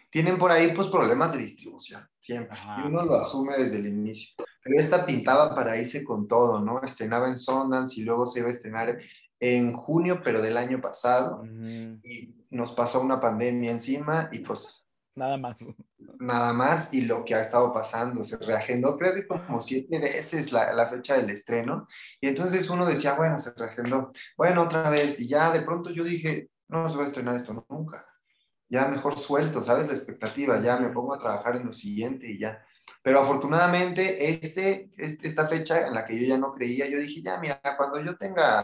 tienen 0.10 0.38
por 0.38 0.52
ahí 0.52 0.74
pues 0.74 0.88
problemas 0.88 1.34
de 1.34 1.40
distribución, 1.40 2.08
siempre. 2.20 2.58
Y 2.80 2.88
uno 2.88 3.04
lo 3.04 3.16
asume 3.16 3.58
desde 3.58 3.78
el 3.78 3.88
inicio. 3.88 4.36
Pero 4.64 4.80
esta 4.80 5.06
pintaba 5.06 5.54
para 5.54 5.78
irse 5.78 6.04
con 6.04 6.28
todo, 6.28 6.62
¿no? 6.62 6.82
Estrenaba 6.82 7.28
en 7.28 7.38
Sundance 7.38 8.00
y 8.00 8.04
luego 8.04 8.26
se 8.26 8.40
iba 8.40 8.50
a 8.50 8.54
estrenar 8.54 8.98
en 9.40 9.74
junio, 9.74 10.22
pero 10.24 10.42
del 10.42 10.58
año 10.58 10.80
pasado. 10.80 11.44
Y 11.46 12.34
nos 12.50 12.72
pasó 12.72 13.02
una 13.02 13.20
pandemia 13.20 13.72
encima 13.72 14.30
y 14.32 14.40
pues 14.40 14.90
Nada 15.16 15.38
más. 15.38 15.58
Nada 16.20 16.54
más, 16.54 16.94
y 16.94 17.02
lo 17.02 17.24
que 17.24 17.36
ha 17.36 17.42
estado 17.42 17.72
pasando, 17.72 18.24
se 18.24 18.38
reagendó 18.38 18.98
creo 18.98 19.14
que 19.14 19.28
como 19.28 19.62
siete 19.62 20.00
veces 20.00 20.52
la, 20.52 20.74
la 20.74 20.90
fecha 20.90 21.18
del 21.18 21.30
estreno, 21.30 21.88
y 22.20 22.28
entonces 22.28 22.70
uno 22.70 22.86
decía, 22.86 23.14
bueno, 23.14 23.40
se 23.40 23.54
reagendó, 23.54 24.12
bueno, 24.38 24.64
otra 24.64 24.90
vez, 24.90 25.20
y 25.20 25.28
ya 25.28 25.52
de 25.52 25.62
pronto 25.62 25.92
yo 25.92 26.04
dije, 26.04 26.50
no 26.68 26.90
se 26.90 26.98
va 26.98 27.04
a 27.04 27.08
estrenar 27.08 27.36
esto 27.36 27.66
nunca, 27.70 28.06
ya 28.70 28.88
mejor 28.88 29.20
suelto, 29.20 29.62
¿sabes? 29.62 29.86
La 29.86 29.94
expectativa, 29.94 30.60
ya 30.60 30.78
me 30.78 30.90
pongo 30.90 31.14
a 31.14 31.20
trabajar 31.20 31.58
en 31.58 31.68
lo 31.68 31.74
siguiente 31.74 32.28
y 32.28 32.40
ya. 32.40 32.66
Pero 33.04 33.20
afortunadamente, 33.20 34.30
este, 34.30 34.90
este 34.98 35.28
esta 35.28 35.48
fecha 35.48 35.86
en 35.86 35.94
la 35.94 36.06
que 36.06 36.20
yo 36.20 36.26
ya 36.26 36.38
no 36.38 36.54
creía, 36.54 36.88
yo 36.88 36.98
dije, 36.98 37.22
ya, 37.22 37.38
mira, 37.38 37.62
cuando 37.78 38.02
yo 38.02 38.18
tenga 38.18 38.64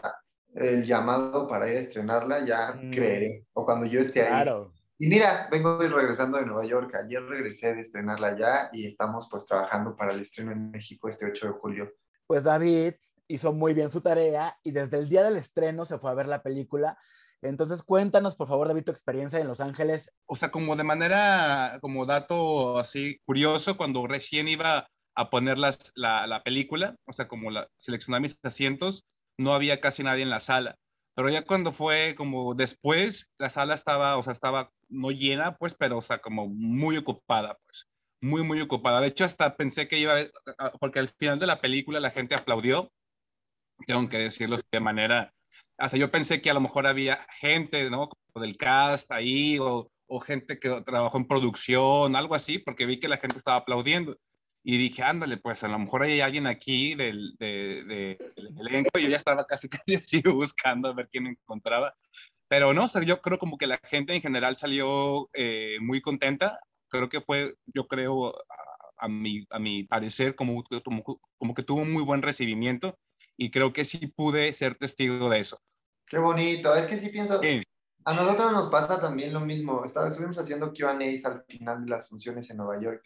el 0.54 0.82
llamado 0.84 1.46
para 1.46 1.70
ir 1.70 1.76
a 1.76 1.80
estrenarla, 1.80 2.44
ya 2.44 2.72
mm. 2.72 2.90
creeré, 2.90 3.46
o 3.52 3.64
cuando 3.64 3.86
yo 3.86 4.00
esté 4.00 4.22
ahí. 4.22 4.28
Claro 4.28 4.72
y 5.02 5.08
mira, 5.08 5.48
vengo 5.50 5.78
regresando 5.78 6.36
de 6.36 6.44
Nueva 6.44 6.66
York. 6.66 6.94
Ayer 6.94 7.22
regresé 7.22 7.74
de 7.74 7.80
estrenarla 7.80 8.36
ya 8.36 8.68
y 8.70 8.86
estamos 8.86 9.28
pues 9.30 9.46
trabajando 9.46 9.96
para 9.96 10.12
el 10.12 10.20
estreno 10.20 10.52
en 10.52 10.70
México 10.70 11.08
este 11.08 11.24
8 11.24 11.46
de 11.46 11.52
julio. 11.54 11.92
Pues 12.26 12.44
David 12.44 12.96
hizo 13.26 13.54
muy 13.54 13.72
bien 13.72 13.88
su 13.88 14.02
tarea 14.02 14.58
y 14.62 14.72
desde 14.72 14.98
el 14.98 15.08
día 15.08 15.22
del 15.22 15.38
estreno 15.38 15.86
se 15.86 15.96
fue 15.96 16.10
a 16.10 16.14
ver 16.14 16.26
la 16.26 16.42
película. 16.42 16.98
Entonces 17.40 17.82
cuéntanos, 17.82 18.36
por 18.36 18.46
favor, 18.46 18.68
David, 18.68 18.84
tu 18.84 18.90
experiencia 18.90 19.38
en 19.40 19.48
Los 19.48 19.62
Ángeles. 19.62 20.12
O 20.26 20.36
sea, 20.36 20.50
como 20.50 20.76
de 20.76 20.84
manera, 20.84 21.78
como 21.80 22.04
dato 22.04 22.78
así 22.78 23.20
curioso, 23.24 23.78
cuando 23.78 24.06
recién 24.06 24.48
iba 24.48 24.86
a 25.14 25.30
poner 25.30 25.58
las, 25.58 25.92
la, 25.94 26.26
la 26.26 26.42
película, 26.42 26.96
o 27.06 27.14
sea, 27.14 27.26
como 27.26 27.50
la, 27.50 27.68
seleccionar 27.78 28.20
mis 28.20 28.38
asientos, 28.42 29.06
no 29.38 29.54
había 29.54 29.80
casi 29.80 30.02
nadie 30.02 30.24
en 30.24 30.30
la 30.30 30.40
sala. 30.40 30.76
Pero 31.14 31.30
ya 31.30 31.46
cuando 31.46 31.72
fue 31.72 32.14
como 32.18 32.54
después, 32.54 33.30
la 33.38 33.48
sala 33.48 33.74
estaba, 33.74 34.18
o 34.18 34.22
sea, 34.22 34.34
estaba 34.34 34.70
no 34.90 35.10
llena, 35.10 35.56
pues, 35.56 35.74
pero, 35.74 35.98
o 35.98 36.02
sea, 36.02 36.18
como 36.20 36.48
muy 36.48 36.96
ocupada, 36.96 37.58
pues, 37.66 37.88
muy, 38.20 38.42
muy 38.42 38.60
ocupada. 38.60 39.00
De 39.00 39.08
hecho, 39.08 39.24
hasta 39.24 39.56
pensé 39.56 39.88
que 39.88 39.98
iba 39.98 40.14
a, 40.58 40.72
porque 40.72 40.98
al 40.98 41.08
final 41.08 41.38
de 41.38 41.46
la 41.46 41.60
película 41.60 42.00
la 42.00 42.10
gente 42.10 42.34
aplaudió, 42.34 42.92
tengo 43.86 44.08
que 44.08 44.18
decirlo 44.18 44.56
de 44.70 44.80
manera, 44.80 45.32
hasta 45.78 45.96
yo 45.96 46.10
pensé 46.10 46.42
que 46.42 46.50
a 46.50 46.54
lo 46.54 46.60
mejor 46.60 46.86
había 46.86 47.26
gente, 47.40 47.88
¿no? 47.90 48.10
Del 48.34 48.56
cast 48.56 49.10
ahí 49.12 49.58
o, 49.58 49.90
o 50.06 50.20
gente 50.20 50.58
que 50.58 50.82
trabajó 50.82 51.18
en 51.18 51.26
producción, 51.26 52.16
algo 52.16 52.34
así, 52.34 52.58
porque 52.58 52.86
vi 52.86 53.00
que 53.00 53.08
la 53.08 53.16
gente 53.16 53.38
estaba 53.38 53.58
aplaudiendo. 53.58 54.16
Y 54.62 54.76
dije, 54.76 55.02
ándale, 55.02 55.38
pues 55.38 55.64
a 55.64 55.68
lo 55.68 55.78
mejor 55.78 56.02
hay 56.02 56.20
alguien 56.20 56.46
aquí 56.46 56.94
del, 56.94 57.34
de, 57.38 57.84
de, 57.84 58.32
del 58.36 58.68
elenco. 58.68 58.98
Y 58.98 59.04
yo 59.04 59.08
ya 59.08 59.16
estaba 59.16 59.46
casi, 59.46 59.68
casi 59.70 59.94
así 59.94 60.20
buscando 60.22 60.88
a 60.88 60.94
ver 60.94 61.08
quién 61.10 61.26
encontraba. 61.28 61.94
Pero 62.50 62.74
no, 62.74 62.90
yo 63.02 63.22
creo 63.22 63.38
como 63.38 63.56
que 63.56 63.68
la 63.68 63.78
gente 63.84 64.12
en 64.12 64.22
general 64.22 64.56
salió 64.56 65.30
eh, 65.34 65.76
muy 65.80 66.00
contenta. 66.00 66.58
Creo 66.88 67.08
que 67.08 67.20
fue, 67.20 67.54
yo 67.66 67.86
creo, 67.86 68.34
a, 68.36 69.04
a, 69.04 69.08
mi, 69.08 69.46
a 69.50 69.60
mi 69.60 69.84
parecer, 69.84 70.34
como, 70.34 70.64
como, 70.84 71.04
como 71.38 71.54
que 71.54 71.62
tuvo 71.62 71.82
un 71.82 71.92
muy 71.92 72.02
buen 72.02 72.22
recibimiento. 72.22 72.98
Y 73.36 73.52
creo 73.52 73.72
que 73.72 73.84
sí 73.84 74.08
pude 74.08 74.52
ser 74.52 74.74
testigo 74.74 75.30
de 75.30 75.38
eso. 75.38 75.60
Qué 76.08 76.18
bonito. 76.18 76.74
Es 76.74 76.88
que 76.88 76.96
sí 76.96 77.10
pienso, 77.10 77.40
sí. 77.40 77.62
A 78.04 78.14
nosotros 78.14 78.50
nos 78.50 78.68
pasa 78.68 79.00
también 79.00 79.32
lo 79.32 79.40
mismo. 79.40 79.84
Estuvimos 79.84 80.36
haciendo 80.36 80.72
QAs 80.72 81.24
al 81.26 81.44
final 81.46 81.84
de 81.84 81.90
las 81.90 82.08
funciones 82.08 82.50
en 82.50 82.56
Nueva 82.56 82.80
York. 82.80 83.04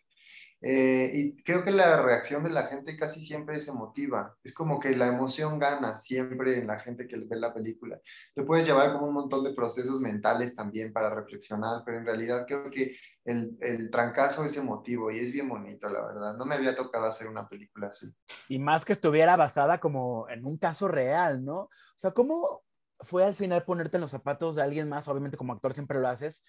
Eh, 0.66 1.10
y 1.12 1.42
creo 1.42 1.62
que 1.62 1.70
la 1.70 2.00
reacción 2.00 2.42
de 2.42 2.48
la 2.48 2.64
gente 2.68 2.96
casi 2.96 3.20
siempre 3.20 3.58
es 3.58 3.68
emotiva. 3.68 4.34
Es 4.42 4.54
como 4.54 4.80
que 4.80 4.96
la 4.96 5.08
emoción 5.08 5.58
gana 5.58 5.98
siempre 5.98 6.56
en 6.56 6.66
la 6.66 6.80
gente 6.80 7.06
que 7.06 7.18
ve 7.18 7.36
la 7.36 7.52
película. 7.52 8.00
Te 8.34 8.44
puedes 8.44 8.66
llevar 8.66 8.94
como 8.94 9.08
un 9.08 9.12
montón 9.12 9.44
de 9.44 9.52
procesos 9.52 10.00
mentales 10.00 10.56
también 10.56 10.90
para 10.90 11.10
reflexionar, 11.10 11.82
pero 11.84 11.98
en 11.98 12.06
realidad 12.06 12.46
creo 12.46 12.70
que 12.70 12.96
el, 13.26 13.58
el 13.60 13.90
trancazo 13.90 14.42
es 14.46 14.56
emotivo 14.56 15.10
y 15.10 15.18
es 15.18 15.34
bien 15.34 15.50
bonito, 15.50 15.86
la 15.90 16.00
verdad. 16.00 16.34
No 16.34 16.46
me 16.46 16.54
había 16.54 16.74
tocado 16.74 17.04
hacer 17.04 17.28
una 17.28 17.46
película 17.46 17.88
así. 17.88 18.06
Y 18.48 18.58
más 18.58 18.86
que 18.86 18.94
estuviera 18.94 19.36
basada 19.36 19.78
como 19.80 20.26
en 20.30 20.46
un 20.46 20.56
caso 20.56 20.88
real, 20.88 21.44
¿no? 21.44 21.58
O 21.58 21.70
sea, 21.98 22.12
¿cómo, 22.12 22.62
fue 23.00 23.22
al 23.22 23.34
final 23.34 23.64
ponerte 23.64 23.98
en 23.98 24.00
los 24.00 24.12
zapatos 24.12 24.56
de 24.56 24.62
alguien 24.62 24.88
más, 24.88 25.08
obviamente 25.08 25.36
como 25.36 25.52
actor 25.52 25.74
siempre 25.74 26.00
lo 26.00 26.08
haces, 26.08 26.42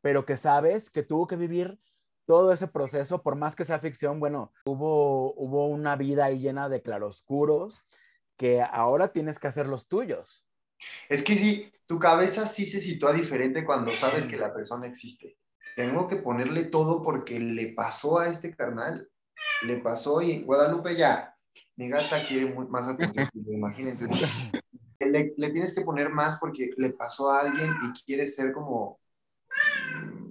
pero 0.00 0.24
que 0.24 0.36
sabes 0.36 0.88
que 0.88 1.02
tuvo 1.02 1.26
que 1.26 1.34
vivir 1.34 1.80
todo 2.26 2.52
ese 2.52 2.68
proceso, 2.68 3.22
por 3.22 3.36
más 3.36 3.56
que 3.56 3.64
sea 3.64 3.78
ficción, 3.78 4.20
bueno, 4.20 4.52
hubo, 4.64 5.32
hubo 5.34 5.68
una 5.68 5.96
vida 5.96 6.26
ahí 6.26 6.40
llena 6.40 6.68
de 6.68 6.82
claroscuros 6.82 7.82
que 8.36 8.60
ahora 8.60 9.08
tienes 9.08 9.38
que 9.38 9.46
hacer 9.46 9.66
los 9.66 9.88
tuyos. 9.88 10.46
Es 11.08 11.22
que 11.22 11.36
sí, 11.36 11.72
tu 11.86 11.98
cabeza 11.98 12.46
sí 12.48 12.66
se 12.66 12.80
sitúa 12.80 13.12
diferente 13.12 13.64
cuando 13.64 13.92
sabes 13.92 14.26
que 14.26 14.36
la 14.36 14.52
persona 14.52 14.86
existe. 14.86 15.38
Tengo 15.74 16.08
que 16.08 16.16
ponerle 16.16 16.64
todo 16.64 17.02
porque 17.02 17.38
le 17.38 17.72
pasó 17.74 18.18
a 18.18 18.28
este 18.28 18.54
carnal, 18.54 19.08
le 19.62 19.78
pasó 19.78 20.20
y 20.20 20.42
Guadalupe 20.42 20.96
ya, 20.96 21.34
mi 21.76 21.88
gata 21.88 22.18
quiere 22.26 22.52
más 22.68 22.88
atención, 22.88 23.28
imagínense 23.34 24.06
le, 25.00 25.34
le, 25.36 25.50
tienes 25.50 25.74
que 25.74 25.82
poner 25.82 26.08
más 26.08 26.38
porque 26.40 26.70
le 26.76 26.90
pasó 26.90 27.30
a 27.30 27.40
alguien 27.40 27.70
y 27.84 28.04
quieres 28.04 28.34
ser 28.34 28.52
como 28.52 28.98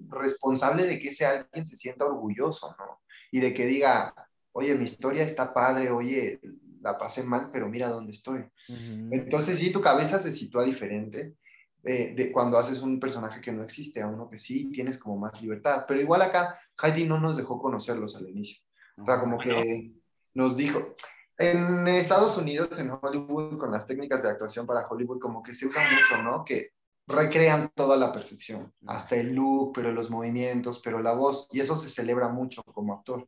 responsable 0.10 0.86
de 0.86 1.00
que 1.00 1.10
ese 1.10 1.26
alguien 1.26 1.66
se 1.66 1.78
sienta 1.78 2.06
orgulloso, 2.06 2.76
¿no? 2.78 3.02
Y 3.32 3.40
de 3.40 3.54
que 3.54 3.66
diga, 3.66 4.14
oye, 4.52 4.76
mi 4.76 4.86
historia 4.86 5.24
está 5.24 5.54
padre, 5.54 5.90
oye, 5.92 6.40
la 6.82 6.98
pasé 6.98 7.24
mal, 7.24 7.50
pero 7.52 7.68
mira 7.68 7.90
dónde 7.90 8.12
estoy. 8.12 8.40
Uh 8.40 8.74
-huh. 8.74 9.10
Entonces, 9.12 9.60
sí, 9.60 9.72
tu 9.72 9.82
cabeza 9.82 10.20
se 10.20 10.32
sitúa 10.32 10.64
diferente 10.64 11.36
eh, 11.84 12.14
de 12.16 12.32
cuando 12.32 12.58
haces 12.58 12.82
un 12.82 13.00
personaje 13.00 13.42
que 13.42 13.52
no 13.52 13.64
existe 13.64 14.02
a 14.02 14.08
uno 14.08 14.30
que 14.30 14.38
sí 14.38 14.72
tienes 14.72 14.98
como 14.98 15.18
más 15.18 15.42
libertad. 15.42 15.86
Pero 15.88 16.02
igual 16.02 16.22
acá, 16.22 16.60
Heidi 16.82 17.06
no 17.08 17.20
nos 17.20 17.38
dejó 17.38 17.60
conocerlos 17.60 18.16
al 18.16 18.30
inicio. 18.30 18.64
O 18.98 19.06
sea, 19.06 19.20
como 19.20 19.38
que 19.38 19.92
nos 20.34 20.56
dijo, 20.56 20.96
en 21.38 21.88
Estados 21.88 22.38
Unidos, 22.38 22.80
en 22.80 22.92
Hollywood, 22.92 23.58
con 23.58 23.72
las 23.72 23.86
técnicas 23.86 24.24
de 24.24 24.30
actuación 24.30 24.66
para 24.66 24.88
Hollywood, 24.88 25.20
como 25.20 25.44
que 25.44 25.54
se 25.54 25.68
usa 25.68 25.84
mucho, 25.84 26.24
¿no? 26.24 26.46
Que 26.46 26.72
recrean 27.08 27.70
toda 27.76 27.98
la 27.98 28.12
perfección, 28.12 28.74
hasta 28.88 29.16
el 29.16 29.34
look, 29.34 29.74
pero 29.74 29.92
los 29.92 30.10
movimientos, 30.10 30.82
pero 30.84 31.00
la 31.00 31.14
voz, 31.14 31.48
y 31.52 31.60
eso 31.60 31.76
se 31.76 31.90
celebra 31.90 32.30
mucho 32.30 32.64
como 32.64 32.94
actor. 32.94 33.28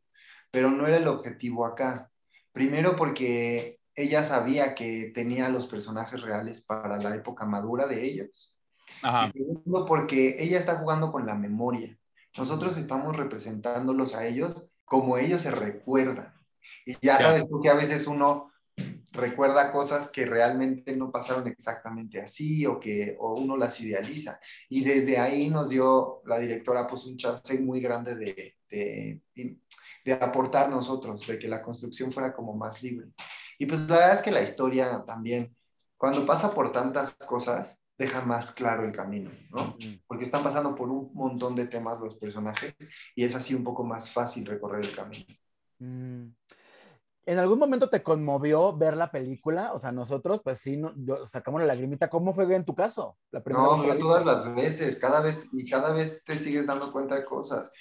Pero 0.52 0.72
no 0.72 0.88
era 0.88 0.98
el 0.98 1.08
objetivo 1.08 1.66
acá. 1.66 2.10
Primero 2.52 2.96
porque 2.96 3.80
ella 3.96 4.24
sabía 4.24 4.76
que 4.76 5.12
tenía 5.14 5.50
los 5.50 5.68
personajes 5.68 6.22
reales 6.22 6.64
para 6.64 6.98
la 6.98 7.16
época 7.16 7.46
madura 7.46 7.88
de 7.88 8.04
ellos. 8.04 8.58
Ajá. 9.02 9.32
Y 9.34 9.40
segundo 9.40 9.86
porque 9.86 10.38
ella 10.40 10.58
está 10.58 10.78
jugando 10.78 11.12
con 11.12 11.26
la 11.26 11.36
memoria. 11.36 11.98
Nosotros 12.38 12.78
estamos 12.78 13.16
representándolos 13.18 14.16
a 14.16 14.26
ellos 14.26 14.72
como 14.86 15.18
ellos 15.18 15.42
se 15.42 15.52
recuerdan. 15.52 16.34
Y 16.86 16.96
ya 17.02 17.18
sabes 17.18 17.48
tú 17.50 17.62
que 17.62 17.70
a 17.70 17.76
veces 17.76 18.08
uno 18.08 18.52
recuerda 19.18 19.72
cosas 19.72 20.10
que 20.12 20.26
realmente 20.26 20.96
no 20.96 21.12
pasaron 21.12 21.48
exactamente 21.48 22.22
así 22.22 22.66
o 22.66 22.80
que 22.80 23.18
o 23.20 23.36
uno 23.36 23.58
las 23.58 23.80
idealiza. 23.82 24.40
Y 24.70 24.84
desde 24.84 25.18
ahí 25.18 25.50
nos 25.50 25.70
dio 25.70 26.22
la 26.26 26.40
directora 26.40 26.88
pues 26.88 27.06
un 27.06 27.18
chance 27.18 27.60
muy 27.60 27.82
grande 27.82 28.16
de, 28.16 28.56
de, 28.70 29.22
de 30.06 30.14
aportar 30.14 30.70
nosotros, 30.70 31.28
de 31.28 31.38
que 31.38 31.48
la 31.48 31.62
construcción 31.62 32.12
fuera 32.12 32.34
como 32.34 32.54
más 32.54 32.82
libre. 32.82 33.08
Y 33.60 33.66
pues 33.66 33.82
la 33.82 33.98
verdad 33.98 34.14
es 34.14 34.22
que 34.22 34.32
la 34.32 34.44
historia 34.44 35.04
también, 35.06 35.56
cuando 35.98 36.26
pasa 36.26 36.54
por 36.54 36.72
tantas 36.72 37.14
cosas, 37.16 37.84
deja 37.98 38.22
más 38.22 38.52
claro 38.52 38.86
el 38.86 38.92
camino, 38.92 39.32
¿no? 39.50 39.76
Porque 40.06 40.26
están 40.26 40.44
pasando 40.44 40.76
por 40.76 40.90
un 40.90 41.12
montón 41.14 41.56
de 41.56 41.66
temas 41.66 42.00
los 42.00 42.16
personajes 42.16 42.76
y 43.16 43.24
es 43.24 43.34
así 43.36 43.56
un 43.56 43.64
poco 43.64 43.84
más 43.84 44.12
fácil 44.12 44.46
recorrer 44.46 44.86
el 44.86 44.96
camino. 44.96 45.26
Mm. 45.80 46.28
¿En 47.28 47.40
algún 47.40 47.60
momento 47.60 47.90
te 47.90 48.02
conmovió 48.02 48.78
ver 48.78 48.96
la 48.96 49.12
película? 49.12 49.74
O 49.74 49.80
sea, 49.80 49.92
nosotros, 49.92 50.40
pues 50.42 50.60
sí, 50.60 50.78
no, 50.78 50.94
sacamos 51.28 51.60
la 51.60 51.68
lagrimita. 51.68 52.10
¿Cómo 52.10 52.34
fue 52.34 52.56
en 52.56 52.64
tu 52.64 52.74
caso? 52.74 53.18
La 53.32 53.44
primera 53.44 53.66
no, 53.66 53.84
vez 53.84 54.00
todas 54.00 54.26
las 54.26 54.56
veces, 54.56 54.98
cada 54.98 55.20
vez, 55.20 55.50
y 55.52 55.70
cada 55.70 55.92
vez 55.92 56.24
te 56.24 56.40
sigues 56.40 56.66
dando 56.66 56.90
cuenta 56.90 57.16
de 57.16 57.26
cosas. 57.26 57.74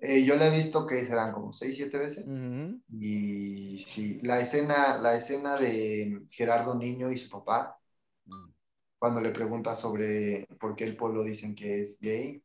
Eh, 0.00 0.22
yo 0.22 0.36
la 0.36 0.48
he 0.48 0.54
visto 0.54 0.86
que 0.86 1.06
serán 1.06 1.32
como 1.32 1.50
seis, 1.50 1.76
siete 1.76 1.96
veces. 1.96 2.26
Uh 2.26 2.30
-huh. 2.30 2.82
Y 2.90 3.82
sí, 3.86 4.20
la 4.22 4.38
escena, 4.38 4.98
la 4.98 5.16
escena 5.16 5.56
de 5.56 6.20
Gerardo 6.28 6.74
Niño 6.74 7.10
y 7.10 7.16
su 7.16 7.30
papá, 7.30 7.78
uh 8.26 8.30
-huh. 8.30 8.52
cuando 8.98 9.22
le 9.22 9.30
pregunta 9.30 9.74
sobre 9.74 10.46
por 10.60 10.76
qué 10.76 10.84
el 10.84 10.98
pueblo 10.98 11.24
dicen 11.24 11.54
que 11.54 11.80
es 11.80 11.98
gay, 12.00 12.42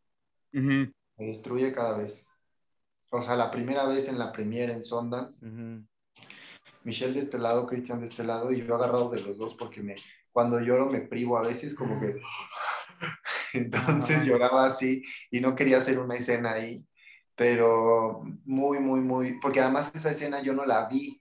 uh 0.53 0.57
-huh. 0.57 0.93
me 1.17 1.25
destruye 1.25 1.73
cada 1.73 1.97
vez. 1.97 2.25
O 3.09 3.21
sea, 3.21 3.35
la 3.35 3.51
primera 3.51 3.85
vez 3.87 4.07
en 4.07 4.17
la 4.17 4.31
premiere 4.31 4.71
en 4.71 4.83
Sundance, 4.83 5.45
Michelle 6.85 7.13
de 7.13 7.21
este 7.21 7.37
lado, 7.37 7.65
Cristian 7.65 7.99
de 7.99 8.05
este 8.05 8.23
lado, 8.23 8.51
y 8.51 8.65
yo 8.65 8.75
agarrado 8.75 9.09
de 9.09 9.21
los 9.21 9.37
dos 9.37 9.55
porque 9.55 9.81
me, 9.81 9.95
cuando 10.31 10.59
lloro 10.61 10.85
me 10.85 11.01
privo 11.01 11.37
a 11.37 11.43
veces 11.43 11.75
como 11.75 11.99
que... 11.99 12.15
Entonces 13.53 14.25
lloraba 14.25 14.65
así 14.65 15.03
y 15.31 15.41
no 15.41 15.55
quería 15.55 15.77
hacer 15.77 15.99
una 15.99 16.15
escena 16.15 16.53
ahí, 16.53 16.85
pero 17.35 18.23
muy, 18.45 18.79
muy, 18.79 18.99
muy, 18.99 19.39
porque 19.39 19.61
además 19.61 19.91
esa 19.95 20.11
escena 20.11 20.41
yo 20.41 20.53
no 20.53 20.65
la 20.65 20.87
vi, 20.87 21.19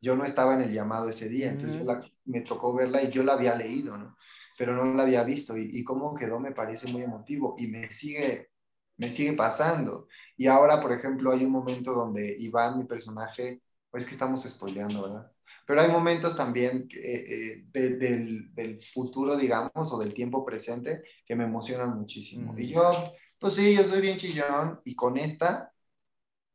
yo 0.00 0.16
no 0.16 0.24
estaba 0.24 0.54
en 0.54 0.62
el 0.62 0.72
llamado 0.72 1.08
ese 1.08 1.28
día, 1.28 1.50
entonces 1.50 1.84
la, 1.84 2.00
me 2.24 2.42
tocó 2.42 2.74
verla 2.74 3.02
y 3.02 3.10
yo 3.10 3.22
la 3.22 3.34
había 3.34 3.54
leído, 3.54 3.96
¿no? 3.96 4.16
Pero 4.58 4.74
no 4.74 4.94
la 4.94 5.02
había 5.02 5.24
visto 5.24 5.56
y, 5.56 5.70
y 5.72 5.84
cómo 5.84 6.14
quedó 6.14 6.38
me 6.38 6.52
parece 6.52 6.90
muy 6.92 7.02
emotivo 7.02 7.54
y 7.58 7.66
me 7.68 7.90
sigue, 7.90 8.50
me 8.96 9.10
sigue 9.10 9.32
pasando. 9.32 10.06
Y 10.36 10.46
ahora, 10.46 10.80
por 10.80 10.92
ejemplo, 10.92 11.32
hay 11.32 11.44
un 11.44 11.52
momento 11.52 11.92
donde 11.92 12.36
Iván, 12.38 12.78
mi 12.78 12.84
personaje, 12.84 13.62
pues 13.90 14.06
que 14.06 14.12
estamos 14.12 14.42
spoileando, 14.42 15.02
¿verdad? 15.02 15.32
Pero 15.66 15.82
hay 15.82 15.88
momentos 15.88 16.36
también 16.36 16.88
eh, 16.92 17.24
eh, 17.28 17.64
de, 17.70 17.96
del, 17.96 18.54
del, 18.54 18.80
futuro, 18.80 19.36
digamos, 19.36 19.92
o 19.92 19.98
del 19.98 20.14
tiempo 20.14 20.44
presente 20.44 21.02
que 21.24 21.36
me 21.36 21.44
emocionan 21.44 21.96
muchísimo. 21.98 22.52
Mm. 22.52 22.60
Y 22.60 22.68
yo, 22.68 22.90
pues 23.38 23.54
sí, 23.54 23.76
yo 23.76 23.84
soy 23.84 24.00
bien 24.00 24.18
chillón 24.18 24.80
y 24.84 24.94
con 24.94 25.16
esta 25.16 25.72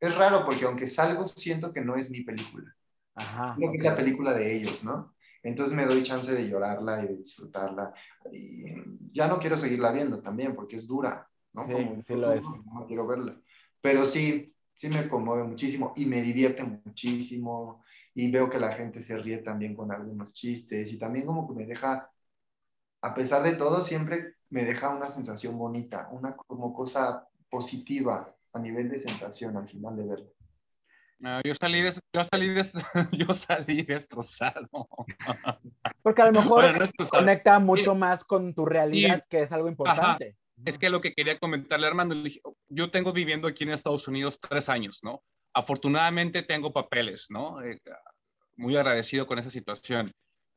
es 0.00 0.14
raro 0.16 0.44
porque 0.44 0.64
aunque 0.64 0.86
salgo, 0.86 1.26
siento 1.26 1.72
que 1.72 1.80
no 1.80 1.96
es 1.96 2.10
mi 2.10 2.22
película. 2.22 2.74
Ajá, 3.14 3.54
Creo 3.56 3.68
okay. 3.68 3.80
que 3.80 3.86
es 3.86 3.90
la 3.90 3.96
película 3.96 4.34
de 4.34 4.56
ellos, 4.56 4.84
¿no? 4.84 5.14
Entonces 5.42 5.74
me 5.74 5.86
doy 5.86 6.02
chance 6.02 6.32
de 6.32 6.48
llorarla 6.48 7.04
y 7.04 7.08
de 7.08 7.16
disfrutarla. 7.16 7.94
Y 8.32 8.64
ya 9.12 9.28
no 9.28 9.38
quiero 9.38 9.56
seguirla 9.56 9.92
viendo 9.92 10.20
también 10.20 10.54
porque 10.54 10.76
es 10.76 10.86
dura, 10.86 11.28
¿no? 11.52 11.64
Sí, 11.64 11.72
Como, 11.72 12.02
sí 12.02 12.14
lo 12.14 12.32
es. 12.32 12.44
No 12.66 12.86
quiero 12.86 13.06
verla. 13.06 13.40
Pero 13.80 14.04
sí, 14.04 14.55
sí 14.76 14.88
me 14.88 15.08
conmueve 15.08 15.44
muchísimo 15.44 15.94
y 15.96 16.04
me 16.04 16.20
divierte 16.20 16.62
muchísimo 16.62 17.82
y 18.14 18.30
veo 18.30 18.50
que 18.50 18.60
la 18.60 18.72
gente 18.72 19.00
se 19.00 19.16
ríe 19.16 19.38
también 19.38 19.74
con 19.74 19.90
algunos 19.90 20.34
chistes 20.34 20.92
y 20.92 20.98
también 20.98 21.24
como 21.24 21.48
que 21.48 21.54
me 21.54 21.66
deja, 21.66 22.10
a 23.00 23.14
pesar 23.14 23.42
de 23.42 23.54
todo, 23.54 23.82
siempre 23.82 24.34
me 24.50 24.64
deja 24.64 24.90
una 24.90 25.10
sensación 25.10 25.56
bonita, 25.58 26.08
una 26.12 26.36
como 26.36 26.74
cosa 26.74 27.26
positiva 27.48 28.34
a 28.52 28.58
nivel 28.58 28.90
de 28.90 28.98
sensación 28.98 29.56
al 29.56 29.66
final 29.66 29.96
de 29.96 30.04
verlo. 30.04 30.32
No, 31.18 31.40
yo 31.42 31.54
salí, 31.58 31.80
des, 31.80 31.98
yo, 32.12 32.24
salí 32.24 32.48
des, 32.48 32.74
yo 33.12 33.32
salí 33.32 33.82
destrozado. 33.82 34.68
Porque 36.02 36.20
a 36.20 36.26
lo 36.26 36.32
mejor 36.32 36.64
bueno, 36.72 36.86
no 36.98 37.08
conecta 37.08 37.58
mucho 37.58 37.94
y, 37.94 37.96
más 37.96 38.24
con 38.24 38.52
tu 38.52 38.66
realidad, 38.66 39.24
y, 39.24 39.28
que 39.30 39.40
es 39.40 39.52
algo 39.52 39.68
importante. 39.68 40.36
Ajá, 40.36 40.45
es 40.64 40.78
que 40.78 40.90
lo 40.90 41.00
que 41.00 41.12
quería 41.12 41.38
comentarle, 41.38 41.86
Armando, 41.86 42.14
yo 42.68 42.90
tengo 42.90 43.12
viviendo 43.12 43.48
aquí 43.48 43.64
en 43.64 43.70
Estados 43.70 44.08
Unidos 44.08 44.38
tres 44.40 44.68
años, 44.68 45.00
¿no? 45.02 45.22
afortunadamente 45.56 46.42
tengo 46.42 46.70
papeles, 46.70 47.26
¿no? 47.30 47.62
Eh, 47.62 47.80
muy 48.56 48.76
agradecido 48.76 49.26
con 49.26 49.38
esa 49.38 49.50
situación. 49.50 50.12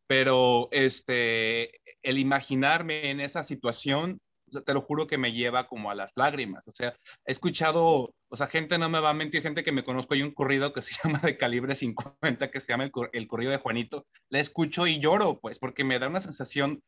Pero 0.07 0.67
este, 0.71 1.71
el 2.03 2.17
imaginarme 2.17 3.09
en 3.09 3.21
esa 3.21 3.45
situación, 3.45 4.19
te 4.65 4.73
lo 4.73 4.81
juro 4.81 5.07
que 5.07 5.17
me 5.17 5.31
lleva 5.31 5.67
como 5.67 5.89
a 5.89 5.95
las 5.95 6.11
lágrimas. 6.15 6.67
O 6.67 6.73
sea, 6.73 6.93
he 7.25 7.31
escuchado, 7.31 8.13
o 8.29 8.35
sea, 8.35 8.47
gente 8.47 8.77
no 8.77 8.89
me 8.89 8.99
va 8.99 9.11
a 9.11 9.13
mentir, 9.13 9.41
gente 9.41 9.63
que 9.63 9.71
me 9.71 9.83
conozco, 9.83 10.15
hay 10.15 10.23
un 10.23 10.33
corrido 10.33 10.73
que 10.73 10.81
se 10.81 10.91
llama 11.03 11.19
de 11.19 11.37
calibre 11.37 11.75
50, 11.75 12.51
que 12.51 12.59
se 12.59 12.73
llama 12.73 12.83
el, 12.83 12.91
el 13.13 13.27
corrido 13.27 13.51
de 13.51 13.59
Juanito. 13.59 14.05
La 14.29 14.39
escucho 14.39 14.85
y 14.85 14.99
lloro, 14.99 15.39
pues, 15.39 15.59
porque 15.59 15.85
me 15.85 15.99
da 15.99 16.09
una 16.09 16.19
sensación 16.19 16.81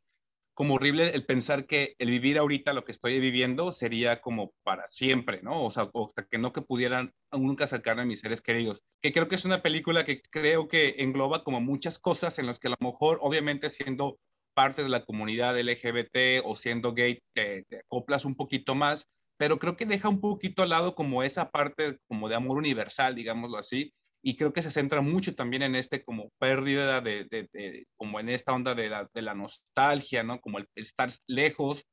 como 0.62 0.76
horrible 0.76 1.10
el 1.16 1.26
pensar 1.26 1.66
que 1.66 1.96
el 1.98 2.12
vivir 2.12 2.38
ahorita 2.38 2.74
lo 2.74 2.84
que 2.84 2.92
estoy 2.92 3.20
viviendo 3.20 3.74
sería 3.74 4.22
como 4.22 4.54
para 4.62 4.88
siempre, 4.90 5.42
¿no? 5.42 5.64
O 5.64 5.72
sea, 5.72 5.90
hasta 5.92 6.28
que 6.28 6.38
no 6.38 6.54
que 6.54 6.62
pudieran 6.62 7.16
nunca 7.32 7.64
acercarme 7.64 8.04
a 8.04 8.06
mis 8.06 8.20
seres 8.20 8.44
queridos. 8.44 8.84
Que 9.02 9.12
creo 9.12 9.28
que 9.28 9.34
es 9.34 9.44
una 9.44 9.64
película 9.64 10.06
que 10.06 10.22
creo 10.22 10.68
que 10.68 10.98
engloba 11.00 11.44
como 11.44 11.60
muchas 11.62 11.98
cosas 11.98 12.38
en 12.38 12.46
las 12.46 12.60
que 12.60 12.68
a 12.68 12.76
lo 12.80 12.92
mejor, 12.92 13.18
obviamente 13.22 13.72
siendo 13.72 14.20
parte 14.54 14.84
de 14.84 14.90
la 14.90 15.04
comunidad 15.04 15.60
LGBT 15.60 16.46
o 16.46 16.56
siendo 16.56 16.94
gay, 16.94 17.18
te, 17.34 17.64
te 17.64 17.80
acoplas 17.80 18.24
un 18.24 18.36
poquito 18.36 18.76
más, 18.76 19.08
pero 19.40 19.58
creo 19.58 19.76
que 19.76 19.88
deja 19.88 20.10
un 20.10 20.22
poquito 20.22 20.62
al 20.62 20.70
lado 20.70 20.94
como 20.94 21.24
esa 21.24 21.50
parte 21.50 21.98
como 22.08 22.30
de 22.30 22.36
amor 22.36 22.60
universal, 22.60 23.16
digámoslo 23.16 23.58
así, 23.58 23.92
y 24.24 24.36
creo 24.36 24.54
que 24.54 24.62
se 24.62 24.72
centra 24.72 25.02
mucho 25.02 25.36
también 25.36 25.64
en 25.64 25.76
este 25.76 26.04
como 26.04 26.30
pérdida 26.40 27.02
de, 27.02 27.26
de, 27.26 27.86
como 27.98 28.20
en 28.20 28.30
esta 28.30 28.54
onda 28.54 28.76
de 28.76 28.90
la, 28.90 29.10
de 29.14 29.22
la 29.22 29.34
nostalgia, 29.34 30.24
¿no? 30.24 30.40
Como 30.40 30.60
el, 30.60 30.68
estar 30.76 31.10
lejos 31.28 31.84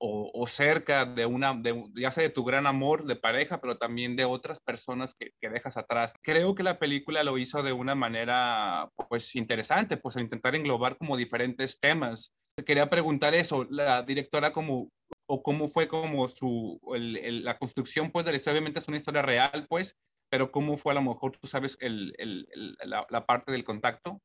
o, 0.00 0.30
o, 0.32 0.46
cerca 0.46 1.06
de 1.06 1.26
una, 1.26 1.54
de, 1.54 1.84
ya 1.96 2.10
sea 2.10 2.22
de 2.22 2.30
tu 2.30 2.44
gran 2.44 2.66
amor 2.66 3.04
de 3.04 3.16
pareja, 3.16 3.60
pero 3.60 3.78
también 3.78 4.14
de 4.16 4.24
otras 4.24 4.60
personas 4.60 5.14
que, 5.18 5.30
que, 5.40 5.48
dejas 5.48 5.76
atrás. 5.76 6.14
Creo 6.22 6.54
que 6.54 6.62
la 6.62 6.78
película 6.78 7.24
lo 7.24 7.36
hizo 7.36 7.62
de 7.62 7.72
una 7.72 7.94
manera, 7.96 8.88
pues, 9.08 9.34
interesante, 9.34 9.96
pues, 9.96 10.16
al 10.16 10.22
intentar 10.22 10.54
englobar 10.54 10.96
como 10.98 11.16
diferentes 11.16 11.80
temas. 11.80 12.32
Quería 12.64 12.88
preguntar 12.90 13.34
eso, 13.34 13.66
la 13.70 14.02
directora 14.02 14.52
como, 14.52 14.88
o 15.26 15.42
cómo 15.42 15.68
fue 15.68 15.88
como 15.88 16.28
su, 16.28 16.78
el, 16.94 17.16
el, 17.16 17.44
la 17.44 17.58
construcción, 17.58 18.12
pues, 18.12 18.24
de 18.24 18.32
la 18.32 18.36
historia, 18.36 18.58
obviamente 18.58 18.78
es 18.78 18.88
una 18.88 18.98
historia 18.98 19.22
real, 19.22 19.66
pues, 19.68 19.96
pero 20.28 20.50
¿cómo 20.52 20.76
fue 20.76 20.92
a 20.92 20.94
lo 20.94 21.02
mejor, 21.02 21.36
tú 21.36 21.46
sabes, 21.46 21.76
el, 21.80 22.14
el, 22.18 22.76
la, 22.84 23.06
la, 23.08 23.26
parte 23.26 23.52
del 23.52 23.64
contacto? 23.64 24.20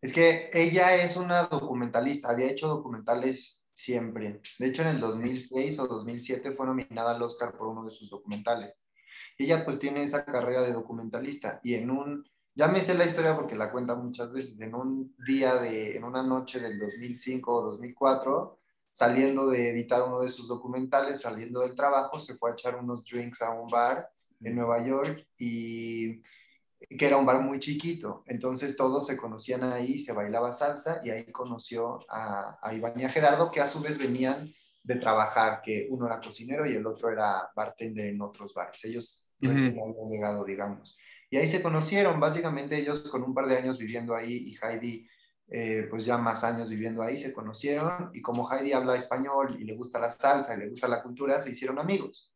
Es 0.00 0.12
que 0.12 0.50
ella 0.52 0.94
es 0.96 1.16
una 1.16 1.44
documentalista, 1.44 2.30
había 2.30 2.50
hecho 2.50 2.68
documentales 2.68 3.66
siempre. 3.72 4.40
De 4.58 4.66
hecho, 4.66 4.82
en 4.82 4.88
el 4.88 5.00
2006 5.00 5.78
o 5.80 5.86
2007 5.86 6.52
fue 6.52 6.66
nominada 6.66 7.14
al 7.14 7.22
Oscar 7.22 7.56
por 7.56 7.68
uno 7.68 7.84
de 7.84 7.90
sus 7.90 8.10
documentales. 8.10 8.74
Ella 9.36 9.64
pues 9.64 9.78
tiene 9.78 10.02
esa 10.02 10.24
carrera 10.24 10.62
de 10.62 10.72
documentalista 10.72 11.60
y 11.62 11.74
en 11.74 11.90
un, 11.90 12.28
ya 12.54 12.68
me 12.68 12.82
sé 12.82 12.94
la 12.94 13.06
historia 13.06 13.36
porque 13.36 13.54
la 13.54 13.70
cuenta 13.70 13.94
muchas 13.94 14.32
veces, 14.32 14.60
en 14.60 14.74
un 14.74 15.14
día 15.26 15.56
de, 15.56 15.96
en 15.96 16.04
una 16.04 16.22
noche 16.22 16.58
del 16.58 16.78
2005 16.78 17.54
o 17.54 17.62
2004, 17.70 18.58
saliendo 18.90 19.48
de 19.48 19.70
editar 19.70 20.02
uno 20.02 20.20
de 20.20 20.30
sus 20.30 20.48
documentales, 20.48 21.20
saliendo 21.20 21.60
del 21.60 21.76
trabajo, 21.76 22.18
se 22.18 22.34
fue 22.34 22.50
a 22.50 22.52
echar 22.54 22.76
unos 22.76 23.04
drinks 23.04 23.42
a 23.42 23.50
un 23.50 23.68
bar 23.68 24.08
en 24.40 24.56
Nueva 24.56 24.84
York 24.84 25.26
y 25.38 26.22
que 26.80 27.06
era 27.06 27.16
un 27.16 27.26
bar 27.26 27.40
muy 27.40 27.58
chiquito. 27.58 28.22
Entonces 28.26 28.76
todos 28.76 29.06
se 29.06 29.16
conocían 29.16 29.64
ahí, 29.64 29.98
se 29.98 30.12
bailaba 30.12 30.52
salsa 30.52 31.00
y 31.04 31.10
ahí 31.10 31.30
conoció 31.32 32.00
a, 32.08 32.58
a 32.62 32.74
Iván 32.74 32.98
y 32.98 33.04
a 33.04 33.10
Gerardo, 33.10 33.50
que 33.50 33.60
a 33.60 33.66
su 33.66 33.80
vez 33.80 33.98
venían 33.98 34.52
de 34.82 34.96
trabajar, 34.96 35.60
que 35.62 35.86
uno 35.90 36.06
era 36.06 36.20
cocinero 36.20 36.66
y 36.66 36.74
el 36.74 36.86
otro 36.86 37.10
era 37.10 37.50
bartender 37.54 38.06
en 38.06 38.22
otros 38.22 38.54
bares. 38.54 38.82
Ellos 38.84 39.28
uh 39.42 39.46
-huh. 39.46 39.82
habían 39.82 40.08
llegado, 40.08 40.44
digamos. 40.44 40.96
Y 41.30 41.36
ahí 41.36 41.48
se 41.48 41.60
conocieron, 41.60 42.18
básicamente 42.20 42.78
ellos 42.78 43.00
con 43.10 43.22
un 43.22 43.34
par 43.34 43.46
de 43.46 43.56
años 43.58 43.76
viviendo 43.76 44.14
ahí 44.14 44.32
y 44.32 44.56
Heidi, 44.62 45.06
eh, 45.50 45.86
pues 45.90 46.06
ya 46.06 46.16
más 46.16 46.42
años 46.42 46.70
viviendo 46.70 47.02
ahí, 47.02 47.18
se 47.18 47.32
conocieron 47.32 48.10
y 48.14 48.22
como 48.22 48.50
Heidi 48.50 48.72
habla 48.72 48.96
español 48.96 49.56
y 49.60 49.64
le 49.64 49.74
gusta 49.76 49.98
la 49.98 50.10
salsa 50.10 50.54
y 50.54 50.58
le 50.58 50.68
gusta 50.70 50.88
la 50.88 51.02
cultura, 51.02 51.40
se 51.40 51.50
hicieron 51.50 51.78
amigos. 51.78 52.32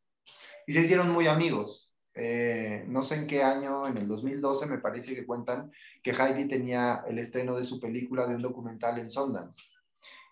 Y 0.67 0.75
se 0.75 0.81
hicieron 0.81 1.11
muy 1.11 1.27
amigos 1.27 1.92
eh, 2.15 2.85
no 2.89 3.03
sé 3.03 3.17
en 3.17 3.27
qué 3.27 3.43
año, 3.43 3.87
en 3.87 3.97
el 3.97 4.07
2012 4.09 4.67
me 4.67 4.79
parece 4.79 5.15
que 5.15 5.27
cuentan 5.27 5.73
que 6.03 6.13
Heidi 6.13 6.47
tenía 6.47 7.05
el 7.09 7.19
estreno 7.19 7.57
de 7.57 7.65
su 7.65 7.81
película 7.81 8.27
de 8.27 8.35
un 8.35 8.43
documental 8.43 8.99
en 8.99 9.11
Sundance. 9.11 9.71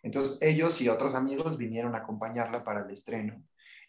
Entonces 0.02 0.40
ellos 0.42 0.80
y 0.80 0.88
otros 0.88 1.14
amigos 1.14 1.56
vinieron 1.58 1.94
a 1.94 1.98
acompañarla 1.98 2.64
para 2.64 2.82
el 2.84 2.90
estreno. 2.90 3.42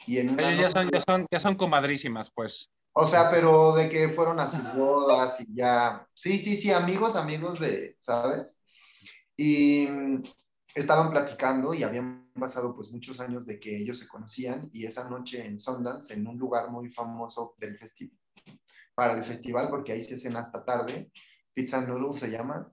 Y 0.08 0.18
en 0.18 0.32
una 0.32 0.56
ya, 0.56 0.72
son, 0.72 0.90
ya, 0.92 1.02
son, 1.02 1.26
ya 1.32 1.40
son 1.40 1.56
comadrísimas, 1.56 2.32
pues. 2.32 2.70
O 2.94 3.06
sea, 3.06 3.30
pero 3.30 3.74
de 3.74 3.90
que 3.90 4.10
fueron 4.10 4.40
a 4.40 4.50
sus 4.50 4.74
bodas 4.76 5.40
y 5.42 5.56
ya. 5.56 6.06
Sí, 6.14 6.40
sí, 6.40 6.58
sí, 6.58 6.72
amigos, 6.72 7.16
amigos 7.16 7.60
de, 7.60 7.96
¿sabes? 8.00 8.62
Y 9.38 9.88
estaban 10.74 11.10
platicando 11.10 11.74
y 11.74 11.84
habían 11.84 12.32
pasado 12.34 12.76
pues 12.76 12.92
muchos 12.92 13.20
años 13.20 13.46
de 13.46 13.60
que 13.60 13.78
ellos 13.78 14.00
se 14.00 14.08
conocían 14.08 14.70
y 14.74 14.86
esa 14.86 15.10
noche 15.10 15.46
en 15.46 15.60
Sundance, 15.60 16.14
en 16.14 16.28
un 16.28 16.38
lugar 16.38 16.70
muy 16.70 16.90
famoso 16.90 17.56
del 17.58 17.78
festival, 17.78 18.18
para 18.96 19.14
el 19.14 19.24
festival, 19.24 19.70
porque 19.70 19.92
ahí 19.92 20.02
se 20.02 20.18
cena 20.18 20.40
hasta 20.40 20.64
tarde, 20.64 21.12
Pizza 21.54 21.82
Noodle 21.82 22.18
se 22.18 22.30
llama, 22.30 22.72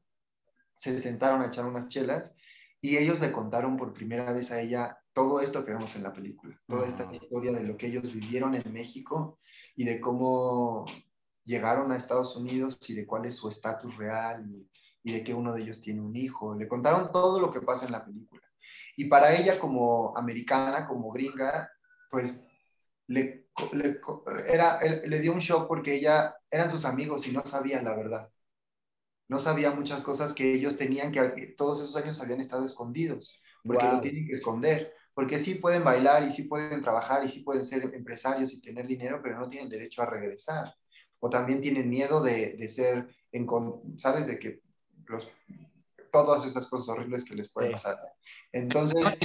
se 0.75 1.01
sentaron 1.01 1.43
a 1.43 1.47
echar 1.47 1.67
unas 1.67 1.89
chelas 1.89 2.35
y 2.81 2.97
ellos 2.97 3.21
le 3.21 3.33
contaron 3.33 3.77
por 3.77 3.93
primera 3.93 4.33
vez 4.33 4.53
a 4.53 4.61
ella 4.61 4.99
todo 5.13 5.41
esto 5.41 5.65
que 5.65 5.73
vemos 5.73 5.97
en 5.97 6.05
la 6.05 6.13
película, 6.13 6.61
toda 6.69 6.87
esta 6.87 7.13
historia 7.13 7.53
de 7.53 7.65
lo 7.65 7.77
que 7.77 7.89
ellos 7.89 8.13
vivieron 8.13 8.55
en 8.55 8.73
México 8.73 9.41
y 9.75 9.85
de 9.85 10.01
cómo 10.01 10.85
llegaron 11.45 11.91
a 11.91 11.97
Estados 11.97 12.37
Unidos 12.37 12.79
y 12.89 12.95
de 12.95 13.05
cuál 13.05 13.25
es 13.25 13.35
su 13.35 13.49
estatus 13.49 13.97
real 13.97 14.49
y, 14.49 14.69
y 15.09 15.13
de 15.13 15.25
que 15.25 15.33
uno 15.33 15.55
de 15.55 15.63
ellos 15.63 15.81
tiene 15.81 16.03
un 16.03 16.15
hijo. 16.15 16.55
Le 16.55 16.69
contaron 16.69 17.11
todo 17.11 17.41
lo 17.41 17.51
que 17.51 17.63
pasa 17.63 17.87
en 17.87 17.93
la 17.93 18.05
película. 18.05 18.43
Y 18.95 19.07
para 19.07 19.35
ella 19.35 19.59
como 19.59 20.17
americana, 20.17 20.87
como 20.87 21.11
gringa, 21.11 21.71
pues 22.11 22.47
le, 23.07 23.47
le, 23.73 24.01
era, 24.47 24.81
le 24.83 25.21
dio 25.21 25.33
un 25.33 25.39
shock 25.39 25.67
porque 25.67 25.95
ella 25.95 26.37
eran 26.51 26.69
sus 26.69 26.85
amigos 26.85 27.27
y 27.27 27.33
no 27.33 27.45
sabían 27.47 27.85
la 27.85 27.97
verdad. 27.97 28.29
No 29.29 29.39
sabía 29.39 29.71
muchas 29.71 30.03
cosas 30.03 30.35
que 30.35 30.53
ellos 30.53 30.77
tenían 30.77 31.11
que 31.11 31.55
todos 31.57 31.81
esos 31.81 31.97
años 31.97 32.21
habían 32.21 32.41
estado 32.41 32.67
escondidos, 32.67 33.35
porque 33.65 33.85
wow. 33.85 33.95
lo 33.95 34.01
tienen 34.01 34.27
que 34.27 34.35
esconder. 34.35 34.93
Porque 35.15 35.39
sí 35.39 35.55
pueden 35.55 35.85
bailar 35.85 36.23
y 36.23 36.33
sí 36.33 36.45
pueden 36.45 36.83
trabajar 36.83 37.25
y 37.25 37.29
sí 37.29 37.43
pueden 37.43 37.65
ser 37.65 37.83
empresarios 37.95 38.53
y 38.53 38.61
tener 38.61 38.87
dinero, 38.87 39.21
pero 39.23 39.39
no 39.39 39.49
tienen 39.49 39.71
derecho 39.71 40.03
a 40.03 40.07
regresar. 40.07 40.75
O 41.19 41.31
también 41.31 41.61
tienen 41.61 41.89
miedo 41.89 42.23
de, 42.23 42.57
de 42.57 42.69
ser, 42.69 43.09
en, 43.33 43.47
¿sabes? 43.97 44.27
De 44.27 44.39
que 44.39 44.61
los, 45.09 45.29
todas 46.13 46.47
esas 46.47 46.67
cosas 46.69 46.89
horribles 46.89 47.25
que 47.25 47.35
les 47.35 47.51
pueden 47.51 47.71
sí. 47.71 47.75
pasar. 47.75 47.97
Entonces, 48.53 49.19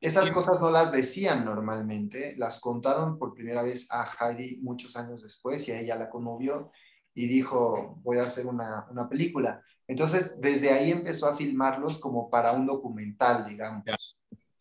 esas 0.00 0.30
cosas 0.30 0.60
no 0.60 0.70
las 0.70 0.92
decían 0.92 1.44
normalmente, 1.44 2.34
las 2.36 2.60
contaron 2.60 3.18
por 3.18 3.34
primera 3.34 3.62
vez 3.62 3.86
a 3.90 4.06
Heidi 4.06 4.58
muchos 4.62 4.96
años 4.96 5.22
después 5.22 5.66
y 5.68 5.72
a 5.72 5.80
ella 5.80 5.96
la 5.96 6.10
conmovió 6.10 6.70
y 7.14 7.26
dijo, 7.26 8.00
voy 8.02 8.18
a 8.18 8.24
hacer 8.24 8.46
una, 8.46 8.86
una 8.90 9.08
película. 9.08 9.62
Entonces, 9.86 10.40
desde 10.40 10.72
ahí 10.72 10.90
empezó 10.90 11.28
a 11.28 11.36
filmarlos 11.36 11.98
como 11.98 12.28
para 12.28 12.52
un 12.52 12.66
documental, 12.66 13.46
digamos. 13.46 13.84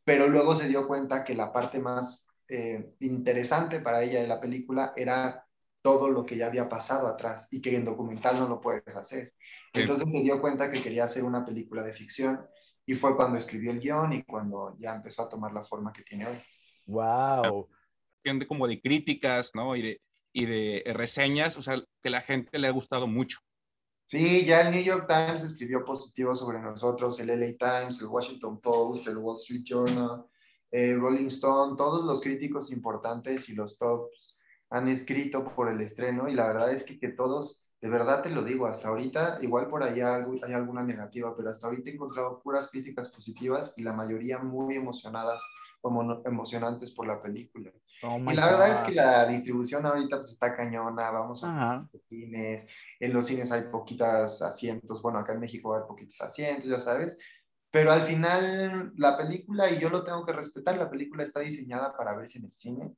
Pero 0.04 0.28
luego 0.28 0.56
se 0.56 0.68
dio 0.68 0.88
cuenta 0.88 1.24
que 1.24 1.34
la 1.34 1.52
parte 1.52 1.80
más 1.80 2.28
eh, 2.48 2.94
interesante 3.00 3.80
para 3.80 4.04
ella 4.04 4.22
de 4.22 4.28
la 4.28 4.40
película 4.40 4.94
era 4.96 5.46
todo 5.82 6.10
lo 6.10 6.26
que 6.26 6.38
ya 6.38 6.48
había 6.48 6.70
pasado 6.70 7.08
atrás 7.08 7.48
y 7.52 7.62
que 7.62 7.76
en 7.76 7.86
documental 7.86 8.40
no 8.40 8.48
lo 8.48 8.62
puedes 8.62 8.96
hacer. 8.96 9.34
Entonces 9.74 10.12
se 10.12 10.22
dio 10.22 10.40
cuenta 10.40 10.72
que 10.72 10.82
quería 10.82 11.06
hacer 11.06 11.24
una 11.24 11.46
película 11.46 11.82
de 11.82 11.94
ficción 11.94 12.46
y 12.86 12.94
fue 12.94 13.16
cuando 13.16 13.38
escribió 13.38 13.72
el 13.72 13.80
guion 13.80 14.14
y 14.14 14.24
cuando 14.24 14.76
ya 14.80 14.96
empezó 14.96 15.24
a 15.24 15.30
tomar 15.30 15.54
la 15.54 15.64
forma 15.64 15.92
que 15.92 16.04
tiene 16.04 16.28
hoy. 16.28 16.38
¡Wow! 16.86 17.70
De 18.24 18.48
como 18.48 18.68
de 18.68 18.80
críticas, 18.80 19.52
¿no? 19.56 19.76
Y 19.76 19.82
de, 19.82 20.02
y 20.32 20.46
de 20.46 20.84
reseñas, 20.94 21.58
o 21.58 21.62
sea, 21.62 21.82
que 22.02 22.10
la 22.10 22.22
gente 22.22 22.60
le 22.60 22.68
ha 22.68 22.72
gustado 22.72 23.08
mucho. 23.08 23.40
Sí, 24.06 24.46
ya 24.46 24.62
el 24.62 24.72
New 24.72 24.84
York 24.84 25.08
Times 25.08 25.44
escribió 25.44 25.84
positivo 25.84 26.36
sobre 26.36 26.60
nosotros, 26.60 27.20
el 27.20 27.30
LA 27.30 27.58
Times, 27.58 28.00
el 28.02 28.08
Washington 28.08 28.60
Post, 28.62 29.08
el 29.08 29.18
Wall 29.18 29.38
Street 29.38 29.64
Journal, 29.64 30.26
el 30.72 31.00
Rolling 31.00 31.28
Stone, 31.28 31.76
todos 31.78 32.06
los 32.06 32.22
críticos 32.22 32.72
importantes 32.72 33.50
y 33.50 33.54
los 33.54 33.78
tops 33.78 34.38
han 34.70 34.88
escrito 34.88 35.44
por 35.56 35.70
el 35.70 35.80
estreno 35.82 36.28
y 36.28 36.34
la 36.34 36.48
verdad 36.48 36.74
es 36.74 36.84
que, 36.84 37.00
que 37.00 37.10
todos 37.10 37.63
de 37.84 37.90
verdad 37.90 38.22
te 38.22 38.30
lo 38.30 38.46
digo, 38.46 38.66
hasta 38.66 38.88
ahorita, 38.88 39.40
igual 39.42 39.68
por 39.68 39.84
allá 39.84 40.16
hay 40.16 40.54
alguna 40.54 40.84
negativa, 40.84 41.36
pero 41.36 41.50
hasta 41.50 41.68
ahorita 41.68 41.90
he 41.90 41.94
encontrado 41.96 42.42
puras 42.42 42.72
críticas 42.72 43.10
positivas 43.10 43.74
y 43.78 43.84
la 43.84 43.92
mayoría 43.92 44.38
muy 44.40 44.78
emocionadas, 44.78 45.44
como 45.82 46.24
emocionantes 46.24 46.92
por 46.92 47.06
la 47.08 47.22
película. 47.22 47.74
Oh 48.04 48.18
y 48.20 48.34
la 48.36 48.46
God. 48.46 48.52
verdad 48.52 48.72
es 48.72 48.80
que 48.84 48.94
la 48.94 49.26
distribución 49.28 49.86
ahorita 49.86 50.16
pues 50.16 50.30
está 50.30 50.56
cañona, 50.56 51.12
vamos 51.12 51.44
a 51.44 51.86
los 51.92 52.02
cines, 52.08 52.70
en 53.02 53.12
los 53.12 53.28
cines 53.28 53.52
hay 53.52 53.64
poquitas 53.64 54.42
asientos, 54.42 55.02
bueno, 55.02 55.20
acá 55.20 55.34
en 55.34 55.42
México 55.42 55.76
hay 55.76 55.84
poquitos 55.86 56.22
asientos, 56.22 56.70
ya 56.70 56.80
sabes, 56.80 57.18
pero 57.70 57.92
al 57.92 58.04
final 58.04 58.94
la 58.96 59.18
película, 59.18 59.70
y 59.70 59.80
yo 59.80 59.90
lo 59.90 60.06
tengo 60.06 60.26
que 60.26 60.32
respetar, 60.32 60.78
la 60.78 60.90
película 60.90 61.24
está 61.24 61.42
diseñada 61.42 61.98
para 61.98 62.16
verse 62.16 62.40
en 62.40 62.46
el 62.46 62.56
cine, 62.56 62.96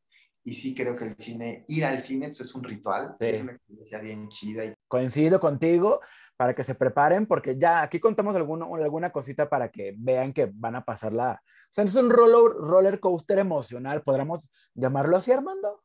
y 0.47 0.53
sí 0.53 0.75
creo 0.75 0.95
que 0.95 1.05
el 1.05 1.15
cine, 1.17 1.65
ir 1.67 1.83
al 1.83 2.01
cine 2.01 2.27
pues, 2.27 2.41
es 2.41 2.53
un 2.55 2.63
ritual, 2.63 3.15
Sí. 3.19 3.25
es 3.25 3.41
una 3.41 3.53
experiencia 3.53 3.99
bien 3.99 4.29
chida. 4.29 4.63
Y, 4.63 4.73
Coincido 4.87 5.39
contigo 5.39 5.99
para 6.37 6.53
que 6.53 6.63
se 6.63 6.75
preparen, 6.75 7.25
porque 7.25 7.57
ya 7.57 7.81
aquí 7.81 7.99
contamos 7.99 8.35
alguna, 8.35 8.65
alguna 8.83 9.11
cosita 9.11 9.49
para 9.49 9.69
que 9.69 9.95
vean 9.97 10.33
que 10.33 10.51
van 10.53 10.75
a 10.75 10.85
pasarla. 10.85 11.41
O 11.43 11.67
sea, 11.71 11.83
es 11.83 11.95
un 11.95 12.09
roller, 12.11 12.53
roller 12.57 12.99
coaster 12.99 13.39
emocional, 13.39 14.03
¿podríamos 14.03 14.49
llamarlo 14.75 15.17
así, 15.17 15.31
Armando? 15.31 15.81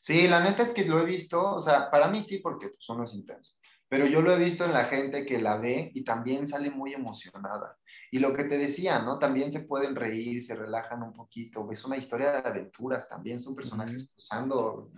sí, 0.00 0.26
la 0.26 0.42
neta 0.42 0.62
es 0.62 0.72
que 0.72 0.86
lo 0.86 1.00
he 1.00 1.04
visto, 1.04 1.56
o 1.56 1.62
sea, 1.62 1.90
para 1.90 2.08
mí 2.08 2.22
sí, 2.22 2.38
porque 2.38 2.68
pues, 2.68 2.88
uno 2.88 3.04
es 3.04 3.14
intenso, 3.14 3.52
pero 3.88 4.06
yo 4.06 4.22
lo 4.22 4.32
he 4.32 4.38
visto 4.38 4.64
en 4.64 4.72
la 4.72 4.86
gente 4.86 5.26
que 5.26 5.38
la 5.38 5.58
ve 5.58 5.90
y 5.94 6.02
también 6.02 6.48
sale 6.48 6.70
muy 6.70 6.94
emocionada. 6.94 7.76
Y 8.16 8.18
lo 8.18 8.32
que 8.32 8.44
te 8.44 8.56
decía, 8.56 9.02
¿no? 9.02 9.18
También 9.18 9.52
se 9.52 9.60
pueden 9.60 9.94
reír, 9.94 10.42
se 10.42 10.54
relajan 10.56 11.02
un 11.02 11.12
poquito. 11.12 11.70
Es 11.70 11.84
una 11.84 11.98
historia 11.98 12.32
de 12.32 12.48
aventuras, 12.48 13.10
también 13.10 13.38
son 13.38 13.54
personajes 13.54 14.10
cruzando 14.10 14.90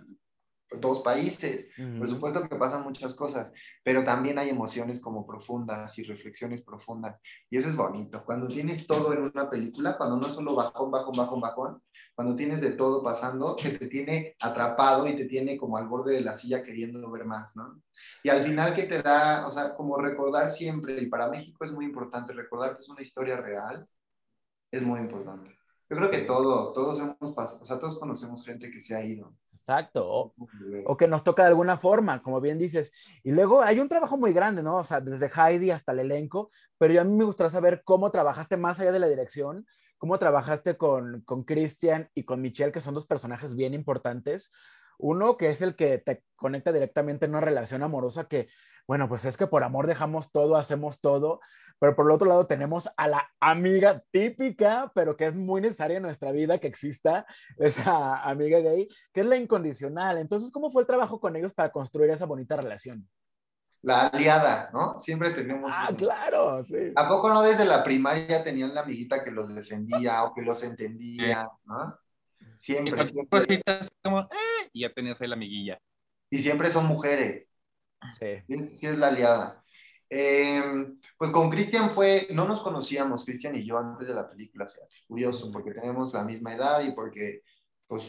dos 0.71 1.01
países. 1.01 1.71
Por 1.97 2.07
supuesto 2.07 2.47
que 2.47 2.55
pasan 2.55 2.83
muchas 2.83 3.15
cosas, 3.15 3.51
pero 3.83 4.03
también 4.03 4.37
hay 4.37 4.49
emociones 4.49 5.01
como 5.01 5.25
profundas 5.25 5.97
y 5.97 6.03
reflexiones 6.03 6.63
profundas. 6.63 7.19
Y 7.49 7.57
eso 7.57 7.69
es 7.69 7.75
bonito. 7.75 8.23
Cuando 8.23 8.47
tienes 8.47 8.85
todo 8.85 9.13
en 9.13 9.23
una 9.23 9.49
película, 9.49 9.97
cuando 9.97 10.17
no 10.17 10.27
es 10.27 10.33
solo 10.33 10.55
bajón, 10.55 10.91
bajón, 10.91 11.13
bajón, 11.17 11.41
bajón, 11.41 11.81
cuando 12.13 12.35
tienes 12.35 12.61
de 12.61 12.71
todo 12.71 13.01
pasando, 13.01 13.55
que 13.55 13.69
te 13.69 13.87
tiene 13.87 14.35
atrapado 14.41 15.07
y 15.07 15.15
te 15.15 15.25
tiene 15.25 15.57
como 15.57 15.77
al 15.77 15.87
borde 15.87 16.15
de 16.15 16.21
la 16.21 16.35
silla 16.35 16.63
queriendo 16.63 17.09
ver 17.09 17.25
más, 17.25 17.55
¿no? 17.55 17.81
Y 18.23 18.29
al 18.29 18.43
final 18.43 18.75
que 18.75 18.83
te 18.83 19.01
da, 19.01 19.47
o 19.47 19.51
sea, 19.51 19.73
como 19.73 19.97
recordar 19.97 20.49
siempre, 20.49 21.01
y 21.01 21.07
para 21.07 21.29
México 21.29 21.63
es 21.63 21.71
muy 21.71 21.85
importante 21.85 22.33
recordar 22.33 22.75
que 22.75 22.81
es 22.81 22.89
una 22.89 23.01
historia 23.01 23.37
real, 23.37 23.87
es 24.71 24.81
muy 24.81 24.99
importante. 24.99 25.57
Yo 25.89 25.97
creo 25.97 26.11
que 26.11 26.19
todos, 26.19 26.73
todos 26.73 26.99
hemos 26.99 27.33
pasado, 27.33 27.63
o 27.63 27.65
sea, 27.65 27.79
todos 27.79 27.97
conocemos 27.97 28.45
gente 28.45 28.69
que 28.69 28.79
se 28.79 28.95
ha 28.95 29.03
ido. 29.03 29.33
Exacto. 29.69 30.09
O, 30.09 30.33
o, 30.85 30.97
que 30.97 31.07
nos 31.07 31.23
toca 31.23 31.43
de 31.43 31.49
alguna 31.49 31.77
forma, 31.77 32.23
como 32.23 32.41
bien 32.41 32.57
dices. 32.57 32.91
Y 33.23 33.31
luego 33.31 33.61
hay 33.61 33.79
un 33.79 33.87
trabajo 33.87 34.17
muy 34.17 34.33
grande, 34.33 34.63
¿no? 34.63 34.77
O 34.77 34.83
sea, 34.83 34.99
desde 34.99 35.29
Heidi 35.29 35.69
hasta 35.69 35.91
el 35.91 35.99
elenco, 35.99 36.49
pero 36.79 36.93
yo 36.93 37.01
a 37.01 37.03
mí 37.03 37.15
me 37.15 37.23
gustaría 37.23 37.51
saber 37.51 37.83
cómo 37.85 38.09
trabajaste 38.09 38.57
más 38.57 38.79
allá 38.79 38.91
de 38.91 38.99
la 38.99 39.07
dirección, 39.07 39.67
cómo 39.99 40.17
trabajaste 40.17 40.75
con, 40.75 41.21
con 41.21 41.43
Christian 41.43 42.09
y 42.15 42.23
con 42.23 42.41
Michelle, 42.41 42.71
que 42.71 42.81
son 42.81 42.95
dos 42.95 43.05
personajes 43.05 43.55
bien 43.55 43.75
importantes. 43.75 44.51
Uno 44.99 45.37
que 45.37 45.49
es 45.49 45.61
el 45.61 45.75
que 45.75 45.97
te 45.97 46.23
conecta 46.35 46.71
directamente 46.71 47.25
en 47.25 47.31
una 47.31 47.41
relación 47.41 47.83
amorosa 47.83 48.27
que, 48.27 48.49
bueno, 48.85 49.07
pues 49.07 49.23
es 49.25 49.37
que 49.37 49.47
por 49.47 49.63
amor 49.63 49.87
dejamos 49.87 50.31
todo, 50.31 50.57
hacemos 50.57 50.99
todo, 50.99 51.39
pero 51.79 51.95
por 51.95 52.05
el 52.05 52.11
otro 52.11 52.27
lado 52.27 52.47
tenemos 52.47 52.89
a 52.97 53.07
la 53.07 53.29
amiga 53.39 54.03
típica, 54.11 54.91
pero 54.93 55.15
que 55.15 55.27
es 55.27 55.35
muy 55.35 55.61
necesaria 55.61 55.97
en 55.97 56.03
nuestra 56.03 56.31
vida 56.31 56.57
que 56.57 56.67
exista, 56.67 57.25
esa 57.57 58.21
amiga 58.23 58.59
gay, 58.59 58.89
que 59.13 59.21
es 59.21 59.25
la 59.25 59.37
incondicional. 59.37 60.17
Entonces, 60.17 60.51
¿cómo 60.51 60.69
fue 60.69 60.81
el 60.81 60.87
trabajo 60.87 61.19
con 61.19 61.35
ellos 61.37 61.53
para 61.53 61.71
construir 61.71 62.11
esa 62.11 62.25
bonita 62.25 62.57
relación? 62.57 63.07
La 63.81 64.07
aliada, 64.07 64.69
¿no? 64.73 64.99
Siempre 64.99 65.31
tenemos... 65.31 65.71
Ah, 65.73 65.91
claro, 65.97 66.65
sí. 66.65 66.91
¿A 66.97 67.07
poco 67.07 67.29
no 67.29 67.41
desde 67.41 67.63
la 67.63 67.81
primaria 67.81 68.43
tenían 68.43 68.75
la 68.75 68.81
amiguita 68.81 69.23
que 69.23 69.31
los 69.31 69.55
defendía 69.55 70.25
o 70.25 70.33
que 70.33 70.41
los 70.41 70.61
entendía, 70.63 71.49
¿no? 71.63 71.97
Siempre, 72.59 73.03
y 73.03 73.05
siempre. 73.05 73.29
Cositas 73.29 73.89
como, 74.03 74.19
eh, 74.21 74.69
y 74.73 74.81
ya 74.81 74.93
tenías 74.93 75.21
ahí 75.21 75.27
la 75.27 75.35
amiguilla. 75.35 75.79
Y 76.29 76.39
siempre 76.39 76.71
son 76.71 76.85
mujeres. 76.87 77.47
Sí. 78.19 78.43
Sí, 78.47 78.69
sí 78.69 78.87
es 78.87 78.97
la 78.97 79.07
aliada. 79.07 79.63
Eh, 80.09 80.63
pues 81.17 81.31
con 81.31 81.49
Cristian 81.49 81.91
fue, 81.91 82.27
no 82.31 82.47
nos 82.47 82.61
conocíamos, 82.61 83.25
Cristian 83.25 83.55
y 83.55 83.65
yo, 83.65 83.77
antes 83.77 84.07
de 84.07 84.13
la 84.15 84.29
película, 84.29 84.65
o 84.65 84.69
sea, 84.69 84.83
curioso, 85.07 85.51
porque 85.51 85.71
tenemos 85.73 86.13
la 86.13 86.23
misma 86.23 86.55
edad 86.55 86.81
y 86.83 86.91
porque, 86.93 87.43
pues, 87.87 88.05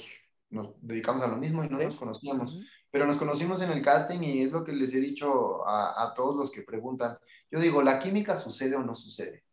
nos 0.50 0.74
dedicamos 0.80 1.22
a 1.22 1.28
lo 1.28 1.36
mismo 1.36 1.62
y 1.64 1.68
no 1.68 1.78
Sí. 1.78 1.84
nos 1.84 1.96
conocíamos. 1.96 2.58
Pero 2.90 3.06
nos 3.06 3.18
conocimos 3.18 3.60
en 3.62 3.70
el 3.70 3.82
casting 3.82 4.20
y 4.22 4.42
es 4.42 4.52
lo 4.52 4.64
que 4.64 4.72
les 4.72 4.94
he 4.94 5.00
dicho 5.00 5.66
a, 5.68 6.02
a 6.04 6.14
todos 6.14 6.36
los 6.36 6.50
que 6.50 6.62
preguntan. 6.62 7.18
Yo 7.50 7.60
digo, 7.60 7.82
¿la 7.82 8.00
química 8.00 8.36
sucede 8.36 8.74
o 8.76 8.82
no 8.82 8.96
sucede? 8.96 9.44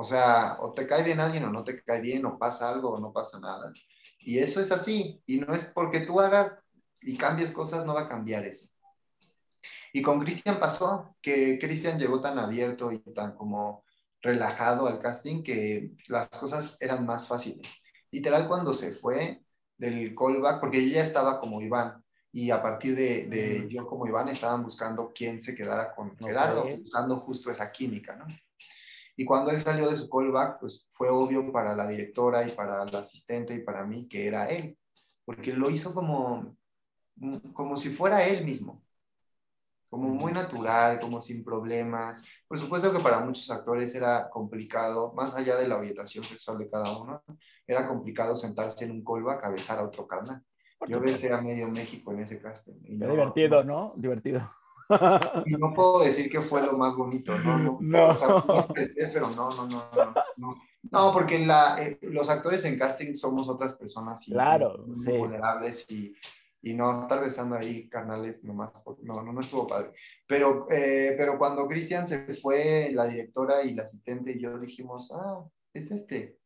O 0.00 0.04
sea, 0.04 0.58
o 0.60 0.72
te 0.72 0.86
cae 0.86 1.02
bien 1.02 1.18
alguien 1.18 1.44
o 1.44 1.50
no 1.50 1.64
te 1.64 1.82
cae 1.82 2.00
bien, 2.00 2.24
o 2.24 2.38
pasa 2.38 2.70
algo 2.70 2.90
o 2.90 3.00
no 3.00 3.12
pasa 3.12 3.40
nada. 3.40 3.72
Y 4.20 4.38
eso 4.38 4.60
es 4.60 4.70
así. 4.70 5.20
Y 5.26 5.40
no 5.40 5.52
es 5.54 5.64
porque 5.64 6.00
tú 6.00 6.20
hagas 6.20 6.62
y 7.02 7.16
cambies 7.16 7.50
cosas, 7.50 7.84
no 7.84 7.94
va 7.94 8.02
a 8.02 8.08
cambiar 8.08 8.44
eso. 8.44 8.68
Y 9.92 10.00
con 10.02 10.20
Cristian 10.20 10.60
pasó, 10.60 11.16
que 11.20 11.58
Cristian 11.58 11.98
llegó 11.98 12.20
tan 12.20 12.38
abierto 12.38 12.92
y 12.92 12.98
tan 13.12 13.34
como 13.34 13.82
relajado 14.22 14.86
al 14.86 15.00
casting 15.00 15.42
que 15.42 15.92
las 16.06 16.28
cosas 16.28 16.80
eran 16.80 17.04
más 17.04 17.26
fáciles. 17.26 17.66
Literal, 18.12 18.46
cuando 18.46 18.74
se 18.74 18.92
fue 18.92 19.42
del 19.76 20.14
callback, 20.14 20.60
porque 20.60 20.84
yo 20.86 20.94
ya 20.94 21.02
estaba 21.02 21.40
como 21.40 21.60
Iván, 21.60 22.04
y 22.30 22.50
a 22.50 22.62
partir 22.62 22.94
de, 22.94 23.26
de 23.26 23.64
Mm. 23.64 23.68
yo 23.68 23.86
como 23.86 24.06
Iván 24.06 24.28
estaban 24.28 24.62
buscando 24.62 25.10
quién 25.12 25.40
se 25.42 25.56
quedara 25.56 25.92
con 25.94 26.16
Gerardo, 26.18 26.62
Ok. 26.62 26.78
buscando 26.82 27.16
justo 27.20 27.50
esa 27.50 27.72
química, 27.72 28.14
¿no? 28.14 28.26
Y 29.18 29.24
cuando 29.24 29.50
él 29.50 29.60
salió 29.60 29.90
de 29.90 29.96
su 29.96 30.08
callback, 30.08 30.60
pues 30.60 30.88
fue 30.92 31.08
obvio 31.10 31.50
para 31.50 31.74
la 31.74 31.88
directora 31.88 32.46
y 32.46 32.52
para 32.52 32.84
la 32.84 33.00
asistente 33.00 33.52
y 33.52 33.64
para 33.64 33.84
mí 33.84 34.06
que 34.06 34.28
era 34.28 34.48
él, 34.48 34.78
porque 35.24 35.52
lo 35.52 35.68
hizo 35.70 35.92
como, 35.92 36.56
como 37.52 37.76
si 37.76 37.88
fuera 37.88 38.24
él 38.24 38.44
mismo, 38.44 38.80
como 39.90 40.10
muy 40.10 40.30
natural, 40.30 41.00
como 41.00 41.20
sin 41.20 41.42
problemas. 41.42 42.24
Por 42.46 42.60
supuesto 42.60 42.92
que 42.92 43.00
para 43.00 43.18
muchos 43.18 43.50
actores 43.50 43.92
era 43.96 44.30
complicado, 44.30 45.12
más 45.14 45.34
allá 45.34 45.56
de 45.56 45.66
la 45.66 45.78
orientación 45.78 46.22
sexual 46.22 46.58
de 46.58 46.70
cada 46.70 46.96
uno, 46.96 47.20
era 47.66 47.88
complicado 47.88 48.36
sentarse 48.36 48.84
en 48.84 48.92
un 48.92 49.04
callback 49.04 49.42
a 49.44 49.48
besar 49.50 49.80
a 49.80 49.84
otro 49.84 50.06
carnal. 50.06 50.40
Yo 50.86 51.00
besé 51.00 51.32
a 51.32 51.40
medio 51.40 51.66
México 51.68 52.12
en 52.12 52.20
ese 52.20 52.40
casting. 52.40 52.74
y 52.84 52.96
no- 52.96 53.10
divertido, 53.10 53.64
¿no? 53.64 53.94
Divertido. 53.96 54.48
no 55.58 55.74
puedo 55.74 56.00
decir 56.02 56.30
que 56.30 56.40
fue 56.40 56.62
lo 56.62 56.72
más 56.76 56.94
bonito, 56.96 57.36
¿no? 57.38 57.58
No, 57.58 57.78
No. 57.80 58.08
o 58.08 58.14
sea, 58.14 58.66
pero 59.12 59.30
no, 59.30 59.48
no, 59.50 59.66
no, 59.66 59.90
no, 60.36 60.54
no. 60.90 61.12
Porque 61.12 61.38
la, 61.40 61.82
eh, 61.82 61.98
los 62.02 62.28
actores 62.28 62.64
en 62.64 62.78
casting 62.78 63.14
somos 63.14 63.48
otras 63.48 63.74
personas 63.76 64.26
y, 64.28 64.32
Claro, 64.32 64.84
muy 64.86 64.96
sí. 64.96 65.12
vulnerables 65.12 65.84
y, 65.90 66.14
y 66.62 66.74
no 66.74 67.02
estar 67.02 67.20
besando 67.20 67.56
ahí 67.56 67.88
carnales 67.88 68.44
nomás, 68.44 68.70
no, 69.02 69.22
no, 69.22 69.32
no 69.32 69.40
estuvo 69.40 69.66
padre. 69.66 69.92
Pero, 70.26 70.66
eh, 70.70 71.14
pero 71.16 71.38
cuando 71.38 71.66
Cristian 71.68 72.06
se 72.06 72.34
fue, 72.36 72.90
la 72.92 73.06
directora 73.06 73.62
y 73.64 73.74
la 73.74 73.82
asistente 73.84 74.32
y 74.32 74.40
yo 74.40 74.58
dijimos, 74.58 75.12
ah, 75.14 75.44
es 75.74 75.90
este. 75.90 76.38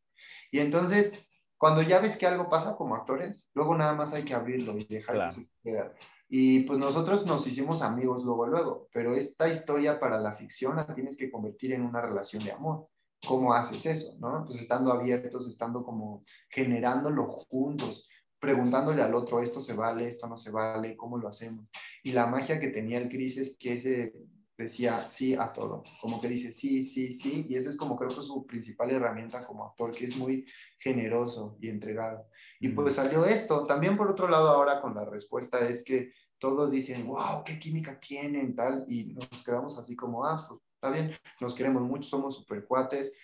Y 0.51 0.59
entonces, 0.61 1.19
cuando 1.57 1.81
ya 1.83 2.01
ves 2.01 2.19
que 2.19 2.27
algo 2.27 2.49
pasa 2.51 2.77
como 2.77 2.95
actores, 2.97 3.49
luego 3.55 3.75
nada 3.77 3.95
más 3.95 4.13
hay 4.13 4.25
que 4.25 4.35
abrirlo 4.35 4.77
y 4.77 4.85
dejar 4.85 5.15
Claro. 5.15 5.31
que 5.35 5.43
suceda. 5.43 5.95
Y 6.35 6.61
pues 6.61 6.79
nosotros 6.79 7.27
nos 7.27 7.47
hicimos 7.47 7.83
amigos 7.83 8.25
luego, 8.25 8.47
luego, 8.47 8.89
pero 8.91 9.15
esta 9.15 9.51
historia 9.51 10.01
para 10.01 10.19
la 10.19 10.35
ficción 10.35 10.77
la 10.77 10.87
tienes 10.87 11.19
que 11.19 11.31
convertir 11.31 11.75
en 11.75 11.83
una 11.83 12.01
relación 12.01 12.43
de 12.43 12.53
amor. 12.53 12.89
¿Cómo 13.29 13.53
haces 13.53 13.85
eso? 13.85 14.17
¿no? 14.19 14.43
Pues 14.47 14.59
estando 14.59 14.91
abiertos, 14.95 15.47
estando 15.47 15.85
como 15.85 16.23
generándolo 16.49 17.27
juntos, 17.27 18.09
preguntándole 18.41 19.03
al 19.03 19.15
otro, 19.15 19.43
esto 19.43 19.61
se 19.61 19.75
vale, 19.75 20.09
esto 20.09 20.27
no 20.27 20.39
se 20.39 20.51
vale, 20.51 20.97
¿cómo 20.97 21.19
lo 21.19 21.29
hacemos? 21.29 21.69
Y 22.03 22.13
la 22.13 22.25
magia 22.25 22.59
que 22.59 22.69
tenía 22.69 22.97
el 22.97 23.11
Cris 23.11 23.37
es 23.37 23.59
que 23.59 23.75
ese 23.75 24.15
decía 24.57 25.07
sí 25.09 25.35
a 25.35 25.53
todo, 25.53 25.83
como 26.01 26.21
que 26.21 26.29
dice 26.29 26.53
sí, 26.53 26.85
sí, 26.85 27.13
sí, 27.13 27.45
y 27.49 27.57
esa 27.57 27.69
es 27.69 27.77
como 27.77 27.97
creo 27.97 28.09
que 28.09 28.17
su 28.17 28.47
principal 28.47 28.91
herramienta 28.91 29.47
como 29.47 29.67
actor, 29.67 29.91
que 29.91 30.07
es 30.07 30.17
muy 30.17 30.47
generoso 30.79 31.57
y 31.61 31.69
entregado. 31.69 32.27
Y 32.61 32.69
pues 32.69 32.95
salió 32.95 33.25
esto. 33.25 33.67
También 33.67 33.97
por 33.97 34.11
otro 34.11 34.29
lado 34.29 34.49
ahora 34.49 34.81
con 34.81 34.95
la 34.95 35.05
respuesta 35.05 35.59
es 35.69 35.85
que 35.85 36.13
todos 36.43 36.73
dicen, 36.73 37.07
wow, 37.07 37.45
qué 37.45 37.57
química 37.57 38.01
tienen, 38.01 38.57
tal, 38.57 38.85
y 38.89 39.15
nos 39.15 39.29
quedamos 39.45 39.79
así 39.79 39.95
como, 39.95 40.27
ah, 40.27 40.45
pues 40.49 40.61
está 40.75 40.91
bien, 40.91 41.17
nos 41.41 41.55
queremos 41.55 41.83
mucho, 41.83 42.09
somos 42.09 42.35
super 42.35 42.67
cuates, 42.67 43.15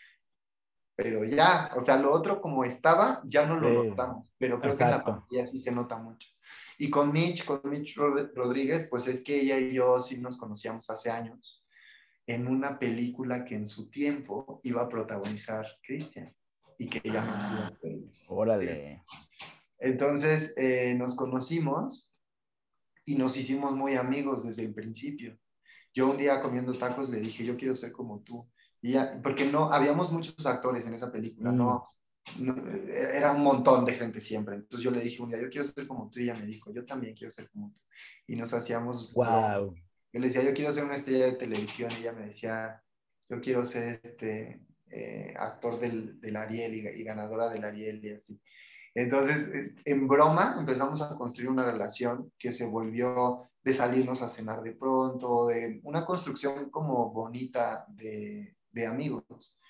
pero 0.94 1.24
ya, 1.24 1.72
o 1.76 1.80
sea, 1.80 1.96
lo 1.96 2.12
otro 2.12 2.40
como 2.40 2.62
estaba, 2.64 3.20
ya 3.24 3.44
no 3.44 3.58
lo 3.58 3.82
Sí, 3.82 3.88
notamos, 3.88 4.28
pero 4.38 4.60
creo 4.60 4.72
exacto. 4.72 4.78
que 4.78 4.84
en 4.84 4.98
la 4.98 5.04
pantalla 5.04 5.46
sí 5.48 5.58
se 5.58 5.72
nota 5.72 5.96
mucho. 5.96 6.28
Y 6.78 6.90
con 6.90 7.10
Mitch, 7.10 7.44
con 7.44 7.60
Mitch 7.64 7.96
Rod- 7.96 8.30
Rodríguez, 8.36 8.86
pues 8.88 9.08
es 9.08 9.24
que 9.24 9.40
ella 9.40 9.58
y 9.58 9.72
yo 9.72 10.00
sí 10.00 10.18
nos 10.18 10.36
conocíamos 10.36 10.88
hace 10.88 11.10
años 11.10 11.64
en 12.24 12.46
una 12.46 12.78
película 12.78 13.44
que 13.44 13.56
en 13.56 13.66
su 13.66 13.90
tiempo 13.90 14.60
iba 14.62 14.82
a 14.82 14.88
protagonizar 14.88 15.66
Christian 15.82 16.32
y 16.78 16.88
que 16.88 17.00
ella 17.02 17.24
el 17.68 17.76
premio. 17.78 18.10
Órale. 18.28 19.02
Entonces 19.80 20.54
eh, 20.56 20.94
nos 20.96 21.16
conocimos 21.16 22.07
y 23.08 23.14
nos 23.14 23.38
hicimos 23.38 23.74
muy 23.74 23.94
amigos 23.94 24.46
desde 24.46 24.62
el 24.64 24.74
principio. 24.74 25.34
Yo 25.94 26.10
un 26.10 26.18
día 26.18 26.42
comiendo 26.42 26.74
tacos 26.74 27.08
le 27.08 27.20
dije, 27.20 27.42
yo 27.42 27.56
quiero 27.56 27.74
ser 27.74 27.90
como 27.90 28.20
tú. 28.20 28.46
Y 28.82 28.96
porque 29.22 29.46
no, 29.46 29.72
habíamos 29.72 30.12
muchos 30.12 30.44
actores 30.44 30.86
en 30.86 30.92
esa 30.92 31.10
película, 31.10 31.50
Mm. 31.50 31.56
no, 31.56 31.88
no, 32.38 32.54
era 32.86 33.32
un 33.32 33.42
montón 33.42 33.86
de 33.86 33.94
gente 33.94 34.20
siempre. 34.20 34.56
Entonces 34.56 34.84
yo 34.84 34.90
le 34.90 35.00
dije 35.00 35.22
un 35.22 35.30
día, 35.30 35.40
yo 35.40 35.48
quiero 35.48 35.64
ser 35.64 35.86
como 35.86 36.10
tú. 36.10 36.20
Y 36.20 36.24
ella 36.24 36.34
me 36.34 36.44
dijo, 36.44 36.70
yo 36.70 36.84
también 36.84 37.14
quiero 37.14 37.30
ser 37.30 37.48
como 37.48 37.72
tú. 37.72 37.80
Y 38.26 38.36
nos 38.36 38.52
hacíamos... 38.52 39.14
Wow. 39.14 39.74
Yo 40.12 40.20
le 40.20 40.26
decía, 40.26 40.42
yo 40.42 40.52
quiero 40.52 40.70
ser 40.74 40.84
una 40.84 40.96
estrella 40.96 41.26
de 41.26 41.36
televisión. 41.36 41.90
Y 41.96 42.00
ella 42.02 42.12
me 42.12 42.26
decía, 42.26 42.82
yo 43.30 43.40
quiero 43.40 43.64
ser 43.64 44.00
este 44.04 44.60
eh, 44.90 45.32
actor 45.34 45.80
del, 45.80 46.20
del 46.20 46.36
Ariel 46.36 46.74
y, 46.74 47.00
y 47.00 47.04
ganadora 47.04 47.48
del 47.48 47.64
Ariel 47.64 48.04
y 48.04 48.10
así. 48.10 48.38
Entonces, 48.94 49.48
eh, 49.54 49.74
en 49.84 50.08
broma 50.08 50.56
empezamos 50.58 51.00
a 51.02 51.16
construir 51.16 51.50
una 51.50 51.64
relación 51.64 52.32
que 52.38 52.52
se 52.52 52.66
volvió 52.66 53.48
de 53.62 53.72
salirnos 53.74 54.22
a 54.22 54.30
cenar 54.30 54.62
de 54.62 54.72
pronto, 54.72 55.46
de 55.48 55.80
una 55.84 56.04
construcción 56.04 56.70
como 56.70 57.10
bonita 57.10 57.84
de, 57.88 58.56
de 58.70 58.86
amigos. 58.86 59.60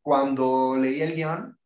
Cuando 0.00 0.76
leí 0.76 1.00
el 1.00 1.14
guion 1.14 1.58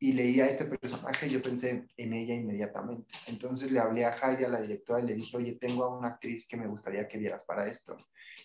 y 0.00 0.12
leí 0.12 0.40
a 0.40 0.48
este 0.48 0.64
personaje, 0.64 1.28
yo 1.30 1.40
pensé 1.40 1.86
en 1.96 2.12
ella 2.12 2.34
inmediatamente. 2.34 3.14
Entonces 3.26 3.70
le 3.70 3.78
hablé 3.78 4.04
a 4.04 4.16
Heidi, 4.16 4.44
a 4.44 4.48
la 4.48 4.60
directora, 4.60 5.00
y 5.00 5.06
le 5.06 5.14
dije, 5.14 5.36
oye, 5.36 5.52
tengo 5.52 5.84
a 5.84 5.96
una 5.96 6.08
actriz 6.08 6.46
que 6.46 6.56
me 6.56 6.66
gustaría 6.66 7.06
que 7.08 7.16
vieras 7.18 7.44
para 7.46 7.66
esto. 7.68 7.96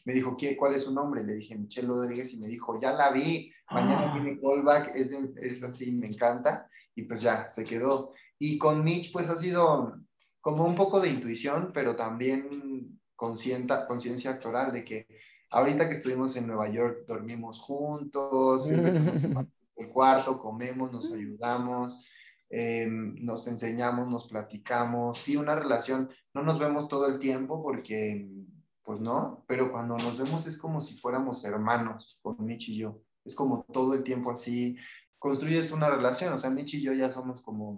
Me 0.05 0.13
dijo, 0.13 0.37
¿qué, 0.37 0.55
¿cuál 0.55 0.75
es 0.75 0.83
su 0.83 0.93
nombre? 0.93 1.23
Le 1.23 1.33
dije, 1.33 1.55
Michelle 1.55 1.87
Rodríguez, 1.87 2.31
y 2.33 2.37
me 2.39 2.47
dijo, 2.47 2.79
ya 2.79 2.91
la 2.93 3.11
vi, 3.11 3.51
mañana 3.71 4.11
Ah. 4.11 4.13
tiene 4.13 4.39
callback, 4.39 4.95
es, 4.95 5.09
de- 5.09 5.33
es 5.41 5.63
así, 5.63 5.91
me 5.91 6.07
encanta. 6.07 6.69
Y 6.95 7.03
pues 7.03 7.21
ya, 7.21 7.49
se 7.49 7.63
quedó. 7.63 8.13
Y 8.37 8.57
con 8.57 8.83
Mitch, 8.83 9.11
pues 9.11 9.29
ha 9.29 9.35
sido 9.35 9.95
como 10.41 10.65
un 10.65 10.75
poco 10.75 10.99
de 10.99 11.09
intuición, 11.09 11.71
pero 11.73 11.95
también 11.95 12.99
conciencia 13.15 14.31
actoral 14.31 14.71
de 14.71 14.85
que 14.85 15.07
ahorita 15.51 15.87
que 15.87 15.95
estuvimos 15.95 16.35
en 16.35 16.47
Nueva 16.47 16.69
York 16.69 17.05
dormimos 17.07 17.59
juntos, 17.59 18.69
el 19.75 19.89
cuarto, 19.89 20.39
comemos, 20.39 20.91
nos 20.91 21.11
ayudamos, 21.11 22.05
eh, 22.49 22.87
nos 22.89 23.47
enseñamos, 23.47 24.07
nos 24.07 24.27
platicamos. 24.27 25.19
Sí, 25.19 25.35
una 25.35 25.55
relación, 25.55 26.09
no 26.33 26.43
nos 26.43 26.59
vemos 26.59 26.87
todo 26.87 27.07
el 27.07 27.19
tiempo 27.19 27.61
porque, 27.61 28.29
pues 28.83 28.99
no, 28.99 29.43
pero 29.47 29.71
cuando 29.71 29.97
nos 29.97 30.17
vemos 30.17 30.47
es 30.47 30.57
como 30.57 30.81
si 30.81 30.97
fuéramos 30.97 31.43
hermanos, 31.45 32.19
con 32.21 32.37
Mitch 32.39 32.69
y 32.69 32.77
yo. 32.77 33.01
Es 33.25 33.35
como 33.35 33.65
todo 33.71 33.93
el 33.93 34.03
tiempo 34.03 34.31
así, 34.31 34.77
construyes 35.19 35.71
una 35.71 35.89
relación, 35.89 36.33
o 36.33 36.37
sea, 36.37 36.49
Mitch 36.49 36.75
y 36.75 36.81
yo 36.81 36.93
ya 36.93 37.11
somos 37.11 37.41
como 37.41 37.75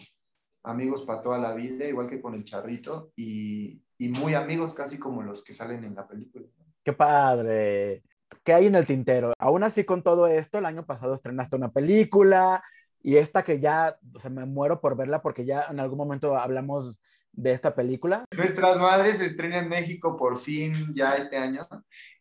amigos 0.63 1.01
para 1.05 1.21
toda 1.21 1.39
la 1.39 1.53
vida, 1.53 1.85
igual 1.85 2.07
que 2.07 2.21
con 2.21 2.35
el 2.35 2.43
charrito, 2.43 3.11
y, 3.15 3.81
y 3.97 4.09
muy 4.09 4.35
amigos 4.35 4.73
casi 4.73 4.99
como 4.99 5.23
los 5.23 5.43
que 5.43 5.53
salen 5.53 5.83
en 5.83 5.95
la 5.95 6.07
película. 6.07 6.45
Qué 6.83 6.93
padre. 6.93 8.03
¿Qué 8.43 8.53
hay 8.53 8.67
en 8.67 8.75
el 8.75 8.85
tintero? 8.85 9.33
Aún 9.39 9.63
así, 9.63 9.83
con 9.83 10.03
todo 10.03 10.27
esto, 10.27 10.59
el 10.59 10.65
año 10.65 10.85
pasado 10.85 11.13
estrenaste 11.13 11.55
una 11.55 11.71
película 11.71 12.63
y 13.01 13.17
esta 13.17 13.43
que 13.43 13.59
ya, 13.59 13.97
o 14.13 14.19
sea, 14.19 14.31
me 14.31 14.45
muero 14.45 14.79
por 14.79 14.95
verla 14.95 15.21
porque 15.21 15.43
ya 15.43 15.65
en 15.69 15.79
algún 15.79 15.97
momento 15.97 16.37
hablamos 16.37 17.01
de 17.33 17.51
esta 17.51 17.73
película. 17.73 18.25
Nuestras 18.35 18.77
Madres 18.77 19.17
se 19.17 19.25
estrena 19.25 19.59
en 19.59 19.69
México 19.69 20.17
por 20.17 20.39
fin 20.39 20.93
ya 20.93 21.15
este 21.15 21.37
año. 21.37 21.67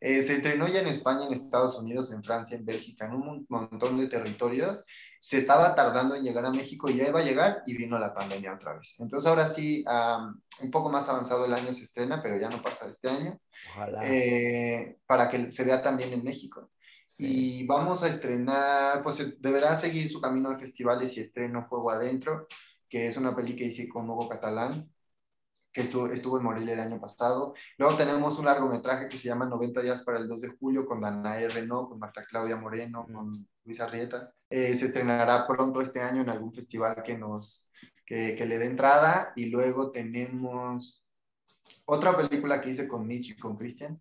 Eh, 0.00 0.22
se 0.22 0.34
estrenó 0.34 0.68
ya 0.68 0.80
en 0.80 0.86
España, 0.86 1.26
en 1.26 1.32
Estados 1.32 1.78
Unidos, 1.78 2.12
en 2.12 2.22
Francia, 2.22 2.56
en 2.56 2.64
Bélgica, 2.64 3.06
en 3.06 3.14
un 3.14 3.26
mon- 3.26 3.46
montón 3.48 3.98
de 3.98 4.06
territorios. 4.06 4.84
Se 5.22 5.36
estaba 5.38 5.74
tardando 5.74 6.14
en 6.16 6.24
llegar 6.24 6.44
a 6.46 6.50
México 6.50 6.90
y 6.90 6.96
ya 6.96 7.06
iba 7.08 7.20
a 7.20 7.22
llegar 7.22 7.62
y 7.66 7.76
vino 7.76 7.98
la 7.98 8.14
pandemia 8.14 8.54
otra 8.54 8.72
vez. 8.78 8.96
Entonces 8.98 9.28
ahora 9.28 9.48
sí, 9.48 9.84
un 10.62 10.70
poco 10.70 10.88
más 10.90 11.08
avanzado 11.10 11.44
el 11.44 11.52
año 11.54 11.72
se 11.74 11.84
estrena, 11.84 12.22
pero 12.22 12.38
ya 12.38 12.48
no 12.48 12.62
pasa 12.62 12.88
este 12.88 13.08
año, 13.08 13.38
Ojalá. 13.72 14.00
eh, 14.02 14.96
para 15.06 15.28
que 15.28 15.50
se 15.52 15.64
vea 15.64 15.82
también 15.82 16.12
en 16.14 16.24
México. 16.24 16.70
Sí. 17.06 17.60
Y 17.62 17.66
vamos 17.66 18.02
a 18.02 18.08
estrenar, 18.08 19.02
pues 19.02 19.40
deberá 19.40 19.76
seguir 19.76 20.10
su 20.10 20.20
camino 20.20 20.50
a 20.50 20.58
festivales 20.58 21.14
y 21.16 21.20
estreno 21.20 21.66
Fuego 21.68 21.90
Adentro, 21.90 22.46
que 22.88 23.08
es 23.08 23.16
una 23.18 23.36
peli 23.36 23.54
que 23.54 23.64
hice 23.66 23.88
con 23.88 24.08
Hugo 24.08 24.26
Catalán, 24.28 24.90
que 25.72 25.82
estuvo, 25.82 26.06
estuvo 26.06 26.38
en 26.38 26.44
Morelia 26.44 26.74
el 26.74 26.80
año 26.80 27.00
pasado. 27.00 27.54
Luego 27.78 27.94
tenemos 27.96 28.38
un 28.38 28.46
largometraje 28.46 29.08
que 29.08 29.18
se 29.18 29.28
llama 29.28 29.44
90 29.44 29.82
días 29.82 30.02
para 30.02 30.18
el 30.18 30.28
2 30.28 30.40
de 30.40 30.48
julio 30.58 30.86
con 30.86 31.00
Danae 31.02 31.48
Renault, 31.48 31.90
con 31.90 31.98
Marta 31.98 32.24
Claudia 32.24 32.56
Moreno, 32.56 33.06
con 33.12 33.30
Luis 33.64 33.80
Arrieta. 33.80 34.32
Eh, 34.50 34.76
se 34.76 34.86
estrenará 34.86 35.46
pronto 35.46 35.80
este 35.80 36.00
año 36.00 36.22
en 36.22 36.28
algún 36.28 36.52
festival 36.52 37.02
que 37.04 37.16
nos 37.16 37.70
que, 38.04 38.34
que 38.36 38.44
le 38.46 38.58
dé 38.58 38.66
entrada. 38.66 39.32
Y 39.36 39.50
luego 39.50 39.92
tenemos 39.92 41.04
otra 41.84 42.16
película 42.16 42.60
que 42.60 42.70
hice 42.70 42.88
con 42.88 43.06
Mitch 43.06 43.30
y 43.30 43.36
con 43.38 43.56
Cristian. 43.56 44.00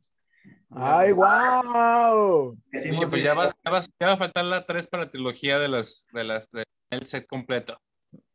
¡Ay, 0.72 1.12
wow! 1.12 2.50
Oye, 2.50 2.58
Hicimos 2.80 3.10
pues 3.10 3.24
ya 3.24 3.34
va, 3.34 3.54
ya, 3.64 3.72
va, 3.72 3.82
ya 3.82 4.08
va 4.08 4.14
a 4.14 4.18
faltar 4.18 4.46
la 4.46 4.66
3 4.66 4.88
para 4.88 5.06
la 5.06 5.12
trilogía 5.12 5.60
de 5.60 5.68
las, 5.68 6.06
de 6.14 6.24
las, 6.24 6.50
de- 6.52 6.64
el 6.92 7.06
set 7.06 7.28
completo. 7.28 7.80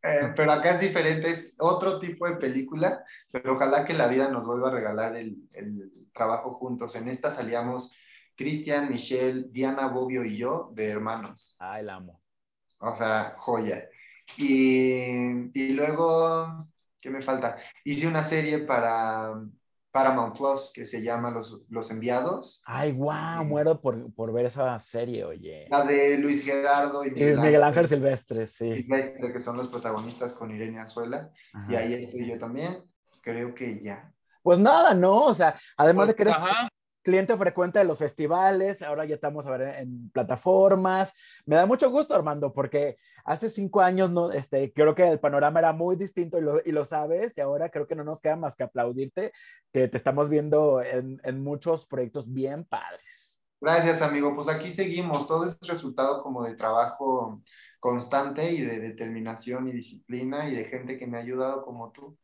Eh, 0.03 0.33
pero 0.37 0.53
acá 0.53 0.73
es 0.75 0.81
diferente, 0.81 1.31
es 1.31 1.57
otro 1.59 1.99
tipo 1.99 2.29
de 2.29 2.37
película, 2.37 3.03
pero 3.33 3.55
ojalá 3.55 3.85
que 3.85 3.95
la 3.95 4.07
vida 4.07 4.29
nos 4.29 4.47
vuelva 4.47 4.69
a 4.69 4.73
regalar 4.73 5.17
el, 5.17 5.49
el 5.55 5.91
trabajo 6.13 6.55
juntos. 6.55 6.95
En 6.95 7.09
esta 7.09 7.31
salíamos 7.31 7.91
Cristian, 8.37 8.91
Michelle, 8.91 9.47
Diana 9.51 9.89
Bobbio 9.89 10.25
y 10.25 10.37
yo 10.37 10.71
de 10.73 10.89
hermanos. 10.89 11.57
Ay, 11.61 11.85
la 11.85 11.95
amo. 11.95 12.21
O 12.79 12.95
sea, 12.95 13.35
joya. 13.39 13.89
Y, 14.37 15.51
y 15.59 15.73
luego, 15.75 16.67
¿qué 17.01 17.11
me 17.11 17.23
falta? 17.23 17.57
Hice 17.85 18.07
una 18.07 18.25
serie 18.25 18.59
para 18.59 19.33
Paramount 19.91 20.37
Plus 20.37 20.73
que 20.75 20.87
se 20.87 21.03
llama 21.03 21.31
Los, 21.31 21.63
Los 21.69 21.91
Enviados. 21.91 22.61
Ay, 22.67 22.93
wow, 22.93 23.45
muero 23.45 23.81
por, 23.81 24.13
por 24.13 24.33
ver 24.33 24.47
esa 24.47 24.79
serie, 24.81 25.25
oye. 25.25 25.67
La 25.71 25.85
de 25.85 26.19
Luis 26.19 26.45
Gerardo 26.45 27.05
y 27.05 27.09
Y 27.11 27.37
Miguel 27.37 27.63
Ángel 27.63 27.87
Silvestre, 27.87 28.47
sí. 28.47 28.75
Silvestre, 28.75 29.33
que 29.33 29.41
son 29.41 29.57
los 29.57 29.69
protagonistas 29.69 30.33
con 30.35 30.51
Irene 30.51 30.81
Azuela. 30.81 31.31
Y 31.69 31.75
Ajá. 31.75 31.79
ahí 31.79 31.95
estoy 31.95 32.29
yo 32.29 32.39
también. 32.39 32.83
Creo 33.23 33.55
que 33.55 33.81
ya. 33.83 34.13
Pues 34.43 34.59
nada, 34.59 34.93
¿no? 34.95 35.27
O 35.27 35.33
sea, 35.35 35.57
además 35.77 36.09
de 36.09 36.15
que 36.15 36.23
eres 36.23 36.35
Ajá. 36.35 36.69
Cliente 37.05 37.37
frecuente 37.37 37.79
de 37.79 37.85
los 37.85 37.99
festivales, 37.99 38.83
ahora 38.83 39.05
ya 39.05 39.15
estamos 39.15 39.47
a 39.47 39.51
ver 39.57 39.77
en, 39.81 40.11
plataformas. 40.11 41.15
Me 41.47 41.55
da 41.55 41.67
mucho 41.67 41.91
gusto, 41.91 42.15
Armando, 42.15 42.53
porque 42.53 42.97
hace 43.25 43.51
cinco 43.51 43.83
años 43.83 44.11
este, 44.35 44.73
creo 44.73 44.95
que 44.95 45.07
el 45.07 45.21
panorama 45.21 45.61
era 45.61 45.73
muy 45.73 45.97
distinto 45.97 46.39
y 46.39 46.41
lo, 46.41 46.61
y 46.65 46.73
lo 46.73 46.85
sabes, 46.85 47.37
y 47.39 47.43
ahora 47.43 47.69
creo 47.69 47.87
que 47.87 47.95
no 47.95 48.05
nos 48.05 48.21
queda 48.21 48.37
más 48.37 48.57
que 48.57 48.65
aplaudirte, 48.65 49.33
que 49.73 49.87
te 49.87 49.97
estamos 49.97 50.29
viendo 50.29 50.83
en, 50.83 51.21
en 51.23 51.45
muchos 51.45 51.87
proyectos 51.87 52.33
bien 52.33 52.65
padres. 52.65 53.39
Gracias, 53.61 54.03
amigo. 54.03 54.35
Pues 54.35 54.49
aquí 54.49 54.73
seguimos. 54.73 55.27
Todo 55.27 55.47
es 55.47 55.59
resultado 55.61 56.23
como 56.23 56.43
de 56.43 56.55
trabajo 56.55 57.43
constante 57.81 58.51
y 58.53 58.63
de 58.63 58.81
determinación 58.81 59.69
y 59.69 59.73
disciplina 59.73 60.49
y 60.49 60.55
de 60.55 60.65
gente 60.65 60.99
que 60.99 61.07
me 61.07 61.19
ha 61.19 61.21
ayudado 61.21 61.65
como 61.65 61.93
tú. 61.93 62.17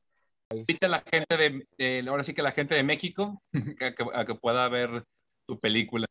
Invita 0.52 0.86
a 0.86 0.90
la 0.90 0.98
gente 0.98 1.36
de, 1.36 1.66
de- 1.78 2.08
ahora 2.08 2.24
sí 2.24 2.34
que 2.34 2.42
la 2.42 2.52
gente 2.52 2.74
de 2.74 2.82
México 2.82 3.40
a 3.80 3.94
que, 3.94 4.04
a 4.14 4.24
que 4.24 4.34
pueda 4.34 4.68
ver 4.68 5.04
tu 5.46 5.58
película. 5.60 6.06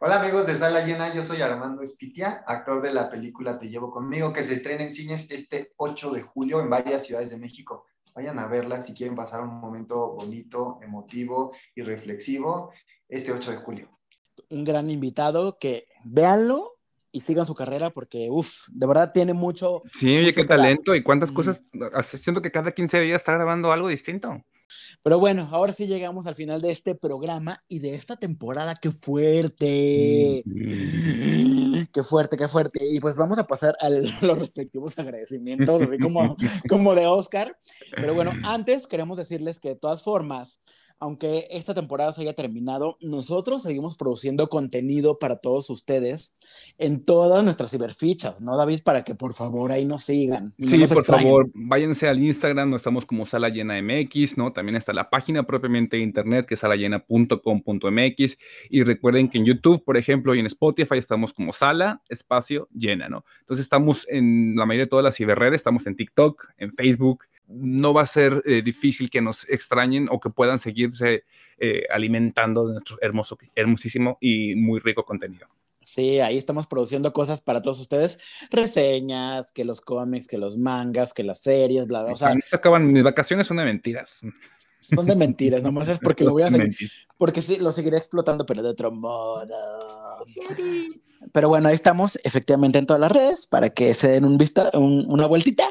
Hola 0.00 0.20
amigos 0.20 0.46
de 0.46 0.54
Sala 0.56 0.84
Llena, 0.84 1.14
yo 1.14 1.22
soy 1.22 1.40
Armando 1.40 1.82
Espitia, 1.82 2.44
actor 2.46 2.82
de 2.82 2.92
la 2.92 3.10
película 3.10 3.58
Te 3.58 3.68
Llevo 3.68 3.90
Conmigo, 3.90 4.32
que 4.32 4.44
se 4.44 4.54
estrena 4.54 4.84
en 4.84 4.92
cines 4.92 5.30
este 5.30 5.72
8 5.76 6.10
de 6.12 6.22
julio 6.22 6.60
en 6.60 6.68
varias 6.70 7.04
ciudades 7.06 7.30
de 7.30 7.38
México. 7.38 7.86
Vayan 8.14 8.38
a 8.38 8.46
verla 8.46 8.80
si 8.82 8.94
quieren 8.94 9.14
pasar 9.16 9.42
un 9.42 9.60
momento 9.60 10.14
bonito, 10.14 10.78
emotivo 10.82 11.52
y 11.74 11.82
reflexivo 11.82 12.72
este 13.08 13.32
8 13.32 13.50
de 13.52 13.56
julio. 13.58 13.90
Un 14.50 14.64
gran 14.64 14.88
invitado 14.90 15.58
que 15.58 15.86
véanlo 16.04 16.75
y 17.16 17.20
sigan 17.20 17.46
su 17.46 17.54
carrera 17.54 17.90
porque, 17.90 18.28
uff, 18.30 18.68
de 18.70 18.86
verdad 18.86 19.10
tiene 19.12 19.32
mucho, 19.32 19.82
Sí, 19.92 20.08
oye, 20.08 20.26
Mucho 20.26 20.40
qué 20.42 20.46
trabajo. 20.46 20.64
talento 20.68 20.94
y 20.94 21.02
cuántas 21.02 21.30
Mm. 21.30 21.34
cosas. 21.34 21.62
Siento 22.20 22.42
que 22.42 22.50
cada 22.50 22.72
15 22.72 23.00
días 23.00 23.20
está 23.22 23.32
grabando 23.32 23.72
algo 23.72 23.88
distinto. 23.88 24.42
Pero 25.02 25.20
bueno, 25.20 25.48
ahora 25.52 25.72
sí 25.72 25.86
llegamos 25.86 26.26
al 26.26 26.34
final 26.34 26.60
de 26.60 26.72
este 26.72 26.94
programa 26.96 27.62
y 27.68 27.78
de 27.78 27.94
esta 27.94 28.16
temporada. 28.16 28.74
¡Qué 28.74 28.90
fuerte! 28.90 30.42
¡Qué 31.92 32.02
fuerte, 32.02 32.36
qué 32.36 32.48
fuerte! 32.48 32.80
Y 32.84 32.98
pues 33.00 33.16
vamos 33.16 33.38
a 33.38 33.46
pasar 33.46 33.76
a 33.80 33.88
los 34.34 34.38
respectivos 34.38 34.98
agradecimientos, 34.98 35.82
así 35.82 35.98
como, 35.98 36.36
como 36.68 36.94
de 36.94 37.06
Oscar. 37.06 37.56
Pero 37.94 38.14
bueno, 38.14 38.32
antes 38.42 38.86
queremos 38.86 39.18
decirles 39.18 39.60
que 39.60 39.68
de 39.70 39.76
todas 39.76 40.02
formas, 40.02 40.60
aunque 40.98 41.46
esta 41.50 41.74
temporada 41.74 42.12
se 42.12 42.22
haya 42.22 42.34
terminado, 42.34 42.96
nosotros 43.00 43.62
seguimos 43.62 43.96
produciendo 43.96 44.48
contenido 44.48 45.18
para 45.18 45.36
todos 45.36 45.68
ustedes 45.68 46.34
en 46.78 47.04
todas 47.04 47.44
nuestras 47.44 47.70
ciberfichas, 47.70 48.40
¿no, 48.40 48.56
David? 48.56 48.80
Para 48.82 49.04
que 49.04 49.14
por 49.14 49.34
favor 49.34 49.72
ahí 49.72 49.84
nos 49.84 50.04
sigan. 50.04 50.54
Sí, 50.58 50.78
nos 50.78 50.88
por 50.90 50.98
extrañen. 50.98 51.26
favor, 51.26 51.50
váyanse 51.54 52.08
al 52.08 52.22
Instagram, 52.22 52.70
no 52.70 52.76
estamos 52.76 53.04
como 53.04 53.26
Sala 53.26 53.50
Llena 53.50 53.80
MX, 53.80 54.38
¿no? 54.38 54.52
También 54.52 54.76
está 54.76 54.92
la 54.92 55.10
página 55.10 55.42
propiamente 55.42 55.96
de 55.98 56.02
internet 56.02 56.46
que 56.46 56.54
es 56.54 56.60
salallena.com.mx 56.60 58.38
y 58.70 58.82
recuerden 58.82 59.28
que 59.28 59.38
en 59.38 59.44
YouTube, 59.44 59.84
por 59.84 59.96
ejemplo, 59.96 60.34
y 60.34 60.40
en 60.40 60.46
Spotify 60.46 60.98
estamos 60.98 61.34
como 61.34 61.52
Sala 61.52 62.02
Espacio 62.08 62.68
Llena, 62.72 63.08
¿no? 63.08 63.24
Entonces 63.40 63.64
estamos 63.64 64.06
en 64.08 64.54
la 64.56 64.64
mayoría 64.64 64.84
de 64.84 64.90
todas 64.90 65.04
las 65.04 65.16
ciberredes, 65.16 65.56
estamos 65.56 65.86
en 65.86 65.96
TikTok, 65.96 66.46
en 66.56 66.72
Facebook. 66.72 67.24
No 67.48 67.94
va 67.94 68.02
a 68.02 68.06
ser 68.06 68.42
eh, 68.44 68.62
difícil 68.62 69.10
que 69.10 69.20
nos 69.20 69.48
extrañen 69.48 70.08
o 70.10 70.20
que 70.20 70.30
puedan 70.30 70.58
seguirse 70.58 71.24
eh, 71.58 71.84
alimentando 71.90 72.66
de 72.66 72.74
nuestro 72.74 72.98
hermoso, 73.00 73.38
hermosísimo 73.54 74.18
y 74.20 74.54
muy 74.54 74.80
rico 74.80 75.04
contenido. 75.04 75.46
Sí, 75.86 76.18
ahí 76.18 76.36
estamos 76.36 76.66
produciendo 76.66 77.12
cosas 77.12 77.40
para 77.40 77.62
todos 77.62 77.78
ustedes, 77.78 78.18
reseñas, 78.50 79.52
que 79.52 79.64
los 79.64 79.80
cómics, 79.80 80.26
que 80.26 80.36
los 80.36 80.58
mangas, 80.58 81.14
que 81.14 81.22
las 81.22 81.38
series, 81.38 81.86
bla, 81.86 82.02
bla. 82.02 82.12
O 82.12 82.16
sea, 82.16 82.34
acaban, 82.50 82.92
mis 82.92 83.04
vacaciones 83.04 83.46
son 83.46 83.58
de 83.58 83.64
mentiras. 83.64 84.20
son 84.80 85.06
de 85.06 85.14
mentiras, 85.14 85.62
nomás 85.62 85.86
es 85.86 86.00
porque 86.00 86.24
lo 86.24 86.32
voy 86.32 86.42
a 86.42 86.50
seguir, 86.50 86.76
porque 87.16 87.40
sí, 87.40 87.58
lo 87.58 87.70
seguiré 87.70 87.98
explotando, 87.98 88.44
pero 88.44 88.64
de 88.64 88.70
otro 88.70 88.90
modo. 88.90 89.46
Pero 91.32 91.48
bueno, 91.48 91.68
ahí 91.68 91.74
estamos 91.74 92.18
efectivamente 92.24 92.78
en 92.78 92.86
todas 92.86 93.00
las 93.00 93.12
redes 93.12 93.46
para 93.46 93.70
que 93.70 93.94
se 93.94 94.08
den 94.08 94.24
un 94.24 94.38
vista, 94.38 94.70
una 94.74 95.26
vueltita. 95.26 95.64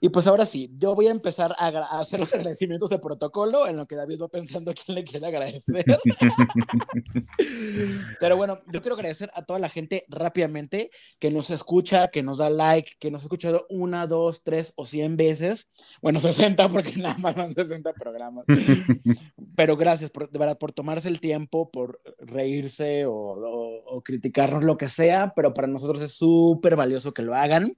Y 0.00 0.10
pues 0.10 0.28
ahora 0.28 0.46
sí, 0.46 0.70
yo 0.76 0.94
voy 0.94 1.08
a 1.08 1.10
empezar 1.10 1.54
a, 1.58 1.68
hacer 1.98 2.20
los 2.20 2.32
agradecimientos 2.32 2.88
de 2.88 2.98
protocolo 2.98 3.66
en 3.66 3.76
lo 3.76 3.86
que 3.86 3.96
David 3.96 4.22
va 4.22 4.28
pensando 4.28 4.70
a 4.70 4.74
quién 4.74 4.94
le 4.94 5.04
quiere 5.04 5.26
agradecer. 5.26 5.84
Pero 8.20 8.36
bueno, 8.36 8.58
yo 8.72 8.80
quiero 8.80 8.94
agradecer 8.94 9.30
a 9.34 9.42
toda 9.42 9.58
la 9.58 9.68
gente 9.68 10.04
rápidamente 10.08 10.90
que 11.18 11.32
nos 11.32 11.50
escucha, 11.50 12.08
que 12.08 12.22
nos 12.22 12.38
da 12.38 12.48
like, 12.48 12.92
que 13.00 13.10
nos 13.10 13.22
ha 13.22 13.24
escuchado 13.24 13.66
una, 13.70 14.06
dos, 14.06 14.44
tres 14.44 14.72
o 14.76 14.86
cien 14.86 15.16
veces. 15.16 15.68
Bueno, 16.00 16.20
60 16.20 16.68
porque 16.68 16.96
nada 16.96 17.18
más 17.18 17.34
son 17.34 17.52
60 17.52 17.92
programas. 17.94 18.44
Pero 19.56 19.76
gracias 19.76 20.10
por, 20.10 20.30
de 20.30 20.38
verdad, 20.38 20.58
por 20.58 20.70
tomarse 20.70 21.08
el 21.08 21.18
tiempo, 21.18 21.72
por 21.72 22.00
reírse 22.20 23.04
o, 23.06 23.12
o 23.12 23.77
criticarnos 24.04 24.64
lo 24.64 24.76
que 24.76 24.88
sea, 24.88 25.32
pero 25.34 25.54
para 25.54 25.68
nosotros 25.68 26.02
es 26.02 26.12
súper 26.12 26.76
valioso 26.76 27.12
que 27.12 27.22
lo 27.22 27.34
hagan. 27.34 27.76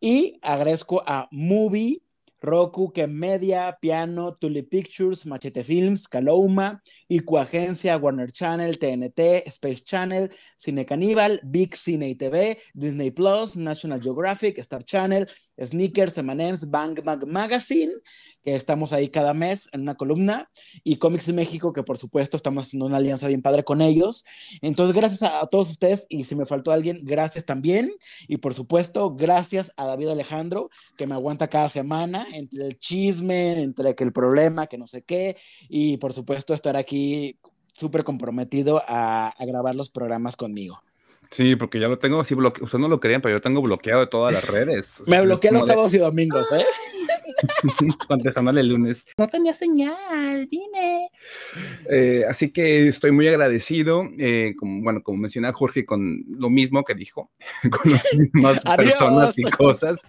Y 0.00 0.38
agradezco 0.42 1.02
a 1.06 1.28
Movie, 1.30 2.02
Roku, 2.42 2.92
Que 2.92 3.06
Media, 3.06 3.78
Piano, 3.80 4.34
Tulip 4.34 4.68
Pictures, 4.68 5.24
Machete 5.26 5.62
Films, 5.62 6.08
Calouma, 6.08 6.82
Icoagencia, 7.08 7.96
Warner 7.96 8.32
Channel, 8.32 8.78
TNT, 8.78 9.44
Space 9.46 9.84
Channel, 9.84 10.28
Cine 10.56 10.84
Caníbal, 10.84 11.40
Big 11.44 11.76
Cine 11.76 12.16
TV, 12.16 12.58
Disney 12.74 13.12
Plus, 13.12 13.56
National 13.56 14.00
Geographic, 14.00 14.58
Star 14.58 14.82
Channel, 14.82 15.26
Sneakers, 15.56 16.18
M&M's, 16.18 16.68
Bang 16.68 16.94
Bang 17.04 17.22
Magazine, 17.28 17.92
que 18.44 18.54
estamos 18.54 18.92
ahí 18.92 19.08
cada 19.08 19.34
mes 19.34 19.68
en 19.72 19.82
una 19.82 19.94
columna, 19.94 20.50
y 20.84 20.96
Comics 20.96 21.32
México, 21.32 21.72
que 21.72 21.82
por 21.82 21.98
supuesto 21.98 22.36
estamos 22.36 22.66
haciendo 22.66 22.86
una 22.86 22.96
alianza 22.96 23.28
bien 23.28 23.42
padre 23.42 23.64
con 23.64 23.80
ellos. 23.80 24.24
Entonces, 24.60 24.94
gracias 24.94 25.22
a, 25.22 25.46
todos 25.46 25.70
ustedes, 25.70 26.06
y 26.08 26.24
si 26.24 26.34
me 26.34 26.46
faltó 26.46 26.72
alguien, 26.72 27.00
gracias 27.02 27.44
también, 27.44 27.92
y 28.28 28.38
por 28.38 28.54
supuesto, 28.54 29.14
gracias 29.14 29.72
a 29.76 29.86
David 29.86 30.08
Alejandro, 30.08 30.70
que 30.96 31.06
me 31.06 31.14
aguanta 31.14 31.48
cada 31.48 31.68
semana, 31.68 32.26
entre 32.32 32.66
el 32.66 32.78
chisme, 32.78 33.60
entre 33.62 33.94
que 33.94 34.04
el 34.04 34.12
problema, 34.12 34.66
que 34.66 34.78
no 34.78 34.86
sé 34.86 35.02
qué, 35.02 35.36
y 35.68 35.96
por 35.98 36.12
supuesto 36.12 36.54
estar 36.54 36.76
aquí 36.76 37.38
súper 37.72 38.04
comprometido 38.04 38.82
a, 38.86 39.28
a 39.28 39.44
grabar 39.46 39.74
los 39.74 39.90
programas 39.90 40.36
conmigo. 40.36 40.82
Sí, 41.32 41.56
porque 41.56 41.80
ya 41.80 41.88
lo 41.88 41.98
tengo 41.98 42.20
así 42.20 42.34
bloqueado. 42.34 42.66
Ustedes 42.66 42.82
no 42.82 42.88
lo 42.88 43.00
querían, 43.00 43.22
pero 43.22 43.36
yo 43.36 43.40
tengo 43.40 43.62
bloqueado 43.62 44.00
de 44.00 44.06
todas 44.06 44.34
las 44.34 44.46
redes. 44.46 45.02
Me 45.06 45.22
bloqueé 45.22 45.50
los 45.50 45.66
sábados 45.66 45.94
y 45.94 45.98
domingos, 45.98 46.52
¿eh? 46.52 46.64
Contestándole 48.08 48.60
el 48.60 48.68
lunes. 48.68 49.04
No 49.16 49.28
tenía 49.28 49.54
señal, 49.54 50.48
dime. 50.48 51.08
Eh, 51.90 52.24
así 52.28 52.50
que 52.50 52.88
estoy 52.88 53.12
muy 53.12 53.28
agradecido, 53.28 54.08
eh, 54.18 54.54
como, 54.58 54.82
bueno, 54.82 55.02
como 55.02 55.18
mencionaba 55.18 55.54
Jorge, 55.54 55.84
con 55.84 56.24
lo 56.28 56.50
mismo 56.50 56.84
que 56.84 56.94
dijo, 56.94 57.30
con 57.70 57.92
las 57.92 58.06
mismas 58.14 58.62
personas 58.76 59.38
y 59.38 59.42
cosas, 59.44 60.00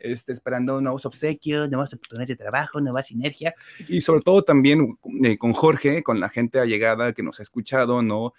este, 0.00 0.32
esperando 0.32 0.80
nuevos 0.80 1.06
obsequios, 1.06 1.70
nuevas 1.70 1.92
oportunidades 1.92 2.28
de 2.28 2.36
trabajo, 2.36 2.80
nueva 2.80 3.02
sinergia, 3.02 3.54
y 3.88 4.00
sobre 4.00 4.22
todo 4.22 4.42
también 4.42 4.98
eh, 5.22 5.38
con 5.38 5.52
Jorge, 5.52 6.02
con 6.02 6.20
la 6.20 6.28
gente 6.28 6.58
allegada 6.58 7.12
que 7.12 7.22
nos 7.22 7.40
ha 7.40 7.42
escuchado, 7.42 8.02
¿no? 8.02 8.32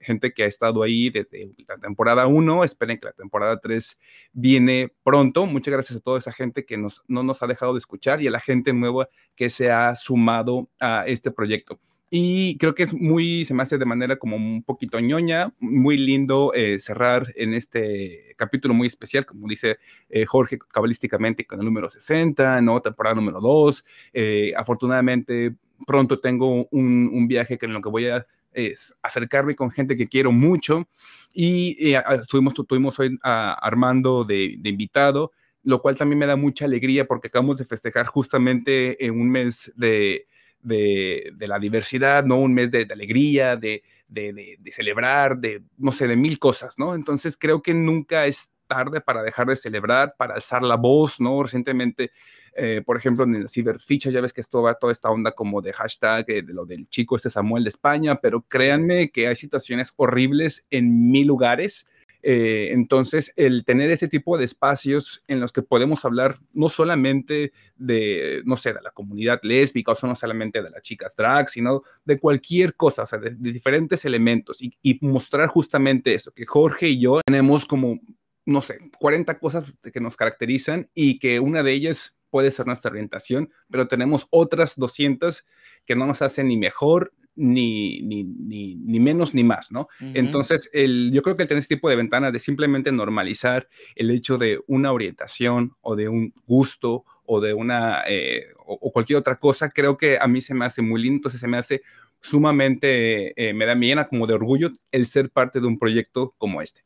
gente 0.00 0.32
que 0.32 0.44
ha 0.44 0.46
estado 0.46 0.82
ahí 0.82 1.10
desde 1.10 1.50
la 1.68 1.76
temporada 1.78 2.26
1, 2.26 2.64
esperen 2.64 2.98
que 2.98 3.06
la 3.06 3.12
temporada 3.12 3.58
3 3.60 3.98
viene 4.32 4.92
pronto. 5.02 5.46
Muchas 5.46 5.72
gracias 5.72 5.98
a 5.98 6.00
toda 6.00 6.18
esa 6.18 6.32
gente 6.32 6.64
que 6.64 6.76
nos, 6.76 7.02
no 7.08 7.22
nos 7.22 7.42
ha 7.44 7.48
dejado 7.48 7.74
de 7.74 7.78
escuchar 7.78 8.22
y 8.22 8.26
a 8.26 8.30
la 8.30 8.40
gente 8.40 8.72
nueva 8.72 9.08
que 9.36 9.50
se 9.50 9.70
ha 9.70 9.94
sumado 9.94 10.68
a 10.80 11.04
este 11.06 11.30
proyecto. 11.30 11.78
Y 12.16 12.58
creo 12.58 12.76
que 12.76 12.84
es 12.84 12.94
muy, 12.94 13.44
se 13.44 13.54
me 13.54 13.64
hace 13.64 13.76
de 13.76 13.84
manera 13.84 14.16
como 14.20 14.36
un 14.36 14.62
poquito 14.62 15.00
ñoña, 15.00 15.52
muy 15.58 15.96
lindo 15.96 16.52
eh, 16.54 16.78
cerrar 16.78 17.32
en 17.34 17.54
este 17.54 18.34
capítulo 18.36 18.72
muy 18.72 18.86
especial, 18.86 19.26
como 19.26 19.48
dice 19.48 19.78
eh, 20.08 20.24
Jorge, 20.24 20.58
cabalísticamente 20.58 21.44
con 21.44 21.58
el 21.58 21.64
número 21.64 21.90
60, 21.90 22.60
¿no? 22.60 22.80
Temporada 22.80 23.16
número 23.16 23.40
2. 23.40 23.84
Eh, 24.12 24.52
afortunadamente, 24.56 25.56
pronto 25.88 26.20
tengo 26.20 26.68
un, 26.70 27.26
viaje 27.26 27.58
que 27.58 27.66
en 27.66 27.72
lo 27.72 27.82
que 27.82 27.88
voy 27.88 28.06
a 28.06 28.24
es 28.52 28.94
acercarme 29.02 29.56
con 29.56 29.72
gente 29.72 29.96
que 29.96 30.06
quiero 30.06 30.30
mucho. 30.30 30.86
Y 31.32 31.94
estuvimos, 32.20 32.54
tuvimos 32.54 32.96
hoy 33.00 33.18
a 33.24 33.54
Armando 33.54 34.22
de, 34.22 34.54
de 34.60 34.70
invitado 34.70 35.32
lo 35.64 35.80
cual 35.80 35.96
también 35.96 36.18
me 36.18 36.26
da 36.26 36.36
mucha 36.36 36.66
alegría 36.66 37.06
porque 37.06 37.28
acabamos 37.28 37.58
de 37.58 37.64
festejar 37.64 38.06
justamente 38.06 39.04
en 39.04 39.18
un 39.18 39.30
mes 39.30 39.72
de, 39.76 40.26
de, 40.62 41.32
la 41.46 41.58
diversidad, 41.58 42.24
¿no? 42.24 42.38
Un 42.38 42.54
mes 42.54 42.70
de, 42.70 42.86
alegría, 42.90 43.56
de, 43.56 43.82
de, 44.08 44.58
celebrar, 44.70 45.38
de, 45.38 45.62
no 45.78 45.90
sé, 45.90 46.06
de 46.06 46.16
mil 46.16 46.38
cosas, 46.38 46.78
¿no? 46.78 46.94
Entonces 46.94 47.36
creo 47.36 47.62
que 47.62 47.74
nunca 47.74 48.26
es 48.26 48.52
tarde 48.66 49.00
para 49.00 49.22
dejar 49.22 49.46
de 49.46 49.56
celebrar, 49.56 50.14
para 50.16 50.34
alzar 50.34 50.62
la 50.62 50.76
voz, 50.76 51.20
¿no? 51.20 51.42
Recientemente, 51.42 52.12
eh, 52.56 52.82
por 52.84 52.96
ejemplo, 52.96 53.24
en 53.24 53.34
el 53.34 53.48
Ciberficha, 53.48 54.10
ya 54.10 54.20
ves 54.20 54.32
que 54.32 54.40
esto 54.40 54.62
va 54.62 54.74
toda 54.74 54.92
esta 54.92 55.10
onda 55.10 55.32
como 55.32 55.60
de 55.60 55.72
hashtag, 55.72 56.24
eh, 56.28 56.42
de 56.42 56.52
lo 56.52 56.64
del 56.64 56.88
chico 56.88 57.16
este 57.16 57.30
Samuel 57.30 57.64
de 57.64 57.70
España, 57.70 58.16
pero 58.16 58.42
créanme 58.42 59.10
que 59.10 59.28
hay 59.28 59.36
situaciones 59.36 59.92
horribles 59.96 60.66
en 60.70 61.10
mil 61.10 61.26
lugares 61.26 61.88
eh, 62.26 62.70
entonces, 62.72 63.34
el 63.36 63.66
tener 63.66 63.90
ese 63.90 64.08
tipo 64.08 64.38
de 64.38 64.46
espacios 64.46 65.22
en 65.28 65.40
los 65.40 65.52
que 65.52 65.60
podemos 65.60 66.06
hablar 66.06 66.38
no 66.54 66.70
solamente 66.70 67.52
de, 67.76 68.40
no 68.46 68.56
sé, 68.56 68.72
de 68.72 68.80
la 68.80 68.92
comunidad 68.92 69.40
lésbica 69.42 69.92
o 69.92 70.06
no 70.06 70.16
solamente 70.16 70.62
de 70.62 70.70
las 70.70 70.82
chicas 70.82 71.14
drag, 71.14 71.50
sino 71.50 71.82
de 72.06 72.18
cualquier 72.18 72.76
cosa, 72.76 73.02
o 73.02 73.06
sea, 73.06 73.18
de, 73.18 73.36
diferentes 73.38 74.06
elementos 74.06 74.62
y, 74.62 74.72
y, 74.82 74.98
mostrar 75.02 75.48
justamente 75.48 76.14
eso, 76.14 76.32
que 76.32 76.46
Jorge 76.46 76.88
y 76.88 77.00
yo 77.00 77.20
tenemos 77.26 77.66
como, 77.66 78.00
no 78.46 78.62
sé, 78.62 78.78
40 78.98 79.38
cosas 79.38 79.66
que 79.92 80.00
nos 80.00 80.16
caracterizan 80.16 80.88
y 80.94 81.18
que 81.18 81.40
una 81.40 81.62
de 81.62 81.72
ellas 81.72 82.16
puede 82.30 82.50
ser 82.52 82.66
nuestra 82.66 82.90
orientación, 82.90 83.50
pero 83.70 83.86
tenemos 83.86 84.26
otras 84.30 84.76
200 84.76 85.44
que 85.84 85.94
no 85.94 86.06
nos 86.06 86.22
hacen 86.22 86.48
ni 86.48 86.56
mejor 86.56 87.12
ni, 87.36 88.00
ni, 88.02 88.24
ni, 88.24 89.00
menos 89.00 89.34
ni 89.34 89.42
más, 89.44 89.72
¿no? 89.72 89.88
Entonces, 90.00 90.70
el, 90.72 91.10
yo 91.12 91.22
creo 91.22 91.36
que 91.36 91.42
el 91.42 91.48
tener 91.48 91.60
este 91.60 91.76
tipo 91.76 91.88
de 91.88 91.96
ventanas 91.96 92.32
de 92.32 92.38
simplemente 92.38 92.92
normalizar 92.92 93.68
el 93.96 94.10
hecho 94.10 94.38
de 94.38 94.60
una 94.66 94.92
orientación 94.92 95.72
o 95.80 95.96
de 95.96 96.08
un 96.08 96.32
gusto 96.46 97.04
o 97.26 97.40
de 97.40 97.54
una, 97.54 98.02
eh, 98.06 98.46
o, 98.66 98.92
cualquier 98.92 99.18
otra 99.18 99.36
cosa, 99.36 99.70
creo 99.70 99.96
que 99.96 100.18
a 100.20 100.26
mí 100.26 100.40
se 100.40 100.54
me 100.54 100.64
hace 100.64 100.82
muy 100.82 101.02
lindo, 101.02 101.16
entonces 101.16 101.40
se 101.40 101.48
me 101.48 101.56
hace 101.56 101.82
sumamente, 102.20 103.32
eh, 103.36 103.52
me 103.52 103.66
da 103.66 103.74
llena 103.74 104.08
como 104.08 104.26
de 104.26 104.34
orgullo 104.34 104.70
el 104.92 105.06
ser 105.06 105.30
parte 105.30 105.60
de 105.60 105.66
un 105.66 105.78
proyecto 105.78 106.34
como 106.38 106.62
este. 106.62 106.82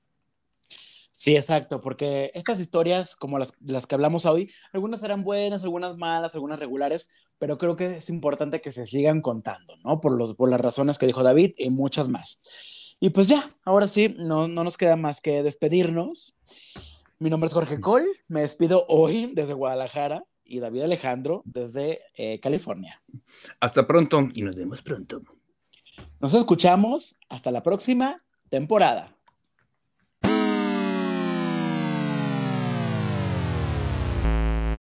Sí, 1.18 1.34
exacto, 1.34 1.80
porque 1.80 2.30
estas 2.32 2.60
historias, 2.60 3.16
como 3.16 3.40
las, 3.40 3.52
las 3.66 3.88
que 3.88 3.96
hablamos 3.96 4.24
hoy, 4.24 4.52
algunas 4.72 5.00
serán 5.00 5.24
buenas, 5.24 5.64
algunas 5.64 5.96
malas, 5.96 6.36
algunas 6.36 6.60
regulares, 6.60 7.10
pero 7.40 7.58
creo 7.58 7.74
que 7.74 7.96
es 7.96 8.08
importante 8.08 8.60
que 8.60 8.70
se 8.70 8.86
sigan 8.86 9.20
contando, 9.20 9.76
¿no? 9.82 10.00
Por, 10.00 10.16
los, 10.16 10.36
por 10.36 10.48
las 10.48 10.60
razones 10.60 10.96
que 10.96 11.06
dijo 11.06 11.24
David 11.24 11.54
y 11.58 11.70
muchas 11.70 12.08
más. 12.08 12.40
Y 13.00 13.10
pues 13.10 13.26
ya, 13.26 13.42
ahora 13.64 13.88
sí, 13.88 14.14
no, 14.16 14.46
no 14.46 14.62
nos 14.62 14.76
queda 14.76 14.94
más 14.94 15.20
que 15.20 15.42
despedirnos. 15.42 16.36
Mi 17.18 17.30
nombre 17.30 17.48
es 17.48 17.52
Jorge 17.54 17.80
Cole, 17.80 18.06
me 18.28 18.42
despido 18.42 18.86
hoy 18.88 19.32
desde 19.34 19.54
Guadalajara 19.54 20.22
y 20.44 20.60
David 20.60 20.82
Alejandro 20.82 21.42
desde 21.44 21.98
eh, 22.14 22.38
California. 22.38 23.02
Hasta 23.58 23.88
pronto 23.88 24.28
y 24.34 24.42
nos 24.42 24.54
vemos 24.54 24.82
pronto. 24.82 25.22
Nos 26.20 26.32
escuchamos 26.34 27.18
hasta 27.28 27.50
la 27.50 27.64
próxima 27.64 28.22
temporada. 28.50 29.17